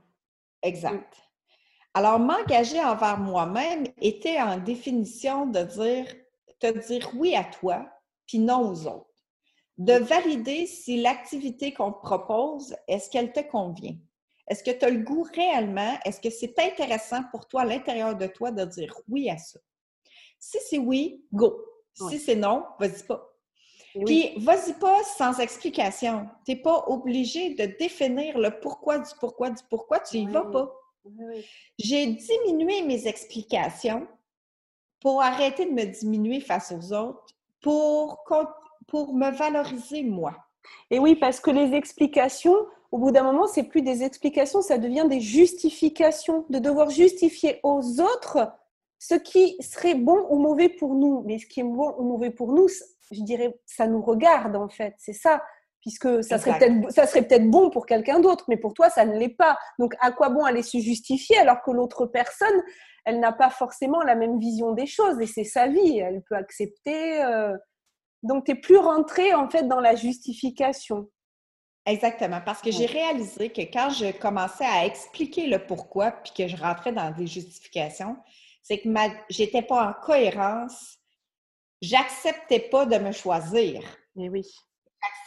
Exact. 0.62 1.23
Alors, 1.96 2.18
m'engager 2.18 2.80
envers 2.80 3.18
moi-même 3.18 3.86
était 4.00 4.40
en 4.40 4.58
définition 4.58 5.46
de 5.46 5.62
dire, 5.62 6.06
te 6.58 6.86
dire 6.88 7.10
oui 7.14 7.36
à 7.36 7.44
toi, 7.44 7.86
puis 8.26 8.40
non 8.40 8.68
aux 8.68 8.86
autres. 8.86 9.06
De 9.78 9.94
valider 9.94 10.66
si 10.66 11.00
l'activité 11.00 11.72
qu'on 11.72 11.92
te 11.92 12.00
propose, 12.00 12.76
est-ce 12.88 13.08
qu'elle 13.10 13.32
te 13.32 13.40
convient? 13.40 13.96
Est-ce 14.48 14.62
que 14.62 14.72
tu 14.72 14.84
as 14.84 14.90
le 14.90 15.02
goût 15.02 15.26
réellement? 15.34 15.96
Est-ce 16.04 16.20
que 16.20 16.30
c'est 16.30 16.58
intéressant 16.58 17.22
pour 17.30 17.46
toi 17.46 17.62
à 17.62 17.64
l'intérieur 17.64 18.16
de 18.16 18.26
toi 18.26 18.50
de 18.50 18.64
dire 18.64 18.94
oui 19.08 19.30
à 19.30 19.38
ça? 19.38 19.58
Si 20.38 20.58
c'est 20.68 20.78
oui, 20.78 21.24
go. 21.32 21.64
Si 21.94 22.18
c'est 22.18 22.36
non, 22.36 22.64
vas-y 22.78 23.04
pas. 23.04 23.30
Puis, 24.04 24.34
vas-y 24.38 24.74
pas 24.74 25.02
sans 25.16 25.38
explication. 25.38 26.28
Tu 26.44 26.52
n'es 26.52 26.60
pas 26.60 26.84
obligé 26.88 27.54
de 27.54 27.66
définir 27.78 28.38
le 28.38 28.58
pourquoi 28.58 28.98
du 28.98 29.10
pourquoi 29.20 29.50
du 29.50 29.62
pourquoi, 29.70 30.00
tu 30.00 30.16
y 30.18 30.26
vas 30.26 30.44
pas. 30.44 30.72
J'ai 31.78 32.06
diminué 32.06 32.82
mes 32.82 33.06
explications 33.06 34.06
pour 35.00 35.22
arrêter 35.22 35.66
de 35.66 35.72
me 35.72 35.84
diminuer 35.84 36.40
face 36.40 36.72
aux 36.72 36.92
autres, 36.92 37.26
pour, 37.60 38.24
pour 38.86 39.14
me 39.14 39.30
valoriser 39.30 40.02
moi. 40.02 40.34
Et 40.90 40.98
oui, 40.98 41.14
parce 41.16 41.40
que 41.40 41.50
les 41.50 41.74
explications, 41.74 42.56
au 42.90 42.98
bout 42.98 43.10
d'un 43.10 43.24
moment, 43.24 43.46
c'est 43.46 43.64
plus 43.64 43.82
des 43.82 44.02
explications, 44.02 44.62
ça 44.62 44.78
devient 44.78 45.06
des 45.08 45.20
justifications, 45.20 46.46
de 46.48 46.58
devoir 46.58 46.90
justifier 46.90 47.60
aux 47.62 48.00
autres 48.00 48.52
ce 48.98 49.14
qui 49.14 49.56
serait 49.60 49.94
bon 49.94 50.26
ou 50.30 50.38
mauvais 50.38 50.70
pour 50.70 50.94
nous. 50.94 51.22
Mais 51.26 51.38
ce 51.38 51.46
qui 51.46 51.60
est 51.60 51.64
bon 51.64 51.94
ou 51.98 52.04
mauvais 52.04 52.30
pour 52.30 52.52
nous, 52.52 52.68
je 53.10 53.20
dirais, 53.20 53.54
ça 53.66 53.86
nous 53.86 54.00
regarde 54.00 54.56
en 54.56 54.68
fait, 54.68 54.94
c'est 54.98 55.12
ça. 55.12 55.42
Puisque 55.84 56.24
ça 56.24 56.38
serait 56.38 56.58
peut-être 56.58 56.90
ça 56.90 57.06
serait 57.06 57.26
peut-être 57.26 57.50
bon 57.50 57.68
pour 57.68 57.84
quelqu'un 57.84 58.18
d'autre, 58.18 58.46
mais 58.48 58.56
pour 58.56 58.72
toi 58.72 58.88
ça 58.88 59.04
ne 59.04 59.18
l'est 59.18 59.36
pas. 59.36 59.58
Donc 59.78 59.94
à 60.00 60.12
quoi 60.12 60.30
bon 60.30 60.42
aller 60.42 60.62
se 60.62 60.78
justifier 60.78 61.36
alors 61.36 61.60
que 61.62 61.70
l'autre 61.70 62.06
personne, 62.06 62.62
elle 63.04 63.20
n'a 63.20 63.32
pas 63.32 63.50
forcément 63.50 64.02
la 64.02 64.14
même 64.14 64.38
vision 64.38 64.72
des 64.72 64.86
choses 64.86 65.20
et 65.20 65.26
c'est 65.26 65.44
sa 65.44 65.68
vie, 65.68 65.98
elle 65.98 66.22
peut 66.22 66.36
accepter. 66.36 67.22
Euh. 67.22 67.54
Donc 68.22 68.46
tu 68.46 68.52
n'es 68.52 68.58
plus 68.58 68.78
rentré 68.78 69.34
en 69.34 69.50
fait 69.50 69.64
dans 69.64 69.80
la 69.80 69.94
justification. 69.94 71.10
Exactement, 71.84 72.40
parce 72.42 72.62
que 72.62 72.70
j'ai 72.70 72.86
réalisé 72.86 73.50
que 73.50 73.60
quand 73.60 73.90
je 73.90 74.10
commençais 74.18 74.64
à 74.64 74.86
expliquer 74.86 75.46
le 75.46 75.58
pourquoi, 75.58 76.12
puis 76.12 76.32
que 76.34 76.48
je 76.48 76.56
rentrais 76.56 76.92
dans 76.92 77.10
des 77.10 77.26
justifications, 77.26 78.16
c'est 78.62 78.78
que 78.78 78.88
ma... 78.88 79.08
j'étais 79.28 79.60
pas 79.60 79.88
en 79.88 79.92
cohérence. 79.92 80.96
J'acceptais 81.82 82.60
pas 82.70 82.86
de 82.86 82.96
me 82.96 83.12
choisir. 83.12 83.82
Mais 84.16 84.30
oui. 84.30 84.46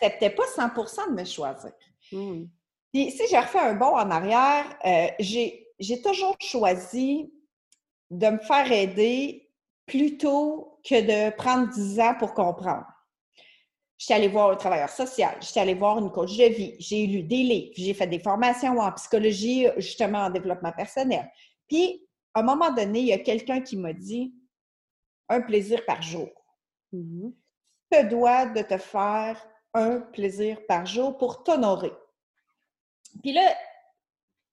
J'acceptais 0.01 0.29
pas 0.29 0.43
100% 0.43 1.09
de 1.09 1.21
me 1.21 1.25
choisir. 1.25 1.71
Mmh. 2.11 2.45
Puis 2.93 3.11
si 3.11 3.23
j'ai 3.29 3.39
refait 3.39 3.59
un 3.59 3.73
bond 3.73 3.95
en 3.95 4.09
arrière, 4.09 4.65
euh, 4.85 5.07
j'ai, 5.19 5.67
toujours 6.03 6.35
choisi 6.39 7.31
de 8.09 8.27
me 8.27 8.39
faire 8.39 8.71
aider 8.71 9.49
plutôt 9.85 10.79
que 10.83 11.01
de 11.01 11.35
prendre 11.35 11.69
10 11.69 11.99
ans 11.99 12.15
pour 12.17 12.33
comprendre. 12.33 12.85
J'étais 13.97 14.13
allée 14.13 14.27
voir 14.27 14.51
un 14.51 14.55
travailleur 14.55 14.89
social, 14.89 15.35
j'étais 15.41 15.59
allée 15.59 15.73
voir 15.73 15.97
une 15.97 16.11
coach 16.11 16.37
de 16.37 16.45
vie, 16.45 16.75
j'ai 16.79 17.07
lu 17.07 17.23
des 17.23 17.43
livres, 17.43 17.73
j'ai 17.75 17.93
fait 17.93 18.05
des 18.05 18.19
formations 18.19 18.77
en 18.77 18.91
psychologie, 18.91 19.67
justement 19.77 20.19
en 20.19 20.29
développement 20.29 20.71
personnel. 20.71 21.29
Puis 21.67 22.07
à 22.33 22.41
un 22.41 22.43
moment 22.43 22.71
donné, 22.71 22.99
il 22.99 23.07
y 23.07 23.13
a 23.13 23.19
quelqu'un 23.19 23.61
qui 23.61 23.75
m'a 23.75 23.93
dit 23.93 24.33
un 25.29 25.41
plaisir 25.41 25.83
par 25.85 26.01
jour. 26.01 26.29
Mmh 26.93 27.29
tu 27.91 27.99
te 27.99 28.05
dois 28.05 28.45
de 28.47 28.61
te 28.61 28.77
faire 28.77 29.41
un 29.77 29.99
plaisir 29.99 30.65
par 30.67 30.85
jour 30.85 31.17
pour 31.17 31.43
t'honorer. 31.43 31.93
Puis 33.21 33.33
là, 33.33 33.55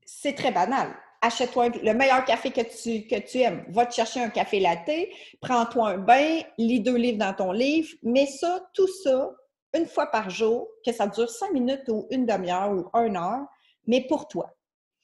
c'est 0.04 0.34
très 0.34 0.52
banal. 0.52 0.94
Achète-toi 1.22 1.68
le 1.68 1.94
meilleur 1.94 2.24
café 2.24 2.50
que 2.50 2.60
tu, 2.60 3.06
que 3.06 3.18
tu 3.20 3.38
aimes. 3.40 3.64
Va 3.68 3.86
te 3.86 3.94
chercher 3.94 4.20
un 4.20 4.28
café 4.28 4.60
latte, 4.60 4.90
prends-toi 5.40 5.90
un 5.90 5.98
bain, 5.98 6.40
lis 6.58 6.80
deux 6.80 6.96
livres 6.96 7.18
dans 7.18 7.34
ton 7.34 7.52
livre, 7.52 7.88
mets 8.02 8.26
ça, 8.26 8.68
tout 8.74 8.88
ça, 9.02 9.30
une 9.74 9.86
fois 9.86 10.06
par 10.06 10.28
jour, 10.28 10.68
que 10.84 10.92
ça 10.92 11.06
dure 11.06 11.30
cinq 11.30 11.52
minutes 11.52 11.88
ou 11.88 12.06
une 12.10 12.26
demi-heure 12.26 12.70
ou 12.70 12.98
une 12.98 13.16
heure, 13.16 13.46
mais 13.86 14.02
pour 14.06 14.28
toi 14.28 14.54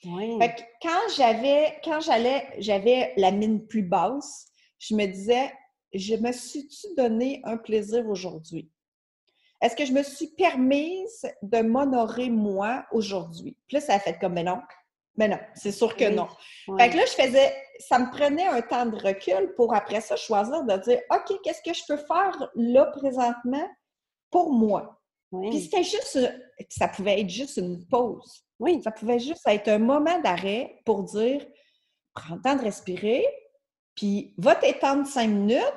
quand 0.03 1.15
j'avais, 1.17 1.79
quand 1.85 2.01
j'allais, 2.01 2.49
j'avais 2.59 3.13
la 3.17 3.31
mine 3.31 3.67
plus 3.67 3.83
basse, 3.83 4.47
je 4.79 4.95
me 4.95 5.07
disais, 5.07 5.53
je 5.93 6.15
me 6.15 6.33
suis-tu 6.33 6.95
donné 6.97 7.41
un 7.45 7.57
plaisir 7.57 8.09
aujourd'hui? 8.09 8.71
Est-ce 9.61 9.77
que 9.77 9.85
je 9.85 9.93
me 9.93 10.03
suis 10.03 10.29
permise 10.29 11.27
de 11.43 11.61
m'honorer 11.61 12.31
moi 12.31 12.87
aujourd'hui? 12.93 13.57
Puis 13.67 13.77
là, 13.77 13.81
ça 13.81 13.95
a 13.95 13.99
fait 13.99 14.19
comme, 14.19 14.35
mais 14.35 14.45
non, 14.45 14.61
mais 15.17 15.29
non, 15.29 15.39
c'est 15.55 15.73
sûr 15.73 15.97
que 15.97 16.09
non. 16.09 16.29
Fait 16.79 16.91
que 16.91 16.97
là, 16.97 17.05
je 17.05 17.13
faisais, 17.13 17.55
ça 17.79 17.99
me 17.99 18.11
prenait 18.11 18.47
un 18.47 18.63
temps 18.63 18.87
de 18.87 18.97
recul 18.97 19.55
pour 19.57 19.75
après 19.75 20.01
ça 20.01 20.17
choisir 20.17 20.65
de 20.65 20.77
dire, 20.79 21.01
OK, 21.11 21.37
qu'est-ce 21.43 21.63
que 21.63 21.75
je 21.75 21.83
peux 21.87 21.99
faire 21.99 22.51
là 22.55 22.87
présentement 22.87 23.69
pour 24.31 24.53
moi? 24.53 25.01
Puis 25.31 25.61
c'était 25.61 25.85
juste, 25.85 26.19
ça 26.71 26.89
pouvait 26.89 27.21
être 27.21 27.29
juste 27.29 27.57
une 27.59 27.87
pause. 27.87 28.45
Oui, 28.59 28.81
ça 28.83 28.91
pouvait 28.91 29.19
juste 29.19 29.47
être 29.47 29.69
un 29.69 29.79
moment 29.79 30.19
d'arrêt 30.21 30.81
pour 30.85 31.05
dire 31.05 31.47
prends 32.15 32.35
le 32.35 32.43
temps 32.43 32.57
de 32.57 32.63
respirer, 32.63 33.25
puis 33.95 34.35
va 34.39 34.55
t'étendre 34.55 35.07
cinq 35.07 35.29
minutes, 35.29 35.75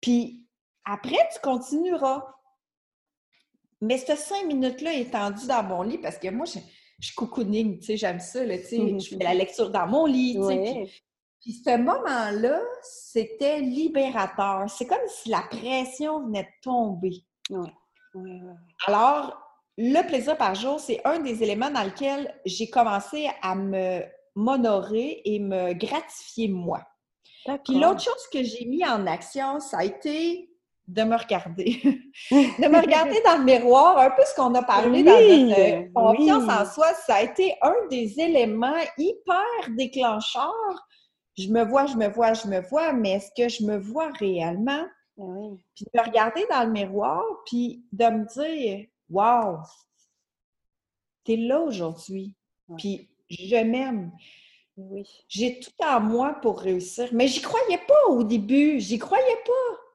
puis 0.00 0.46
après, 0.84 1.18
tu 1.32 1.40
continueras. 1.40 2.24
Mais 3.80 3.98
ces 3.98 4.16
cinq 4.16 4.46
minutes-là 4.46 4.94
étendues 4.94 5.46
dans 5.46 5.62
mon 5.62 5.82
lit, 5.82 5.98
parce 5.98 6.18
que 6.18 6.28
moi, 6.30 6.46
je, 6.46 6.58
je 6.98 7.14
cocooning, 7.14 7.78
tu 7.78 7.86
sais, 7.86 7.96
j'aime 7.96 8.20
ça, 8.20 8.44
tu 8.44 8.62
sais, 8.62 8.78
mmh 8.78 9.00
je 9.00 9.08
fais 9.16 9.24
la 9.24 9.34
lecture 9.34 9.70
dans 9.70 9.86
mon 9.86 10.06
lit, 10.06 10.34
tu 10.34 10.46
sais, 10.46 10.86
puis, 11.40 11.52
ce 11.52 11.76
moment-là, 11.76 12.60
c'était 12.82 13.60
libérateur. 13.60 14.64
C'est 14.68 14.86
comme 14.86 14.98
si 15.06 15.28
la 15.28 15.42
pression 15.42 16.26
venait 16.26 16.42
de 16.42 16.48
tomber. 16.60 17.24
Alors, 18.88 19.40
le 19.78 20.04
plaisir 20.08 20.36
par 20.36 20.56
jour, 20.56 20.80
c'est 20.80 21.00
un 21.04 21.20
des 21.20 21.44
éléments 21.44 21.70
dans 21.70 21.84
lequel 21.84 22.34
j'ai 22.44 22.68
commencé 22.68 23.28
à 23.42 23.54
me 23.54 24.02
m'honorer 24.34 25.22
et 25.24 25.38
me 25.38 25.72
gratifier 25.72 26.48
moi. 26.48 26.82
Puis 27.64 27.78
l'autre 27.78 28.00
chose 28.00 28.26
que 28.32 28.42
j'ai 28.42 28.66
mis 28.66 28.84
en 28.84 29.06
action, 29.06 29.60
ça 29.60 29.78
a 29.78 29.84
été 29.84 30.50
de 30.88 31.02
me 31.02 31.16
regarder. 31.16 31.80
de 32.30 32.68
me 32.68 32.80
regarder 32.80 33.20
dans 33.24 33.38
le 33.38 33.44
miroir, 33.44 33.98
un 33.98 34.10
peu 34.10 34.22
ce 34.24 34.34
qu'on 34.34 34.54
a 34.54 34.62
parlé 34.62 35.02
dans 35.02 35.12
notre 35.12 35.60
euh, 35.60 35.88
confiance 35.94 36.48
en 36.48 36.64
soi, 36.64 36.92
ça 37.06 37.16
a 37.16 37.22
été 37.22 37.54
un 37.62 37.74
des 37.90 38.20
éléments 38.20 38.82
hyper 38.96 39.70
déclencheurs. 39.76 40.86
Je 41.36 41.48
me 41.48 41.64
vois, 41.64 41.86
je 41.86 41.96
me 41.96 42.08
vois, 42.08 42.32
je 42.32 42.46
me 42.46 42.60
vois, 42.60 42.92
mais 42.92 43.12
est-ce 43.12 43.30
que 43.36 43.48
je 43.48 43.64
me 43.64 43.78
vois 43.78 44.10
réellement? 44.18 44.84
Ben 45.16 45.58
puis 45.74 45.84
de 45.84 45.98
me 45.98 46.04
regarder 46.04 46.46
dans 46.50 46.64
le 46.64 46.72
miroir, 46.72 47.22
puis 47.46 47.84
de 47.92 48.04
me 48.04 48.24
dire 48.26 48.86
Wow! 49.10 49.58
T'es 51.24 51.36
là 51.36 51.60
aujourd'hui. 51.60 52.34
Puis 52.76 53.08
je 53.28 53.56
m'aime. 53.56 54.12
Oui. 54.76 55.08
J'ai 55.28 55.58
tout 55.58 55.70
en 55.84 56.00
moi 56.00 56.38
pour 56.42 56.60
réussir. 56.60 57.08
Mais 57.12 57.28
j'y 57.28 57.40
croyais 57.40 57.78
pas 57.78 58.10
au 58.10 58.24
début. 58.24 58.78
J'y 58.78 58.98
croyais 58.98 59.38
pas. 59.44 59.85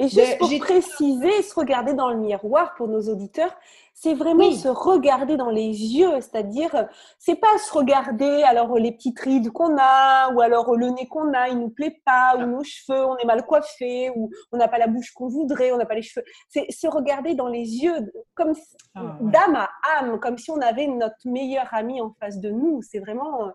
Et 0.00 0.08
juste 0.08 0.38
pour 0.38 0.48
préciser, 0.60 1.42
se 1.42 1.54
regarder 1.54 1.92
dans 1.92 2.08
le 2.08 2.16
miroir 2.16 2.74
pour 2.76 2.86
nos 2.86 3.00
auditeurs, 3.08 3.52
c'est 3.94 4.14
vraiment 4.14 4.52
se 4.52 4.68
regarder 4.68 5.36
dans 5.36 5.50
les 5.50 5.66
yeux, 5.66 6.20
c'est-à-dire, 6.20 6.86
c'est 7.18 7.34
pas 7.34 7.58
se 7.58 7.72
regarder 7.72 8.44
alors 8.44 8.76
les 8.76 8.92
petites 8.92 9.18
rides 9.18 9.50
qu'on 9.50 9.76
a, 9.76 10.32
ou 10.32 10.40
alors 10.40 10.76
le 10.76 10.90
nez 10.90 11.08
qu'on 11.08 11.32
a, 11.34 11.48
il 11.48 11.58
nous 11.58 11.70
plaît 11.70 12.00
pas, 12.04 12.36
ou 12.36 12.46
nos 12.46 12.62
cheveux, 12.62 13.04
on 13.04 13.16
est 13.16 13.24
mal 13.24 13.44
coiffé, 13.44 14.10
ou 14.14 14.30
on 14.52 14.56
n'a 14.56 14.68
pas 14.68 14.78
la 14.78 14.86
bouche 14.86 15.10
qu'on 15.10 15.26
voudrait, 15.26 15.72
on 15.72 15.78
n'a 15.78 15.86
pas 15.86 15.96
les 15.96 16.02
cheveux. 16.02 16.24
C'est 16.48 16.70
se 16.70 16.86
regarder 16.86 17.34
dans 17.34 17.48
les 17.48 17.82
yeux, 17.82 18.12
comme 18.36 18.52
ah, 18.94 19.18
d'âme 19.20 19.56
à 19.56 19.68
âme, 19.98 20.20
comme 20.20 20.38
si 20.38 20.52
on 20.52 20.60
avait 20.60 20.86
notre 20.86 21.16
meilleur 21.24 21.66
ami 21.72 22.00
en 22.00 22.14
face 22.20 22.38
de 22.38 22.50
nous. 22.50 22.82
C'est 22.82 23.00
vraiment, 23.00 23.50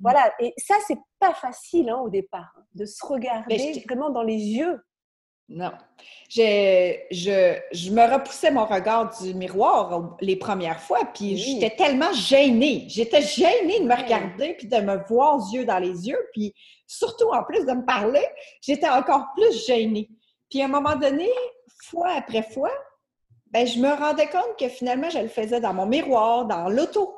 voilà. 0.00 0.32
Et 0.38 0.54
ça, 0.58 0.76
c'est 0.86 0.98
pas 1.18 1.34
facile 1.34 1.90
hein, 1.90 1.98
au 1.98 2.08
départ, 2.08 2.54
hein, 2.56 2.62
de 2.76 2.84
se 2.84 3.04
regarder 3.04 3.82
vraiment 3.88 4.10
dans 4.10 4.22
les 4.22 4.38
yeux. 4.38 4.80
Non. 5.48 5.72
Je, 6.30 7.04
je, 7.10 7.90
me 7.90 8.10
repoussais 8.10 8.50
mon 8.50 8.64
regard 8.64 9.14
du 9.20 9.34
miroir 9.34 10.16
les 10.20 10.36
premières 10.36 10.80
fois, 10.80 11.00
puis 11.12 11.36
j'étais 11.36 11.76
tellement 11.76 12.12
gênée. 12.12 12.86
J'étais 12.88 13.20
gênée 13.20 13.80
de 13.80 13.84
me 13.84 13.94
regarder, 13.94 14.54
puis 14.54 14.66
de 14.66 14.78
me 14.78 14.96
voir 15.08 15.38
yeux 15.52 15.66
dans 15.66 15.78
les 15.78 16.08
yeux, 16.08 16.28
puis 16.32 16.54
surtout 16.86 17.28
en 17.32 17.42
plus 17.44 17.66
de 17.66 17.72
me 17.72 17.84
parler, 17.84 18.24
j'étais 18.62 18.88
encore 18.88 19.26
plus 19.36 19.66
gênée. 19.66 20.08
Puis 20.48 20.62
à 20.62 20.66
un 20.66 20.68
moment 20.68 20.96
donné, 20.96 21.28
fois 21.84 22.12
après 22.16 22.42
fois, 22.42 22.72
ben, 23.50 23.66
je 23.66 23.78
me 23.78 23.92
rendais 23.92 24.28
compte 24.28 24.58
que 24.58 24.68
finalement, 24.68 25.10
je 25.10 25.18
le 25.18 25.28
faisais 25.28 25.60
dans 25.60 25.74
mon 25.74 25.86
miroir, 25.86 26.46
dans 26.46 26.70
l'auto. 26.70 27.14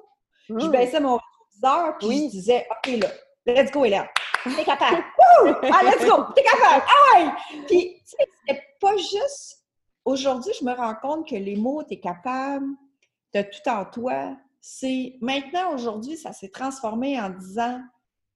Je 0.48 0.54
mmh. 0.54 0.70
baissais 0.70 1.00
mon 1.00 1.20
viseur, 1.54 1.96
puis 1.98 2.24
je 2.24 2.30
disais, 2.30 2.66
OK, 2.70 2.96
là, 3.00 3.08
let's 3.46 3.70
go, 3.70 3.84
Hélène. 3.84 4.06
T'es 4.44 4.64
capable. 4.64 5.04
Ah, 5.72 5.82
let's 5.82 6.04
go! 6.04 6.24
T'es 6.34 6.42
capable! 6.42 6.84
Ah 6.86 7.36
Puis, 7.66 7.96
tu 7.98 8.00
sais, 8.04 8.28
c'était 8.46 8.62
pas 8.80 8.96
juste 8.96 9.64
aujourd'hui, 10.04 10.52
je 10.58 10.64
me 10.64 10.72
rends 10.72 10.94
compte 10.94 11.28
que 11.28 11.36
les 11.36 11.56
mots, 11.56 11.82
tu 11.82 11.94
es 11.94 12.00
capable 12.00 12.66
de 13.32 13.42
tout 13.42 13.68
en 13.68 13.84
toi. 13.84 14.36
C'est 14.60 15.16
maintenant, 15.20 15.74
aujourd'hui, 15.74 16.16
ça 16.16 16.32
s'est 16.32 16.50
transformé 16.50 17.20
en 17.20 17.30
disant 17.30 17.80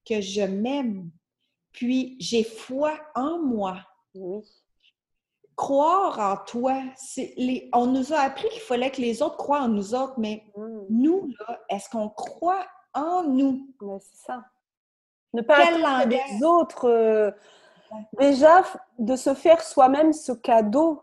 que 0.07 0.21
je 0.21 0.43
m'aime, 0.43 1.11
puis 1.73 2.17
j'ai 2.19 2.45
foi 2.45 2.99
en 3.15 3.39
moi. 3.39 3.79
Oui. 4.15 4.43
Croire 5.57 6.19
en 6.21 6.45
toi, 6.45 6.83
c'est 6.97 7.35
les, 7.37 7.69
on 7.73 7.87
nous 7.87 8.13
a 8.13 8.21
appris 8.21 8.49
qu'il 8.49 8.61
fallait 8.61 8.91
que 8.91 9.01
les 9.01 9.23
autres 9.23 9.37
croient 9.37 9.63
en 9.63 9.69
nous 9.69 9.95
autres, 9.95 10.15
mais 10.19 10.45
mm. 10.57 10.87
nous, 10.89 11.33
là, 11.41 11.61
est-ce 11.69 11.91
qu'on 11.91 12.09
croit 12.09 12.67
en 12.95 13.25
nous? 13.25 13.69
c'est 14.01 14.27
ça. 14.27 14.45
Ne 15.35 15.43
pas 15.43 15.59
attendre 15.59 16.09
les 16.09 16.45
autres. 16.45 16.89
Euh, 16.89 17.31
déjà, 18.19 18.63
de 18.99 19.17
se 19.17 19.35
faire 19.35 19.63
soi-même 19.63 20.13
ce 20.13 20.33
cadeau 20.33 21.03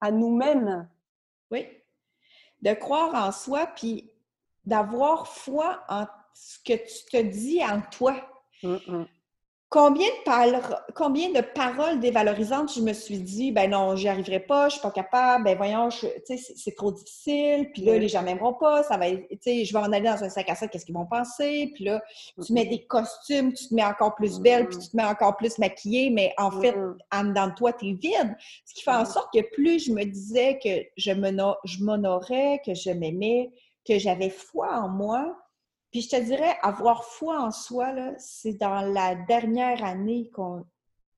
à 0.00 0.10
nous-mêmes. 0.10 0.88
Oui. 1.50 1.66
De 2.62 2.72
croire 2.74 3.14
en 3.14 3.32
soi, 3.32 3.66
puis 3.66 4.10
d'avoir 4.64 5.28
foi 5.28 5.84
en 5.88 6.06
ce 6.34 6.58
que 6.58 6.74
tu 6.74 7.04
te 7.10 7.22
dis 7.22 7.64
en 7.64 7.80
toi. 7.80 8.14
Mm, 8.62 8.76
mm. 8.86 9.06
Combien 9.68 10.06
de, 10.06 10.92
combien 10.94 11.30
de 11.30 11.40
paroles 11.40 11.98
dévalorisantes 11.98 12.72
je 12.72 12.80
me 12.80 12.92
suis 12.92 13.18
dit, 13.18 13.50
ben 13.50 13.70
non, 13.70 13.96
j'y 13.96 14.06
arriverai 14.06 14.38
pas, 14.38 14.68
je 14.68 14.74
suis 14.74 14.80
pas 14.80 14.92
capable, 14.92 15.42
ben 15.42 15.56
voyons, 15.56 15.88
c'est 15.90 16.76
trop 16.76 16.92
difficile, 16.92 17.70
puis 17.72 17.82
là, 17.82 17.98
les 17.98 18.06
gens 18.06 18.22
m'aimeront 18.22 18.54
pas, 18.54 18.84
ça 18.84 18.96
va 18.96 19.08
être, 19.08 19.26
tu 19.28 19.38
sais, 19.40 19.64
je 19.64 19.72
vais 19.72 19.80
en 19.80 19.92
aller 19.92 20.08
dans 20.08 20.22
un 20.22 20.28
sac 20.28 20.48
à 20.48 20.54
sac, 20.54 20.70
qu'est-ce 20.70 20.86
qu'ils 20.86 20.94
vont 20.94 21.06
penser, 21.06 21.72
puis 21.74 21.84
là, 21.84 22.00
tu 22.44 22.52
mets 22.52 22.66
des 22.66 22.84
costumes, 22.84 23.52
tu 23.52 23.66
te 23.66 23.74
mets 23.74 23.84
encore 23.84 24.14
plus 24.14 24.38
belle, 24.38 24.68
puis 24.68 24.78
tu 24.78 24.88
te 24.88 24.96
mets 24.96 25.04
encore 25.04 25.36
plus 25.36 25.58
maquillée, 25.58 26.10
mais 26.10 26.32
en 26.38 26.52
fait, 26.52 26.76
en 27.12 27.24
dedans 27.24 27.48
de 27.48 27.54
toi, 27.54 27.72
tu 27.72 27.88
es 27.88 27.92
vide. 27.94 28.36
Ce 28.66 28.72
qui 28.72 28.84
fait 28.84 28.92
en 28.92 29.04
sorte 29.04 29.32
que 29.34 29.40
plus 29.52 29.86
je 29.86 29.92
me 29.92 30.04
disais 30.04 30.60
que 30.62 30.86
je 30.96 31.10
m'honorais, 31.82 32.62
que 32.64 32.72
je 32.72 32.90
m'aimais, 32.90 33.50
que 33.84 33.98
j'avais 33.98 34.30
foi 34.30 34.78
en 34.78 34.88
moi, 34.88 35.36
puis 35.96 36.02
je 36.02 36.10
te 36.10 36.22
dirais, 36.22 36.58
avoir 36.60 37.04
foi 37.04 37.40
en 37.40 37.50
soi, 37.50 37.94
c'est 38.18 38.52
dans 38.52 38.82
la 38.82 39.14
dernière 39.14 39.82
année, 39.82 40.30
qu'on, 40.34 40.66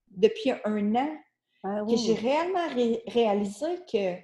depuis 0.06 0.52
un 0.64 0.94
an, 0.94 1.16
ah 1.64 1.80
que 1.84 1.96
j'ai 1.96 2.14
réellement 2.14 2.68
réalisé 3.08 3.66
que, 3.92 4.14
tu 4.14 4.22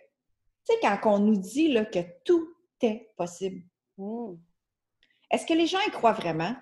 sais, 0.62 0.78
quand 0.80 0.98
on 1.06 1.18
nous 1.18 1.36
dit 1.36 1.72
là, 1.72 1.84
que 1.84 1.98
tout 2.24 2.46
est 2.82 3.12
possible, 3.16 3.62
mmh. 3.98 4.34
est-ce 5.32 5.44
que 5.44 5.54
les 5.54 5.66
gens 5.66 5.80
y 5.88 5.90
croient 5.90 6.12
vraiment? 6.12 6.54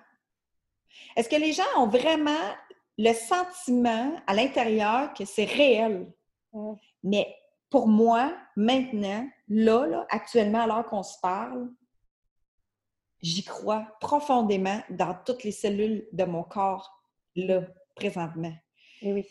Est-ce 1.15 1.29
que 1.29 1.35
les 1.35 1.53
gens 1.53 1.61
ont 1.77 1.85
vraiment 1.87 2.49
le 2.97 3.13
sentiment 3.13 4.15
à 4.25 4.33
l'intérieur 4.33 5.13
que 5.13 5.23
c'est 5.23 5.45
réel? 5.45 6.11
Mmh. 6.51 6.73
Mais 7.03 7.27
pour 7.69 7.87
moi, 7.87 8.35
maintenant, 8.55 9.29
là, 9.49 9.85
là 9.85 10.07
actuellement, 10.09 10.63
alors 10.63 10.87
qu'on 10.87 11.03
se 11.03 11.19
parle, 11.21 11.69
j'y 13.23 13.43
crois 13.43 13.87
profondément 13.99 14.83
dans 14.89 15.15
toutes 15.25 15.43
les 15.43 15.51
cellules 15.51 16.07
de 16.11 16.25
mon 16.25 16.43
corps, 16.43 17.01
là, 17.35 17.61
présentement. 17.95 18.53
Et 19.01 19.09
eh 19.09 19.13
oui. 19.13 19.27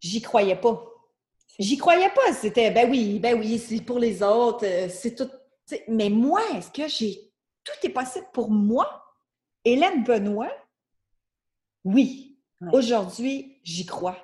J'y 0.00 0.20
croyais 0.20 0.56
pas. 0.56 0.84
J'y 1.58 1.78
croyais 1.78 2.10
pas. 2.10 2.32
C'était, 2.34 2.70
ben 2.70 2.90
oui, 2.90 3.18
ben 3.18 3.38
oui, 3.38 3.58
c'est 3.58 3.80
pour 3.80 3.98
les 3.98 4.22
autres, 4.22 4.66
euh, 4.66 4.88
c'est 4.88 5.14
tout. 5.14 5.30
Mais 5.86 6.10
moi, 6.10 6.40
est-ce 6.54 6.70
que 6.70 6.88
j'ai. 6.88 7.32
Tout 7.64 7.86
est 7.86 7.90
possible 7.90 8.26
pour 8.32 8.50
moi? 8.50 9.04
Hélène 9.64 10.02
Benoît? 10.02 10.52
Oui. 11.84 12.38
Aujourd'hui, 12.72 13.60
j'y 13.62 13.86
crois. 13.86 14.16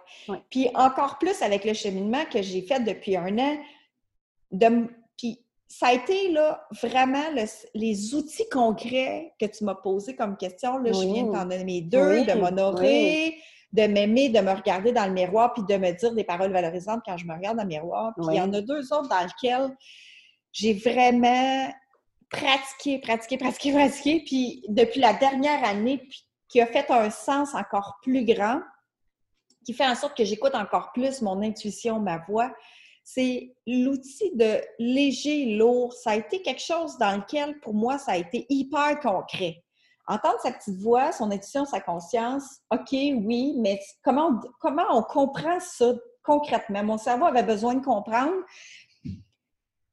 Puis 0.50 0.68
encore 0.74 1.18
plus 1.18 1.40
avec 1.42 1.64
le 1.64 1.72
cheminement 1.72 2.24
que 2.24 2.42
j'ai 2.42 2.62
fait 2.62 2.80
depuis 2.80 3.16
un 3.16 3.38
an, 3.38 3.56
de, 4.50 4.88
ça 5.78 5.88
a 5.88 5.92
été 5.92 6.30
là, 6.30 6.64
vraiment 6.82 7.24
les 7.74 8.14
outils 8.14 8.48
concrets 8.48 9.34
que 9.40 9.46
tu 9.46 9.64
m'as 9.64 9.74
posés 9.74 10.14
comme 10.14 10.36
question. 10.36 10.78
Là, 10.78 10.92
Je 10.92 11.00
viens 11.00 11.24
de 11.24 11.32
t'en 11.32 11.46
donner 11.46 11.80
deux, 11.80 12.24
de 12.24 12.32
m'honorer, 12.34 13.36
de 13.72 13.82
m'aimer, 13.88 14.28
de 14.28 14.38
me 14.38 14.52
regarder 14.52 14.92
dans 14.92 15.06
le 15.06 15.12
miroir, 15.12 15.52
puis 15.52 15.64
de 15.64 15.76
me 15.76 15.90
dire 15.90 16.14
des 16.14 16.22
paroles 16.22 16.52
valorisantes 16.52 17.00
quand 17.04 17.16
je 17.16 17.26
me 17.26 17.34
regarde 17.34 17.56
dans 17.56 17.64
le 17.64 17.68
miroir. 17.68 18.12
Puis 18.16 18.24
il 18.30 18.36
y 18.36 18.40
en 18.40 18.52
a 18.52 18.60
deux 18.60 18.92
autres 18.92 19.08
dans 19.08 19.20
lesquels 19.20 19.76
j'ai 20.52 20.74
vraiment 20.74 21.72
pratiqué, 22.30 23.00
pratiqué, 23.00 23.36
pratiqué, 23.36 23.72
pratiqué. 23.72 24.22
Puis 24.24 24.64
depuis 24.68 25.00
la 25.00 25.14
dernière 25.14 25.64
année, 25.64 25.98
puis, 25.98 26.24
qui 26.48 26.60
a 26.60 26.66
fait 26.66 26.88
un 26.92 27.10
sens 27.10 27.52
encore 27.52 27.98
plus 28.00 28.24
grand, 28.24 28.60
qui 29.66 29.72
fait 29.72 29.86
en 29.86 29.96
sorte 29.96 30.16
que 30.16 30.24
j'écoute 30.24 30.54
encore 30.54 30.92
plus 30.92 31.20
mon 31.20 31.42
intuition, 31.42 31.98
ma 31.98 32.18
voix 32.18 32.54
c'est 33.04 33.54
l'outil 33.66 34.34
de 34.34 34.60
léger, 34.78 35.56
lourd. 35.56 35.92
Ça 35.92 36.12
a 36.12 36.16
été 36.16 36.40
quelque 36.40 36.62
chose 36.62 36.96
dans 36.98 37.16
lequel, 37.16 37.60
pour 37.60 37.74
moi, 37.74 37.98
ça 37.98 38.12
a 38.12 38.16
été 38.16 38.46
hyper 38.48 38.98
concret. 39.00 39.62
Entendre 40.06 40.40
sa 40.42 40.52
petite 40.52 40.78
voix, 40.80 41.12
son 41.12 41.30
intuition, 41.30 41.66
sa 41.66 41.80
conscience, 41.80 42.60
OK, 42.70 42.92
oui, 42.92 43.54
mais 43.58 43.78
comment, 44.02 44.40
comment 44.58 44.86
on 44.90 45.02
comprend 45.02 45.60
ça 45.60 45.92
concrètement? 46.22 46.82
Mon 46.82 46.98
cerveau 46.98 47.26
avait 47.26 47.42
besoin 47.42 47.74
de 47.74 47.84
comprendre. 47.84 48.34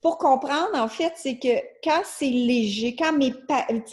Pour 0.02 0.18
comprendre, 0.18 0.76
en 0.76 0.88
fait, 0.88 1.14
c'est 1.16 1.38
que 1.38 1.62
quand 1.84 2.02
c'est 2.04 2.26
léger, 2.26 2.96
quand 2.96 3.14
mes, 3.14 3.34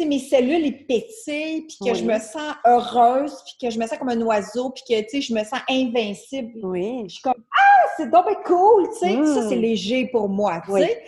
mes 0.07 0.19
cellules 0.19 0.63
les 0.63 0.73
pétillent, 0.73 1.67
puis 1.67 1.77
que 1.85 1.95
je 1.95 2.03
me 2.03 2.19
sens 2.19 2.55
heureuse, 2.65 3.35
puis 3.45 3.69
que 3.69 3.71
je 3.71 3.79
me 3.79 3.87
sens 3.87 3.99
comme 3.99 4.09
un 4.09 4.21
oiseau, 4.23 4.71
puis 4.71 4.85
que 4.89 5.21
je 5.21 5.35
me 5.35 5.45
sens 5.45 5.61
invincible, 5.69 6.61
oui. 6.63 7.03
je 7.09 7.15
suis 7.15 7.23
comme 7.23 7.45
Ah, 7.55 7.87
c'est 7.99 8.11
donc 8.11 8.25
cool! 8.47 8.89
tu 8.89 9.01
sais 9.01 9.17
Ça, 9.27 9.49
c'est 9.51 9.57
mmh. 9.57 9.61
léger 9.61 10.07
pour 10.07 10.31
moi. 10.31 10.63
tu 10.65 10.73
sais 10.79 11.05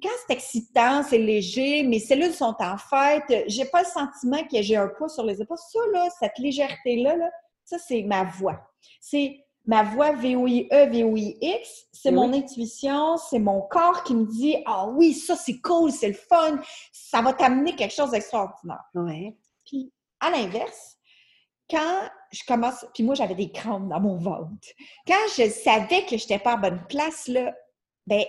Quand 0.00 0.14
c'est 0.26 0.34
excitant, 0.34 1.02
c'est 1.02 1.18
léger, 1.18 1.82
mes 1.82 1.98
cellules 1.98 2.32
sont 2.32 2.54
en 2.60 2.76
fête, 2.78 3.44
j'ai 3.48 3.64
pas 3.64 3.80
le 3.80 3.88
sentiment 3.88 4.44
que 4.44 4.62
j'ai 4.62 4.76
un 4.76 4.86
poids 4.86 5.08
sur 5.08 5.24
les 5.24 5.42
épaules. 5.42 5.58
Ça, 5.58 5.80
là, 5.92 6.08
cette 6.16 6.38
légèreté-là, 6.38 7.16
là, 7.16 7.28
ça, 7.64 7.76
c'est 7.78 8.02
ma 8.02 8.22
voix. 8.22 8.56
C'est 9.00 9.36
ma 9.68 9.82
voix 9.82 10.12
VOIE, 10.12 10.66
VOIX, 10.70 11.88
c'est 11.92 12.10
mon 12.10 12.32
intuition, 12.32 13.18
c'est 13.18 13.38
mon 13.38 13.60
corps 13.60 14.02
qui 14.02 14.14
me 14.14 14.24
dit 14.24 14.56
Ah 14.64 14.86
oui, 14.88 15.12
ça 15.12 15.36
c'est 15.36 15.60
cool, 15.60 15.92
c'est 15.92 16.08
le 16.08 16.14
fun, 16.14 16.58
ça 16.90 17.20
va 17.20 17.34
t'amener 17.34 17.76
quelque 17.76 17.94
chose 17.94 18.10
d'extraordinaire. 18.10 18.82
Ouais. 18.94 19.36
Puis 19.66 19.92
à 20.20 20.30
l'inverse, 20.30 20.96
quand 21.68 22.08
je 22.32 22.42
commence, 22.48 22.86
puis 22.94 23.02
moi 23.02 23.14
j'avais 23.14 23.34
des 23.34 23.52
crampes 23.52 23.88
dans 23.88 24.00
mon 24.00 24.16
ventre. 24.16 24.68
Quand 25.06 25.14
je 25.36 25.50
savais 25.50 26.06
que 26.06 26.16
je 26.16 26.24
n'étais 26.24 26.38
pas 26.38 26.54
à 26.54 26.56
bonne 26.56 26.82
place, 26.88 27.28
là, 27.28 27.54
ben 28.06 28.24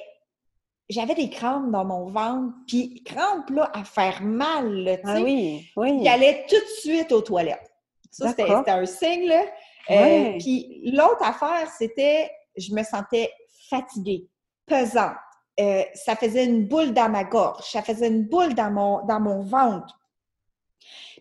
j'avais 0.89 1.15
des 1.15 1.29
crampes 1.29 1.71
dans 1.71 1.85
mon 1.85 2.07
ventre, 2.07 2.53
puis 2.67 3.01
crampes 3.05 3.49
là, 3.51 3.71
à 3.73 3.85
faire 3.85 4.21
mal, 4.21 4.99
tu 5.01 5.09
ah 5.09 5.15
sais. 5.15 5.21
Ah 5.21 5.23
oui, 5.23 5.71
oui. 5.77 6.01
J'allais 6.03 6.45
tout 6.49 6.55
de 6.55 6.79
suite 6.81 7.13
aux 7.13 7.21
toilettes. 7.21 7.71
Ça, 8.11 8.29
c'était 8.29 8.71
un 8.71 8.85
signe, 8.85 9.27
là. 9.27 9.45
Euh, 9.89 10.37
puis 10.39 10.81
l'autre 10.91 11.23
affaire, 11.23 11.69
c'était, 11.77 12.31
je 12.55 12.73
me 12.73 12.83
sentais 12.83 13.31
fatiguée, 13.69 14.27
pesante. 14.65 15.15
Euh, 15.59 15.83
ça 15.93 16.15
faisait 16.15 16.45
une 16.45 16.67
boule 16.67 16.93
dans 16.93 17.09
ma 17.09 17.23
gorge, 17.23 17.69
ça 17.71 17.81
faisait 17.81 18.07
une 18.07 18.23
boule 18.23 18.53
dans 18.53 18.71
mon, 18.71 19.05
dans 19.05 19.19
mon 19.19 19.41
ventre. 19.41 19.99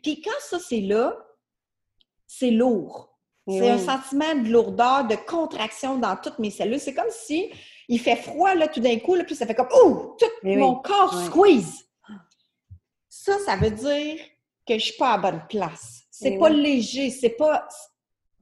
Puis 0.02 0.20
quand 0.20 0.40
ça, 0.40 0.58
c'est 0.58 0.80
là, 0.80 1.16
c'est 2.26 2.50
lourd. 2.50 3.08
C'est 3.50 3.70
un 3.70 3.78
sentiment 3.78 4.34
de 4.34 4.50
lourdeur, 4.50 5.06
de 5.06 5.14
contraction 5.14 5.96
dans 5.96 6.16
toutes 6.16 6.38
mes 6.38 6.50
cellules. 6.50 6.78
C'est 6.78 6.92
comme 6.92 7.10
si 7.10 7.50
il 7.88 7.98
fait 7.98 8.16
froid, 8.16 8.54
là, 8.54 8.68
tout 8.68 8.80
d'un 8.80 8.98
coup, 8.98 9.14
là, 9.14 9.24
puis 9.24 9.34
ça 9.34 9.46
fait 9.46 9.54
comme 9.54 9.70
«Ouh!» 9.84 10.16
Tout 10.18 10.26
mon 10.42 10.76
corps 10.76 11.18
squeeze. 11.24 11.88
Ça, 13.08 13.38
ça 13.38 13.56
veut 13.56 13.70
dire 13.70 14.20
que 14.66 14.74
je 14.74 14.84
suis 14.84 14.98
pas 14.98 15.14
à 15.14 15.18
bonne 15.18 15.42
place. 15.48 16.02
C'est 16.10 16.36
pas 16.36 16.50
léger, 16.50 17.10
c'est 17.10 17.30
pas 17.30 17.66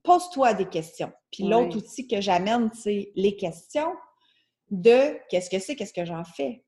pose-toi 0.07 0.55
des 0.55 0.67
questions. 0.67 1.13
Puis 1.31 1.43
l'autre 1.45 1.77
outil 1.77 2.07
que 2.07 2.21
j'amène, 2.21 2.71
c'est 2.73 3.13
les 3.17 3.37
questions 3.37 3.93
de 4.71 5.19
qu'est-ce 5.29 5.51
que 5.51 5.59
c'est, 5.59 5.77
qu'est-ce 5.77 5.93
que 5.93 6.05
j'en 6.07 6.25
fais. 6.25 6.65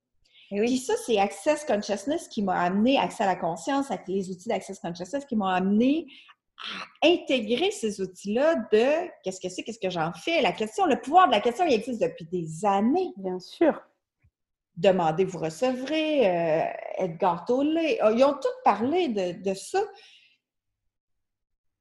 Et 0.50 0.60
Puis 0.60 0.78
ça, 0.78 0.94
c'est 1.06 1.18
Access 1.18 1.64
Consciousness 1.64 2.28
qui 2.28 2.42
m'a 2.42 2.58
amené, 2.60 2.98
accès 2.98 3.24
à 3.24 3.26
la 3.26 3.36
conscience, 3.36 3.90
avec 3.90 4.08
les 4.08 4.30
outils 4.30 4.48
d'Access 4.48 4.80
Consciousness 4.80 5.24
qui 5.24 5.36
m'ont 5.36 5.46
amené 5.46 6.06
à 7.02 7.06
intégrer 7.06 7.70
ces 7.70 8.00
outils-là 8.00 8.56
de 8.72 9.08
qu'est-ce 9.22 9.40
que 9.40 9.48
c'est, 9.48 9.62
qu'est-ce 9.62 9.78
que 9.78 9.90
j'en 9.90 10.12
fais. 10.12 10.42
La 10.42 10.52
question, 10.52 10.86
le 10.86 11.00
pouvoir 11.00 11.28
de 11.28 11.32
la 11.32 11.40
question, 11.40 11.64
il 11.66 11.74
existe 11.74 12.02
depuis 12.02 12.24
des 12.24 12.64
années. 12.64 13.12
Bien 13.16 13.38
sûr. 13.38 13.80
Demandez, 14.76 15.24
vous 15.24 15.38
recevrez, 15.38 16.28
euh, 16.28 16.64
Edgar 16.96 17.44
Tolle. 17.44 17.78
Ils 17.78 18.24
ont 18.24 18.34
tous 18.34 18.48
parlé 18.64 19.08
de, 19.08 19.42
de 19.42 19.54
ça 19.54 19.80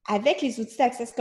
avec 0.07 0.41
les 0.41 0.59
outils 0.59 0.77
d'Access 0.77 1.13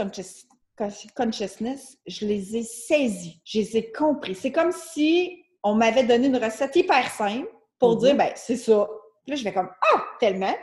Consciousness, 1.15 1.97
je 2.07 2.25
les 2.25 2.57
ai 2.57 2.63
saisis, 2.63 3.41
je 3.43 3.59
les 3.59 3.77
ai 3.77 3.91
compris. 3.91 4.35
C'est 4.35 4.51
comme 4.51 4.71
si 4.71 5.43
on 5.63 5.75
m'avait 5.75 6.03
donné 6.03 6.27
une 6.27 6.37
recette 6.37 6.75
hyper 6.75 7.09
simple 7.11 7.51
pour 7.79 7.95
mhm. 7.95 7.99
dire, 7.99 8.15
ben 8.15 8.31
c'est 8.35 8.57
ça. 8.57 8.87
Puis 9.23 9.31
là, 9.31 9.35
je 9.35 9.43
vais 9.43 9.53
comme, 9.53 9.69
ah, 9.93 10.03
tellement. 10.19 10.55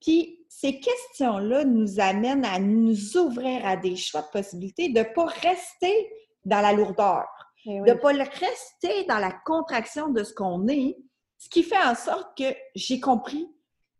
Puis 0.00 0.40
ces 0.48 0.78
questions-là 0.80 1.64
nous 1.64 2.00
amènent 2.00 2.44
à 2.44 2.58
nous 2.58 3.16
ouvrir 3.16 3.66
à 3.66 3.76
des 3.76 3.96
choix 3.96 4.22
de 4.22 4.28
possibilités, 4.28 4.88
de 4.88 5.00
ne 5.00 5.04
pas 5.04 5.26
rester 5.26 6.10
dans 6.44 6.60
la 6.60 6.72
lourdeur. 6.72 7.26
de 7.66 7.90
ne 7.90 7.94
pas 7.94 8.12
rester 8.12 9.04
dans 9.04 9.18
la 9.18 9.32
contraction 9.32 10.08
de 10.08 10.22
ce 10.24 10.32
qu'on 10.32 10.66
est, 10.68 10.96
ce 11.38 11.48
qui 11.48 11.62
fait 11.62 11.82
en 11.82 11.94
sorte 11.94 12.36
que 12.36 12.54
j'ai 12.74 13.00
compris 13.00 13.48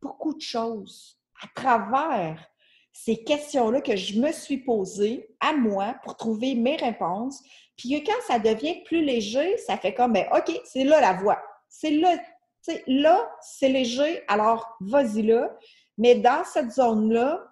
beaucoup 0.01 0.35
de 0.35 0.41
choses 0.41 1.19
à 1.43 1.47
travers 1.55 2.47
ces 2.93 3.23
questions-là 3.23 3.81
que 3.81 3.97
je 3.97 4.19
me 4.19 4.33
suis 4.33 4.59
posées 4.59 5.29
à 5.41 5.53
moi 5.53 5.95
pour 6.03 6.17
trouver 6.17 6.55
mes 6.55 6.77
réponses. 6.77 7.43
Puis 7.77 8.03
quand 8.05 8.21
ça 8.27 8.39
devient 8.39 8.83
plus 8.85 9.03
léger, 9.03 9.57
ça 9.59 9.77
fait 9.77 9.95
comme, 9.95 10.13
ben, 10.13 10.27
OK, 10.37 10.61
c'est 10.65 10.85
là 10.85 11.01
la 11.01 11.15
voie. 11.15 11.41
C'est 11.69 11.91
là, 11.91 12.17
sais, 12.63 12.83
là, 12.87 13.31
c'est 13.41 13.69
léger, 13.69 14.23
alors 14.29 14.77
vas-y 14.81 15.23
là. 15.23 15.57
Mais 15.99 16.15
dans 16.15 16.45
cette 16.45 16.73
zone-là, 16.73 17.45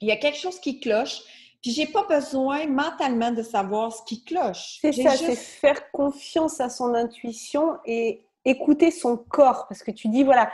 il 0.00 0.08
y 0.08 0.12
a 0.12 0.16
quelque 0.16 0.38
chose 0.38 0.60
qui 0.60 0.80
cloche. 0.80 1.20
Puis 1.60 1.72
j'ai 1.72 1.86
pas 1.86 2.04
besoin 2.04 2.66
mentalement 2.66 3.32
de 3.32 3.42
savoir 3.42 3.92
ce 3.92 4.02
qui 4.04 4.22
cloche. 4.22 4.78
C'est 4.80 4.92
ça, 4.92 5.16
c'est 5.16 5.34
faire 5.34 5.90
confiance 5.90 6.60
à 6.60 6.70
son 6.70 6.94
intuition 6.94 7.78
et 7.84 8.24
écouter 8.44 8.90
son 8.90 9.16
corps. 9.16 9.66
Parce 9.68 9.82
que 9.82 9.90
tu 9.90 10.08
dis, 10.08 10.22
voilà, 10.22 10.50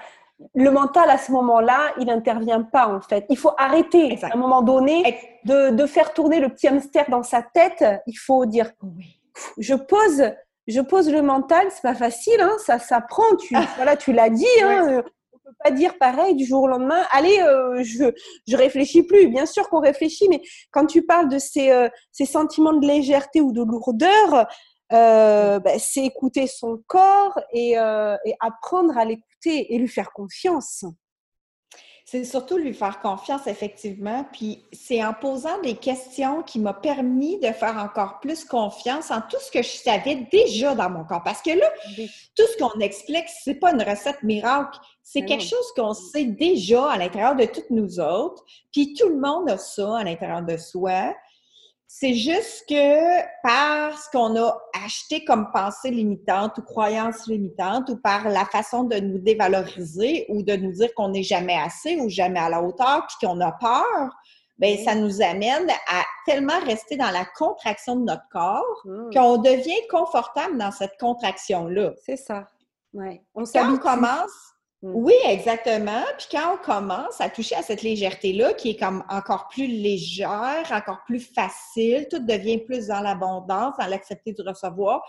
le 0.55 0.70
mental 0.70 1.11
à 1.11 1.18
ce 1.18 1.32
moment-là, 1.32 1.92
il 1.99 2.07
n'intervient 2.07 2.62
pas 2.62 2.88
en 2.88 3.01
fait. 3.01 3.24
Il 3.30 3.38
faut 3.38 3.53
arrêter 3.57 4.18
à 4.22 4.34
un 4.34 4.38
moment 4.38 4.62
donné 4.62 5.18
de, 5.45 5.70
de, 5.70 5.86
faire 5.86 6.12
tourner 6.12 6.40
le 6.40 6.49
petit 6.49 6.68
hamster 6.68 7.07
dans 7.09 7.22
sa 7.22 7.42
tête. 7.42 7.84
Il 8.07 8.16
faut 8.18 8.47
dire, 8.47 8.70
oui. 8.82 9.20
je 9.59 9.74
pose 9.74 10.32
je 10.66 10.80
pose 10.80 11.11
le 11.11 11.22
mental, 11.22 11.66
c'est 11.70 11.82
pas 11.82 11.95
facile, 11.95 12.40
hein, 12.40 12.57
ça 12.64 12.78
s'apprend. 12.78 13.36
Tu, 13.38 13.55
ah. 13.55 13.66
voilà, 13.76 13.97
tu 13.97 14.12
l'as 14.12 14.30
dit. 14.30 14.47
Hein, 14.62 14.88
euh, 14.88 15.03
on 15.32 15.38
peut 15.38 15.55
pas 15.62 15.70
dire 15.70 15.99
pareil 15.99 16.34
du 16.34 16.47
jour 16.47 16.62
au 16.62 16.68
lendemain. 16.68 17.03
Allez, 17.11 17.38
euh, 17.40 17.82
je 17.82 18.05
je 18.47 18.57
réfléchis 18.57 19.03
plus. 19.03 19.28
Bien 19.28 19.47
sûr 19.47 19.68
qu'on 19.68 19.80
réfléchit, 19.80 20.26
mais 20.30 20.40
quand 20.70 20.86
tu 20.86 21.03
parles 21.03 21.28
de 21.28 21.38
ces 21.38 21.70
euh, 21.70 21.88
ces 22.12 22.24
sentiments 22.24 22.72
de 22.72 22.86
légèreté 22.86 23.40
ou 23.42 23.53
de 23.53 23.62
lourdeur, 23.62 24.47
euh, 24.93 25.59
ben, 25.59 25.78
c'est 25.78 26.05
écouter 26.05 26.47
son 26.47 26.82
corps 26.87 27.39
et, 27.53 27.72
et 27.72 28.35
apprendre 28.41 28.97
à 28.97 29.05
l'écouter 29.05 29.74
et 29.74 29.78
lui 29.78 29.89
faire 29.89 30.12
confiance. 30.12 30.85
C'est 32.07 32.24
surtout 32.24 32.59
lui 32.59 32.74
faire 32.74 33.01
confiance, 33.01 33.47
effectivement. 33.47 34.26
Puis 34.30 34.62
c'est 34.72 35.03
en 35.03 35.14
posant 35.14 35.59
des 35.62 35.74
questions 35.74 36.43
qui 36.43 36.59
m'a 36.59 36.74
permis 36.74 37.39
de 37.41 37.47
faire 37.47 37.78
encore 37.78 38.20
plus 38.20 38.45
confiance 38.45 39.11
en 39.11 39.22
tout 39.22 39.39
ce 39.41 39.51
que 39.51 39.62
je 39.62 39.70
savais 39.70 40.28
déjà 40.30 40.74
dans 40.74 40.91
mon 40.91 41.05
corps. 41.05 41.22
Parce 41.24 41.41
que 41.41 41.51
là, 41.51 41.66
tout 42.37 42.45
ce 42.53 42.59
qu'on 42.59 42.78
explique, 42.80 43.24
c'est 43.43 43.55
pas 43.55 43.72
une 43.72 43.82
recette 43.82 44.22
miracle. 44.22 44.78
C'est 45.03 45.24
quelque 45.24 45.45
chose 45.45 45.72
qu'on 45.74 45.95
sait 45.95 46.26
déjà 46.26 46.91
à 46.91 46.99
l'intérieur 46.99 47.37
de 47.37 47.47
toutes 47.47 47.70
nous 47.70 47.99
autres. 47.99 48.45
Puis 48.70 48.93
tout 48.93 49.09
le 49.09 49.18
monde 49.18 49.49
a 49.49 49.57
ça 49.57 49.99
à 49.99 50.05
l'intérieur 50.05 50.43
de 50.43 50.59
soi. 50.59 51.14
C'est 51.87 52.14
juste 52.14 52.64
que 52.68 53.22
parce 53.43 54.09
qu'on 54.09 54.37
a 54.37 54.59
acheté 54.85 55.24
comme 55.24 55.51
pensée 55.53 55.91
limitante 55.91 56.59
ou 56.59 56.62
croyance 56.62 57.26
limitante 57.28 57.89
ou 57.91 57.97
par 57.97 58.28
la 58.28 58.45
façon 58.47 58.85
de 58.85 58.97
nous 58.97 59.18
dévaloriser 59.18 60.26
ou 60.28 60.43
de 60.43 60.57
nous 60.57 60.72
dire 60.72 60.93
qu'on 60.95 61.11
n'est 61.11 61.22
jamais 61.22 61.57
assez 61.57 61.97
ou 62.01 62.09
jamais 62.09 62.41
à 62.41 62.49
la 62.49 62.62
hauteur 62.62 63.07
puis 63.07 63.26
qu'on 63.26 63.41
a 63.41 63.53
peur, 63.53 64.11
bien, 64.59 64.76
ça 64.85 64.95
nous 64.95 65.22
amène 65.22 65.70
à 65.89 66.03
tellement 66.26 66.59
rester 66.64 66.97
dans 66.97 67.11
la 67.11 67.24
contraction 67.37 67.97
de 67.97 68.05
notre 68.05 68.28
corps 68.30 68.82
mmh. 68.85 69.11
qu'on 69.14 69.39
devient 69.39 69.87
confortable 69.91 70.59
dans 70.59 70.72
cette 70.72 70.99
contraction-là. 70.99 71.93
C'est 72.05 72.16
ça. 72.16 72.49
Ouais. 72.93 73.22
On 73.35 73.45
Quand 73.45 73.72
on 73.72 73.78
commence 73.78 74.53
Mm. 74.53 74.53
Oui, 74.93 75.14
exactement. 75.26 76.03
Puis 76.18 76.26
quand 76.30 76.55
on 76.55 76.57
commence 76.59 77.20
à 77.20 77.30
toucher 77.30 77.55
à 77.55 77.62
cette 77.62 77.82
légèreté-là, 77.82 78.53
qui 78.53 78.70
est 78.70 78.76
comme 78.76 79.03
encore 79.09 79.49
plus 79.49 79.66
légère, 79.66 80.70
encore 80.70 81.03
plus 81.07 81.20
facile, 81.20 82.07
tout 82.11 82.18
devient 82.18 82.59
plus 82.59 82.89
dans 82.89 83.01
l'abondance, 83.01 83.74
dans 83.78 83.87
l'accepter 83.87 84.32
du 84.32 84.43
recevoir, 84.43 85.03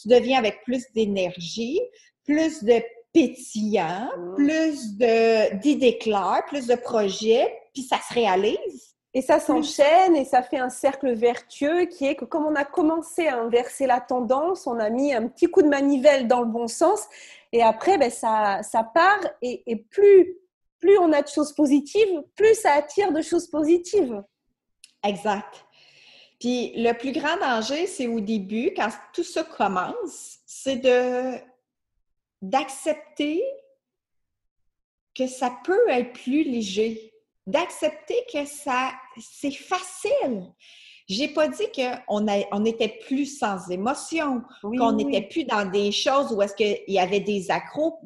tu 0.00 0.08
deviens 0.08 0.38
avec 0.38 0.62
plus 0.64 0.84
d'énergie, 0.94 1.80
plus 2.24 2.62
de 2.62 2.82
pétillant, 3.12 4.10
mm. 4.16 4.34
plus 4.34 4.96
d'idées 4.96 5.98
claires, 5.98 6.42
plus 6.48 6.66
de 6.66 6.74
projets, 6.74 7.52
puis 7.72 7.82
ça 7.82 7.98
se 8.06 8.12
réalise. 8.12 8.91
Et 9.14 9.20
ça 9.20 9.40
s'enchaîne 9.40 10.16
et 10.16 10.24
ça 10.24 10.42
fait 10.42 10.58
un 10.58 10.70
cercle 10.70 11.12
vertueux 11.12 11.84
qui 11.84 12.06
est 12.06 12.14
que 12.14 12.24
comme 12.24 12.46
on 12.46 12.54
a 12.54 12.64
commencé 12.64 13.26
à 13.26 13.40
inverser 13.40 13.86
la 13.86 14.00
tendance, 14.00 14.66
on 14.66 14.78
a 14.78 14.88
mis 14.88 15.12
un 15.12 15.28
petit 15.28 15.48
coup 15.48 15.60
de 15.60 15.68
manivelle 15.68 16.28
dans 16.28 16.40
le 16.40 16.46
bon 16.46 16.66
sens 16.66 17.06
et 17.52 17.62
après, 17.62 17.98
ben, 17.98 18.10
ça, 18.10 18.62
ça 18.62 18.82
part 18.82 19.20
et, 19.42 19.62
et 19.66 19.76
plus, 19.76 20.38
plus 20.78 20.98
on 20.98 21.12
a 21.12 21.20
de 21.20 21.28
choses 21.28 21.52
positives, 21.52 22.22
plus 22.34 22.54
ça 22.54 22.72
attire 22.72 23.12
de 23.12 23.20
choses 23.20 23.48
positives. 23.48 24.22
Exact. 25.04 25.66
Puis 26.40 26.72
le 26.74 26.92
plus 26.94 27.12
grand 27.12 27.36
danger, 27.36 27.86
c'est 27.86 28.06
au 28.06 28.20
début, 28.20 28.72
quand 28.74 28.88
tout 29.12 29.22
ça 29.22 29.44
commence, 29.44 30.38
c'est 30.46 30.76
de 30.76 31.38
d'accepter 32.40 33.44
que 35.14 35.28
ça 35.28 35.56
peut 35.64 35.88
être 35.88 36.12
plus 36.12 36.42
léger 36.42 37.11
d'accepter 37.46 38.24
que 38.32 38.44
ça, 38.44 38.92
c'est 39.18 39.52
facile. 39.52 40.52
J'ai 41.08 41.28
pas 41.28 41.48
dit 41.48 41.66
qu'on 41.74 42.26
on 42.52 42.64
était 42.64 43.00
plus 43.06 43.26
sans 43.38 43.68
émotion, 43.70 44.42
qu'on 44.62 44.92
n'était 44.92 45.26
plus 45.28 45.44
dans 45.44 45.68
des 45.68 45.90
choses 45.92 46.32
où 46.32 46.40
est-ce 46.42 46.54
qu'il 46.54 46.78
y 46.86 46.98
avait 46.98 47.20
des 47.20 47.50
accros, 47.50 47.98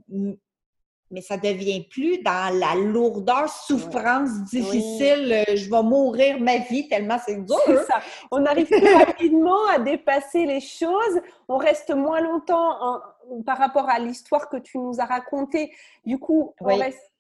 mais 1.11 1.21
ça 1.21 1.37
devient 1.37 1.85
plus 1.85 2.19
dans 2.19 2.53
la 2.59 2.75
lourdeur, 2.75 3.49
souffrance 3.49 4.43
difficile. 4.45 5.33
Euh, 5.33 5.57
je 5.57 5.71
vais 5.71 5.83
mourir 5.83 6.41
ma 6.41 6.59
vie 6.59 6.89
tellement 6.89 7.19
c'est 7.25 7.45
dur. 7.45 7.57
Ça. 7.87 8.01
On 8.31 8.45
arrive 8.45 8.67
plus 8.67 8.95
rapidement 8.95 9.67
à 9.69 9.79
dépasser 9.79 10.47
les 10.47 10.61
choses. 10.61 11.21
On 11.49 11.59
reste 11.59 11.95
moins 11.95 12.21
longtemps 12.21 13.01
par 13.45 13.59
rapport 13.59 13.89
à 13.89 13.99
l'histoire 13.99 14.49
que 14.49 14.57
tu 14.57 14.79
nous 14.79 15.01
as 15.01 15.05
racontée. 15.05 15.73
Du 16.05 16.19
coup, 16.19 16.55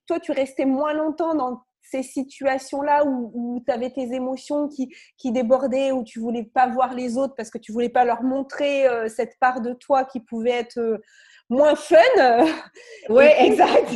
toi, 0.07 0.21
tu 0.21 0.33
restais 0.33 0.65
moins 0.65 0.93
longtemps 0.93 1.35
dans 1.35 1.63
ces 1.91 2.03
situations-là 2.03 3.05
où, 3.07 3.63
tu 3.67 3.73
avais 3.73 3.91
tes 3.91 4.13
émotions 4.15 4.69
qui, 4.69 4.95
qui, 5.17 5.33
débordaient, 5.33 5.93
où 5.93 6.05
tu 6.05 6.21
voulais 6.21 6.45
pas 6.45 6.69
voir 6.69 6.95
les 6.95 7.17
autres 7.17 7.35
parce 7.37 7.51
que 7.51 7.59
tu 7.59 7.73
voulais 7.73 7.89
pas 7.89 8.05
leur 8.05 8.23
montrer 8.23 8.87
euh, 8.87 9.09
cette 9.09 9.39
part 9.39 9.61
de 9.61 9.73
toi 9.73 10.05
qui 10.05 10.21
pouvait 10.21 10.51
être 10.51 10.79
euh, 10.79 10.99
moins 11.49 11.75
fun. 11.75 11.97
Oui, 13.09 13.25
exact. 13.39 13.95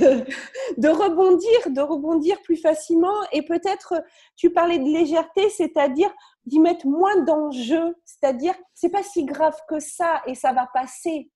De 0.79 0.89
rebondir, 0.89 1.71
de 1.71 1.81
rebondir 1.81 2.41
plus 2.43 2.57
facilement 2.57 3.17
et 3.33 3.43
peut-être 3.43 3.95
tu 4.37 4.51
parlais 4.51 4.79
de 4.79 4.85
légèreté, 4.85 5.49
c'est-à-dire 5.51 6.13
d'y 6.47 6.61
mettre 6.61 6.87
moins 6.87 7.17
d'enjeux, 7.23 7.97
c'est-à-dire 8.05 8.55
c'est 8.75 8.91
pas 8.91 9.03
si 9.03 9.25
grave 9.25 9.57
que 9.69 9.81
ça 9.81 10.23
et 10.27 10.35
ça 10.35 10.53
va 10.53 10.69
passer. 10.73 11.31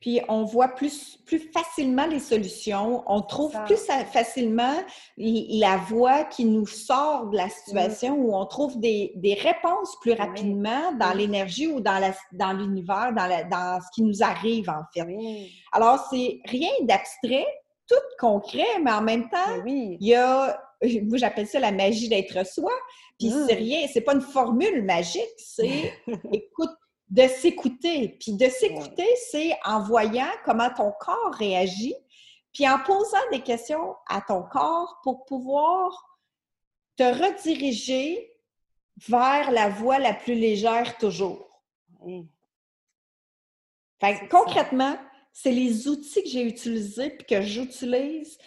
Puis 0.00 0.20
on 0.28 0.44
voit 0.44 0.68
plus, 0.68 1.18
plus 1.24 1.50
facilement 1.52 2.06
les 2.06 2.18
solutions, 2.18 3.02
on 3.06 3.22
trouve 3.22 3.56
plus 3.64 3.78
facilement 4.12 4.74
la 5.16 5.76
voie 5.88 6.24
qui 6.24 6.44
nous 6.44 6.66
sort 6.66 7.26
de 7.28 7.36
la 7.36 7.48
situation, 7.48 8.14
où 8.14 8.36
on 8.36 8.44
trouve 8.44 8.78
des, 8.78 9.12
des 9.16 9.34
réponses 9.34 9.96
plus 10.02 10.12
rapidement 10.12 10.92
dans 10.92 11.12
l'énergie 11.12 11.66
ou 11.66 11.80
dans 11.80 12.52
l'univers, 12.52 13.12
dans, 13.14 13.28
dans, 13.28 13.48
dans, 13.48 13.80
ce 13.80 13.86
qui 13.94 14.02
nous 14.02 14.22
arrive 14.22 14.68
en 14.68 14.82
fait. 14.92 15.06
Alors 15.72 16.06
c'est 16.10 16.40
rien 16.44 16.70
d'abstrait, 16.82 17.46
tout 17.88 17.94
concret, 18.18 18.66
mais 18.82 18.92
en 18.92 19.02
même 19.02 19.28
temps, 19.30 19.64
il 19.64 19.96
y 20.00 20.14
a, 20.14 20.60
moi 21.02 21.18
j'appelle 21.18 21.46
ça 21.46 21.58
la 21.58 21.72
magie 21.72 22.08
d'être 22.08 22.46
soi. 22.46 22.72
Puis 23.18 23.30
c'est 23.30 23.54
mmh. 23.54 23.58
rien, 23.58 23.86
c'est 23.90 24.02
pas 24.02 24.14
une 24.14 24.20
formule 24.20 24.84
magique, 24.84 25.22
c'est 25.38 25.94
écoute 26.32 26.70
de 27.10 27.22
s'écouter. 27.28 28.16
Puis 28.20 28.32
de 28.32 28.48
s'écouter, 28.48 29.08
c'est 29.30 29.56
en 29.64 29.82
voyant 29.82 30.30
comment 30.44 30.70
ton 30.70 30.92
corps 30.98 31.34
réagit, 31.34 31.94
puis 32.52 32.68
en 32.68 32.78
posant 32.80 33.30
des 33.30 33.42
questions 33.42 33.94
à 34.08 34.20
ton 34.20 34.42
corps 34.42 35.00
pour 35.02 35.24
pouvoir 35.24 36.18
te 36.96 37.04
rediriger 37.04 38.32
vers 39.08 39.50
la 39.50 39.68
voie 39.68 39.98
la 39.98 40.14
plus 40.14 40.34
légère 40.34 40.96
toujours. 40.98 41.62
concrètement, 44.30 44.96
c'est 45.32 45.52
les 45.52 45.86
outils 45.86 46.22
que 46.22 46.28
j'ai 46.30 46.44
utilisés 46.44 47.10
puis 47.10 47.26
que 47.26 47.42
j'utilise 47.42 48.38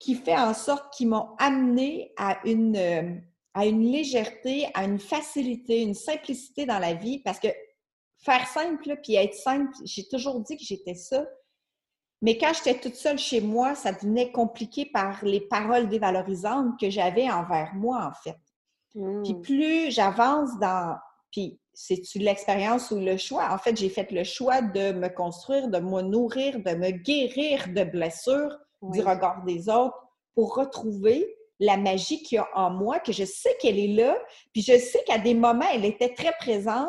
qui 0.00 0.14
fait 0.14 0.36
en 0.36 0.54
sorte 0.54 0.92
qu'ils 0.94 1.08
m'ont 1.08 1.36
amené 1.38 2.12
à 2.16 2.40
une, 2.44 2.76
euh, 2.76 3.14
à 3.54 3.66
une 3.66 3.82
légèreté, 3.82 4.68
à 4.74 4.84
une 4.84 4.98
facilité, 4.98 5.82
une 5.82 5.94
simplicité 5.94 6.66
dans 6.66 6.78
la 6.78 6.94
vie 6.94 7.20
parce 7.20 7.38
que 7.38 7.48
faire 8.18 8.46
simple, 8.46 8.96
puis 9.02 9.14
être 9.14 9.34
simple, 9.34 9.72
j'ai 9.84 10.06
toujours 10.08 10.40
dit 10.40 10.56
que 10.56 10.64
j'étais 10.64 10.94
ça. 10.94 11.24
Mais 12.20 12.36
quand 12.36 12.52
j'étais 12.52 12.80
toute 12.80 12.96
seule 12.96 13.18
chez 13.18 13.40
moi, 13.40 13.74
ça 13.74 13.92
devenait 13.92 14.32
compliqué 14.32 14.86
par 14.86 15.24
les 15.24 15.40
paroles 15.40 15.88
dévalorisantes 15.88 16.78
que 16.80 16.90
j'avais 16.90 17.30
envers 17.30 17.74
moi, 17.74 18.10
en 18.10 18.22
fait. 18.22 18.38
Puis 18.90 19.34
hmm. 19.34 19.42
plus 19.42 19.90
j'avance 19.90 20.58
dans... 20.58 20.96
Puis 21.30 21.60
c'est-tu 21.72 22.18
l'expérience 22.18 22.90
ou 22.90 22.98
le 22.98 23.16
choix? 23.16 23.52
En 23.52 23.58
fait, 23.58 23.76
j'ai 23.76 23.88
fait 23.88 24.10
le 24.10 24.24
choix 24.24 24.62
de 24.62 24.92
me 24.92 25.08
construire, 25.08 25.68
de 25.68 25.78
me 25.78 26.02
nourrir, 26.02 26.58
de 26.58 26.74
me 26.74 26.90
guérir 26.90 27.68
de 27.68 27.84
blessures 27.84 28.58
du 28.82 29.00
regard 29.00 29.44
des 29.44 29.68
autres 29.68 29.96
pour 30.34 30.56
retrouver 30.56 31.36
la 31.60 31.76
magie 31.76 32.22
qu'il 32.22 32.36
y 32.36 32.38
a 32.38 32.48
en 32.54 32.70
moi, 32.70 33.00
que 33.00 33.12
je 33.12 33.24
sais 33.24 33.56
qu'elle 33.60 33.78
est 33.78 33.94
là, 33.94 34.16
puis 34.52 34.62
je 34.62 34.78
sais 34.78 35.02
qu'à 35.06 35.18
des 35.18 35.34
moments, 35.34 35.66
elle 35.72 35.84
était 35.84 36.14
très 36.14 36.32
présente, 36.38 36.88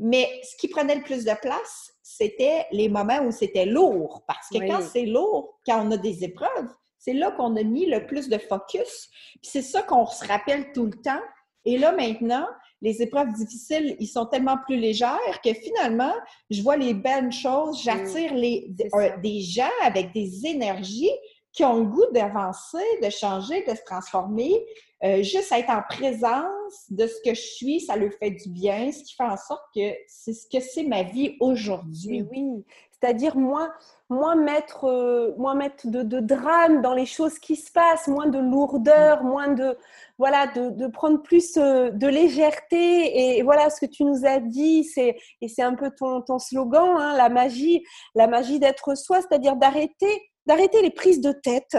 Mais 0.00 0.28
ce 0.42 0.56
qui 0.56 0.68
prenait 0.68 0.96
le 0.96 1.02
plus 1.02 1.24
de 1.24 1.34
place, 1.42 1.92
c'était 2.02 2.66
les 2.72 2.88
moments 2.88 3.20
où 3.20 3.30
c'était 3.30 3.66
lourd. 3.66 4.24
Parce 4.26 4.48
que 4.48 4.66
quand 4.66 4.80
c'est 4.80 5.04
lourd, 5.04 5.58
quand 5.66 5.86
on 5.86 5.90
a 5.90 5.98
des 5.98 6.24
épreuves, 6.24 6.68
c'est 6.98 7.12
là 7.12 7.30
qu'on 7.32 7.54
a 7.56 7.62
mis 7.62 7.86
le 7.86 8.06
plus 8.06 8.28
de 8.28 8.38
focus. 8.38 9.10
Puis 9.42 9.50
c'est 9.52 9.62
ça 9.62 9.82
qu'on 9.82 10.06
se 10.06 10.26
rappelle 10.26 10.72
tout 10.72 10.86
le 10.86 11.02
temps. 11.02 11.20
Et 11.66 11.76
là, 11.76 11.92
maintenant, 11.92 12.46
les 12.80 13.02
épreuves 13.02 13.32
difficiles, 13.34 13.94
ils 14.00 14.06
sont 14.06 14.24
tellement 14.24 14.56
plus 14.66 14.78
légères 14.78 15.40
que 15.44 15.52
finalement, 15.52 16.14
je 16.48 16.62
vois 16.62 16.76
les 16.76 16.94
belles 16.94 17.32
choses, 17.32 17.82
j'attire 17.82 18.32
les, 18.34 18.74
des 19.22 19.40
gens 19.40 19.68
avec 19.82 20.12
des 20.14 20.46
énergies 20.46 21.10
qui 21.52 21.64
ont 21.64 21.80
le 21.80 21.86
goût 21.86 22.06
d'avancer, 22.12 22.84
de 23.02 23.10
changer, 23.10 23.64
de 23.68 23.74
se 23.74 23.82
transformer. 23.84 24.64
Euh, 25.02 25.22
juste 25.22 25.50
être 25.52 25.70
en 25.70 25.82
présence 25.82 26.86
de 26.90 27.06
ce 27.06 27.14
que 27.24 27.34
je 27.34 27.40
suis, 27.40 27.80
ça 27.80 27.96
leur 27.96 28.12
fait 28.12 28.32
du 28.32 28.50
bien, 28.50 28.92
ce 28.92 29.02
qui 29.02 29.14
fait 29.14 29.24
en 29.24 29.36
sorte 29.36 29.62
que 29.74 29.94
c'est 30.06 30.34
ce 30.34 30.46
que 30.46 30.60
c'est 30.60 30.82
ma 30.82 31.02
vie 31.04 31.36
aujourd'hui. 31.40 32.22
Oui, 32.30 32.64
c'est-à-dire 33.00 33.34
moins, 33.34 33.72
moins 34.10 34.36
mettre, 34.36 34.84
euh, 34.84 35.34
moins 35.38 35.54
mettre 35.54 35.88
de, 35.88 36.02
de, 36.02 36.20
drame 36.20 36.82
dans 36.82 36.92
les 36.92 37.06
choses 37.06 37.38
qui 37.38 37.56
se 37.56 37.72
passent, 37.72 38.08
moins 38.08 38.26
de 38.26 38.38
lourdeur, 38.38 39.24
moins 39.24 39.48
de 39.48 39.78
voilà 40.18 40.46
de, 40.48 40.68
de 40.68 40.86
prendre 40.86 41.22
plus 41.22 41.56
euh, 41.56 41.90
de 41.90 42.06
légèreté. 42.06 43.38
Et 43.38 43.42
voilà 43.42 43.70
ce 43.70 43.80
que 43.80 43.90
tu 43.90 44.04
nous 44.04 44.26
as 44.26 44.38
dit, 44.38 44.84
c'est 44.84 45.16
et 45.40 45.48
c'est 45.48 45.62
un 45.62 45.74
peu 45.74 45.90
ton, 45.90 46.20
ton 46.20 46.38
slogan, 46.38 46.90
hein, 46.98 47.16
la 47.16 47.30
magie, 47.30 47.82
la 48.14 48.26
magie 48.26 48.58
d'être 48.58 48.94
soi, 48.94 49.22
c'est-à-dire 49.22 49.56
d'arrêter 49.56 50.29
d'arrêter 50.46 50.82
les 50.82 50.90
prises 50.90 51.20
de 51.20 51.32
tête. 51.32 51.76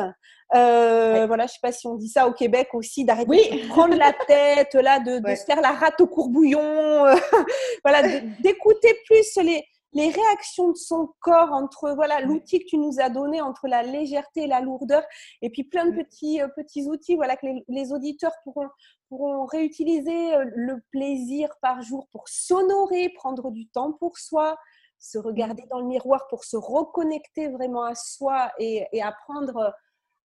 Euh, 0.54 1.26
Voilà, 1.28 1.48
je 1.48 1.54
sais 1.54 1.60
pas 1.62 1.72
si 1.72 1.88
on 1.88 1.96
dit 1.96 2.10
ça 2.10 2.28
au 2.28 2.34
Québec 2.34 2.70
aussi, 2.74 3.06
d'arrêter 3.06 3.64
de 3.64 3.68
prendre 3.70 3.96
la 3.96 4.14
tête, 4.28 4.74
là, 4.74 5.00
de, 5.00 5.20
de 5.20 5.36
se 5.36 5.46
faire 5.46 5.62
la 5.62 5.72
rate 5.72 6.02
au 6.02 6.08
courbouillon, 6.08 6.60
voilà, 7.86 8.02
d'écouter 8.42 8.94
plus 9.06 9.36
les, 9.44 9.64
les 9.94 10.10
réactions 10.10 10.72
de 10.72 10.78
son 10.78 11.10
corps 11.20 11.52
entre 11.52 11.92
voilà 11.96 12.22
l'outil 12.22 12.60
que 12.60 12.66
tu 12.66 12.78
nous 12.78 13.00
as 13.00 13.10
donné 13.10 13.42
entre 13.42 13.68
la 13.68 13.84
légèreté 13.84 14.44
et 14.44 14.48
la 14.48 14.62
lourdeur 14.62 15.04
et 15.42 15.50
puis 15.50 15.64
plein 15.64 15.86
de 15.86 15.92
petits 15.92 16.42
euh, 16.42 16.48
petits 16.56 16.88
outils 16.88 17.16
voilà 17.16 17.36
que 17.36 17.46
les, 17.46 17.64
les, 17.68 17.92
auditeurs 17.92 18.32
pourront 18.44 18.70
pourront 19.10 19.46
réutiliser 19.46 20.36
euh, 20.36 20.46
le 20.56 20.82
plaisir 20.92 21.50
par 21.62 21.82
jour 21.82 22.08
pour 22.12 22.28
s'honorer 22.28 23.10
prendre 23.10 23.52
du 23.52 23.68
temps 23.68 23.92
pour 23.92 24.18
soi 24.18 24.58
se 25.02 25.18
regarder 25.18 25.66
dans 25.70 25.80
le 25.80 25.88
miroir 25.88 26.28
pour 26.30 26.46
se 26.46 26.56
reconnecter 26.56 27.50
vraiment 27.50 27.84
à 27.84 27.96
soi 27.96 28.52
et, 28.60 28.88
et 28.94 29.02
apprendre 29.02 29.74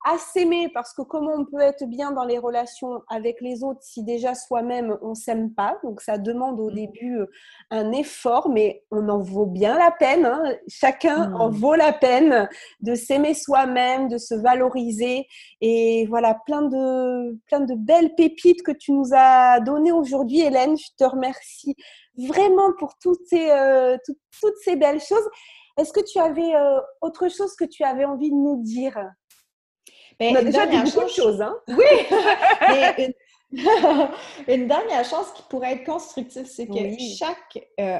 à 0.06 0.18
s'aimer 0.18 0.68
parce 0.72 0.92
que 0.92 1.02
comment 1.02 1.32
on 1.36 1.44
peut 1.44 1.60
être 1.60 1.84
bien 1.84 2.12
dans 2.12 2.24
les 2.24 2.38
relations 2.38 3.02
avec 3.08 3.40
les 3.40 3.64
autres 3.64 3.80
si 3.82 4.04
déjà 4.04 4.36
soi-même 4.36 4.96
on 5.02 5.14
s'aime 5.14 5.52
pas? 5.52 5.78
Donc 5.82 6.00
ça 6.00 6.16
demande 6.16 6.60
au 6.60 6.70
mmh. 6.70 6.74
début 6.74 7.18
euh, 7.18 7.26
un 7.72 7.90
effort 7.90 8.48
mais 8.48 8.84
on 8.92 9.08
en 9.08 9.18
vaut 9.18 9.46
bien 9.46 9.76
la 9.76 9.90
peine 9.90 10.24
hein. 10.24 10.42
chacun 10.68 11.34
en 11.34 11.50
mmh. 11.50 11.54
vaut 11.54 11.74
la 11.74 11.92
peine 11.92 12.48
de 12.80 12.94
s'aimer 12.94 13.34
soi-même 13.34 14.08
de 14.08 14.16
se 14.16 14.36
valoriser 14.36 15.26
et 15.60 16.06
voilà 16.08 16.38
plein 16.46 16.62
de 16.62 17.36
plein 17.46 17.60
de 17.60 17.74
belles 17.74 18.14
pépites 18.14 18.62
que 18.62 18.72
tu 18.72 18.92
nous 18.92 19.10
as 19.12 19.58
données 19.58 19.92
aujourd'hui 19.92 20.40
Hélène 20.40 20.76
je 20.78 20.88
te 20.96 21.04
remercie 21.04 21.74
vraiment 22.16 22.72
pour 22.78 22.94
toutes 23.02 23.26
ces 23.26 23.50
euh, 23.50 23.96
toutes 24.40 24.56
ces 24.62 24.76
belles 24.76 25.00
choses 25.00 25.28
est-ce 25.78 25.92
que 25.92 26.00
tu 26.00 26.18
avais 26.18 26.54
euh, 26.54 26.80
autre 27.02 27.28
chose 27.28 27.54
que 27.54 27.64
tu 27.64 27.84
avais 27.84 28.06
envie 28.06 28.30
de 28.30 28.34
nous 28.34 28.62
dire? 28.62 28.96
Mais 30.20 30.32
ben, 30.32 30.36
On 30.36 30.40
a 30.40 30.44
déjà 30.44 30.66
dit 30.66 30.92
beaucoup 30.92 31.08
chose, 31.08 31.40
hein? 31.40 31.56
Oui! 31.68 31.84
une... 34.48 34.66
dernière 34.66 35.04
chose 35.04 35.32
qui 35.34 35.42
pourrait 35.48 35.74
être 35.74 35.84
constructive, 35.84 36.46
c'est 36.46 36.66
que 36.66 36.98
chaque... 37.16 37.58
Euh, 37.80 37.98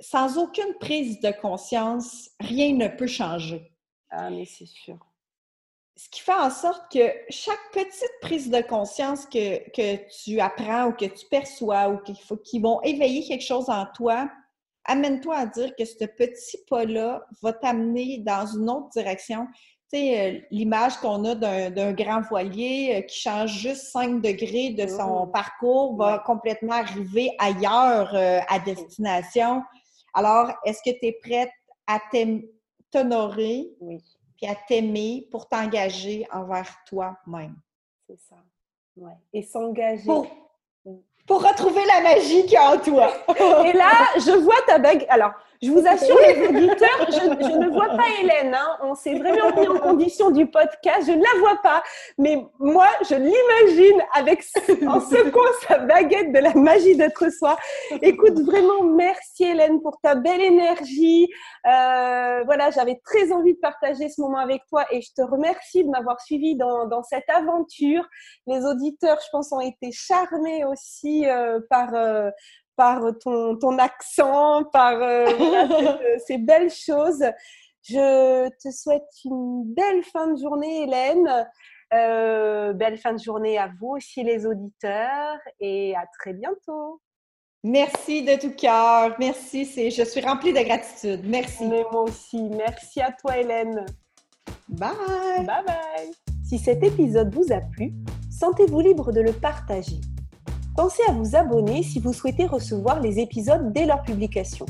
sans 0.00 0.36
aucune 0.36 0.74
prise 0.80 1.20
de 1.20 1.30
conscience, 1.30 2.28
rien 2.40 2.74
ne 2.74 2.88
peut 2.88 3.06
changer. 3.06 3.72
Ah, 4.10 4.30
mais 4.30 4.44
c'est 4.44 4.66
sûr. 4.66 4.98
Ce 5.96 6.08
qui 6.08 6.20
fait 6.20 6.34
en 6.34 6.50
sorte 6.50 6.90
que 6.90 7.12
chaque 7.28 7.70
petite 7.72 8.12
prise 8.20 8.50
de 8.50 8.60
conscience 8.62 9.26
que, 9.26 9.58
que 9.70 10.08
tu 10.22 10.40
apprends 10.40 10.88
ou 10.88 10.92
que 10.92 11.04
tu 11.04 11.26
perçois 11.26 11.88
ou 11.88 11.98
qu'il 11.98 12.18
faut, 12.18 12.36
qui 12.36 12.58
vont 12.58 12.80
éveiller 12.82 13.24
quelque 13.26 13.44
chose 13.44 13.68
en 13.68 13.86
toi, 13.94 14.28
amène-toi 14.84 15.36
à 15.36 15.46
dire 15.46 15.76
que 15.76 15.84
ce 15.84 16.04
petit 16.04 16.58
pas-là 16.68 17.24
va 17.40 17.52
t'amener 17.52 18.18
dans 18.18 18.46
une 18.46 18.68
autre 18.68 18.88
direction 18.90 19.46
l'image 19.92 20.96
qu'on 20.98 21.24
a 21.24 21.34
d'un 21.34 21.92
grand 21.92 22.22
voilier 22.22 22.94
euh, 22.96 23.00
qui 23.02 23.20
change 23.20 23.50
juste 23.50 23.92
5 23.92 24.22
degrés 24.22 24.70
de 24.70 24.86
son 24.86 25.26
mmh. 25.26 25.32
parcours 25.32 25.96
va 25.96 26.18
complètement 26.20 26.74
arriver 26.74 27.30
ailleurs 27.38 28.14
euh, 28.14 28.40
à 28.48 28.58
destination. 28.58 29.62
Alors, 30.14 30.50
est-ce 30.64 30.80
que 30.82 30.98
tu 30.98 31.06
es 31.06 31.12
prête 31.12 31.50
à 31.86 31.98
t'honorer 32.90 33.66
oui. 33.80 34.02
puis 34.36 34.46
à 34.46 34.54
t'aimer 34.66 35.28
pour 35.30 35.48
t'engager 35.48 36.26
envers 36.32 36.74
toi-même? 36.86 37.56
C'est 38.08 38.20
ça. 38.20 38.36
Ouais. 38.96 39.16
Et 39.32 39.42
s'engager 39.42 40.10
pour 41.26 41.42
retrouver 41.42 41.84
la 41.86 42.00
magie 42.02 42.46
qui 42.46 42.54
est 42.54 42.58
en 42.58 42.78
toi. 42.78 43.12
Et 43.64 43.72
là, 43.72 43.90
je 44.16 44.32
vois 44.38 44.60
ta 44.66 44.78
bague. 44.78 45.06
Alors, 45.08 45.32
je 45.62 45.70
vous 45.70 45.86
assure, 45.86 46.18
les 46.26 46.48
auditeurs, 46.48 47.06
je, 47.08 47.56
ne 47.56 47.68
vois 47.68 47.90
pas 47.90 48.04
Hélène. 48.20 48.52
Hein. 48.52 48.78
On 48.82 48.96
s'est 48.96 49.14
vraiment 49.14 49.54
mis 49.56 49.68
en 49.68 49.78
condition 49.78 50.30
du 50.30 50.46
podcast. 50.46 51.06
Je 51.06 51.12
ne 51.12 51.22
la 51.22 51.40
vois 51.40 51.62
pas. 51.62 51.84
Mais 52.18 52.36
moi, 52.58 52.88
je 53.08 53.14
l'imagine 53.14 54.02
avec, 54.14 54.44
en 54.88 55.00
secouant 55.00 55.42
sa 55.68 55.78
baguette 55.78 56.32
de 56.32 56.40
la 56.40 56.52
magie 56.54 56.96
d'être 56.96 57.30
soi. 57.32 57.56
Écoute, 58.00 58.40
vraiment, 58.40 58.82
merci 58.82 59.44
Hélène 59.44 59.80
pour 59.82 60.00
ta 60.02 60.16
belle 60.16 60.40
énergie. 60.40 61.28
Euh, 61.66 62.42
voilà, 62.44 62.72
j'avais 62.72 63.00
très 63.04 63.30
envie 63.30 63.54
de 63.54 63.60
partager 63.60 64.08
ce 64.08 64.20
moment 64.20 64.38
avec 64.38 64.62
toi 64.68 64.84
et 64.90 65.00
je 65.00 65.12
te 65.14 65.22
remercie 65.22 65.84
de 65.84 65.90
m'avoir 65.90 66.20
suivi 66.20 66.56
dans, 66.56 66.86
dans 66.86 67.04
cette 67.04 67.30
aventure. 67.30 68.04
Les 68.48 68.64
auditeurs, 68.64 69.18
je 69.24 69.28
pense, 69.30 69.52
ont 69.52 69.60
été 69.60 69.92
charmés 69.92 70.64
aussi 70.64 71.28
euh, 71.28 71.60
par, 71.70 71.94
euh, 71.94 72.30
par 72.76 73.00
ton, 73.20 73.56
ton 73.56 73.78
accent, 73.78 74.64
par 74.64 74.94
euh, 75.02 75.26
ces, 76.26 76.38
belles 76.38 76.70
choses. 76.70 77.24
Je 77.82 78.48
te 78.48 78.70
souhaite 78.70 79.08
une 79.24 79.64
belle 79.64 80.02
fin 80.04 80.28
de 80.28 80.40
journée, 80.40 80.84
Hélène. 80.84 81.46
Euh, 81.92 82.72
belle 82.72 82.96
fin 82.96 83.12
de 83.12 83.18
journée 83.20 83.58
à 83.58 83.70
vous 83.78 83.96
aussi, 83.96 84.22
les 84.22 84.46
auditeurs, 84.46 85.36
et 85.60 85.94
à 85.94 86.06
très 86.18 86.32
bientôt. 86.32 87.00
Merci 87.64 88.22
de 88.22 88.40
tout 88.40 88.54
cœur. 88.54 89.14
Merci. 89.18 89.64
Je 89.90 90.02
suis 90.02 90.20
remplie 90.20 90.52
de 90.52 90.60
gratitude. 90.60 91.20
Merci. 91.24 91.66
Mais 91.66 91.84
moi 91.92 92.02
aussi. 92.02 92.42
Merci 92.42 93.00
à 93.00 93.12
toi, 93.12 93.36
Hélène. 93.36 93.84
Bye. 94.68 94.90
Bye 95.46 95.64
bye. 95.66 96.10
Si 96.44 96.58
cet 96.58 96.82
épisode 96.82 97.34
vous 97.34 97.52
a 97.52 97.60
plu, 97.60 97.92
sentez-vous 98.30 98.80
libre 98.80 99.12
de 99.12 99.20
le 99.20 99.32
partager 99.32 100.00
Pensez 100.74 101.02
à 101.06 101.12
vous 101.12 101.36
abonner 101.36 101.82
si 101.82 102.00
vous 102.00 102.14
souhaitez 102.14 102.46
recevoir 102.46 103.00
les 103.00 103.18
épisodes 103.18 103.74
dès 103.74 103.84
leur 103.84 104.00
publication. 104.00 104.64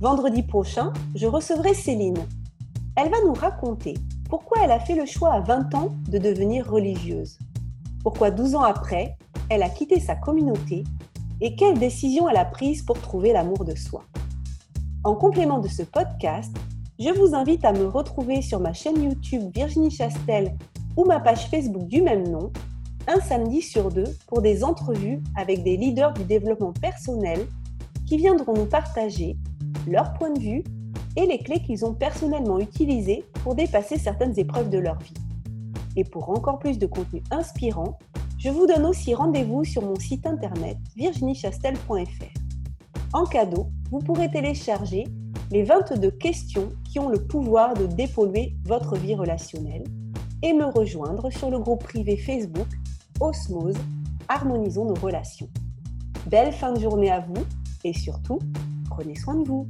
Vendredi 0.00 0.42
prochain, 0.42 0.94
je 1.14 1.26
recevrai 1.26 1.74
Céline. 1.74 2.26
Elle 2.96 3.10
va 3.10 3.18
nous 3.26 3.34
raconter 3.34 3.92
pourquoi 4.30 4.62
elle 4.64 4.70
a 4.70 4.80
fait 4.80 4.94
le 4.94 5.04
choix 5.04 5.34
à 5.34 5.40
20 5.40 5.74
ans 5.74 5.90
de 6.08 6.16
devenir 6.16 6.70
religieuse. 6.70 7.38
Pourquoi 8.02 8.30
12 8.30 8.54
ans 8.54 8.62
après, 8.62 9.18
elle 9.50 9.62
a 9.62 9.68
quitté 9.68 10.00
sa 10.00 10.16
communauté 10.16 10.84
et 11.42 11.54
quelles 11.54 11.78
décisions 11.78 12.26
elle 12.26 12.38
a 12.38 12.46
prises 12.46 12.82
pour 12.82 12.98
trouver 12.98 13.34
l'amour 13.34 13.66
de 13.66 13.74
soi. 13.74 14.02
En 15.04 15.14
complément 15.14 15.58
de 15.58 15.68
ce 15.68 15.82
podcast, 15.82 16.56
je 16.98 17.10
vous 17.10 17.34
invite 17.34 17.66
à 17.66 17.74
me 17.74 17.84
retrouver 17.84 18.40
sur 18.40 18.58
ma 18.58 18.72
chaîne 18.72 19.02
YouTube 19.02 19.50
Virginie 19.54 19.90
Chastel 19.90 20.56
ou 20.96 21.04
ma 21.04 21.20
page 21.20 21.46
Facebook 21.48 21.86
du 21.88 22.00
même 22.00 22.26
nom 22.26 22.50
un 23.10 23.20
samedi 23.20 23.60
sur 23.60 23.90
deux 23.90 24.16
pour 24.28 24.40
des 24.40 24.62
entrevues 24.62 25.20
avec 25.36 25.64
des 25.64 25.76
leaders 25.76 26.12
du 26.12 26.22
développement 26.22 26.72
personnel 26.72 27.40
qui 28.06 28.16
viendront 28.16 28.54
nous 28.54 28.66
partager 28.66 29.36
leur 29.88 30.12
point 30.12 30.30
de 30.30 30.38
vue 30.38 30.64
et 31.16 31.26
les 31.26 31.38
clés 31.38 31.60
qu'ils 31.60 31.84
ont 31.84 31.92
personnellement 31.92 32.60
utilisées 32.60 33.24
pour 33.42 33.56
dépasser 33.56 33.98
certaines 33.98 34.38
épreuves 34.38 34.70
de 34.70 34.78
leur 34.78 34.98
vie. 35.00 35.14
Et 35.96 36.04
pour 36.04 36.30
encore 36.30 36.60
plus 36.60 36.78
de 36.78 36.86
contenu 36.86 37.20
inspirant, 37.32 37.98
je 38.38 38.48
vous 38.48 38.68
donne 38.68 38.86
aussi 38.86 39.12
rendez-vous 39.12 39.64
sur 39.64 39.82
mon 39.82 39.96
site 39.96 40.24
internet 40.24 40.76
virginiechastel.fr. 40.94 41.92
En 43.12 43.24
cadeau, 43.24 43.66
vous 43.90 43.98
pourrez 43.98 44.30
télécharger 44.30 45.04
les 45.50 45.64
22 45.64 46.12
questions 46.12 46.68
qui 46.88 47.00
ont 47.00 47.08
le 47.08 47.26
pouvoir 47.26 47.74
de 47.74 47.86
dépolluer 47.86 48.54
votre 48.66 48.96
vie 48.96 49.16
relationnelle 49.16 49.82
et 50.42 50.52
me 50.52 50.66
rejoindre 50.66 51.30
sur 51.30 51.50
le 51.50 51.58
groupe 51.58 51.82
privé 51.82 52.16
Facebook 52.16 52.68
osmose, 53.20 53.76
harmonisons 54.28 54.86
nos 54.86 54.94
relations. 54.94 55.48
Belle 56.26 56.52
fin 56.52 56.72
de 56.72 56.80
journée 56.80 57.10
à 57.10 57.20
vous 57.20 57.44
et 57.84 57.92
surtout, 57.92 58.38
prenez 58.88 59.14
soin 59.14 59.36
de 59.36 59.46
vous. 59.46 59.68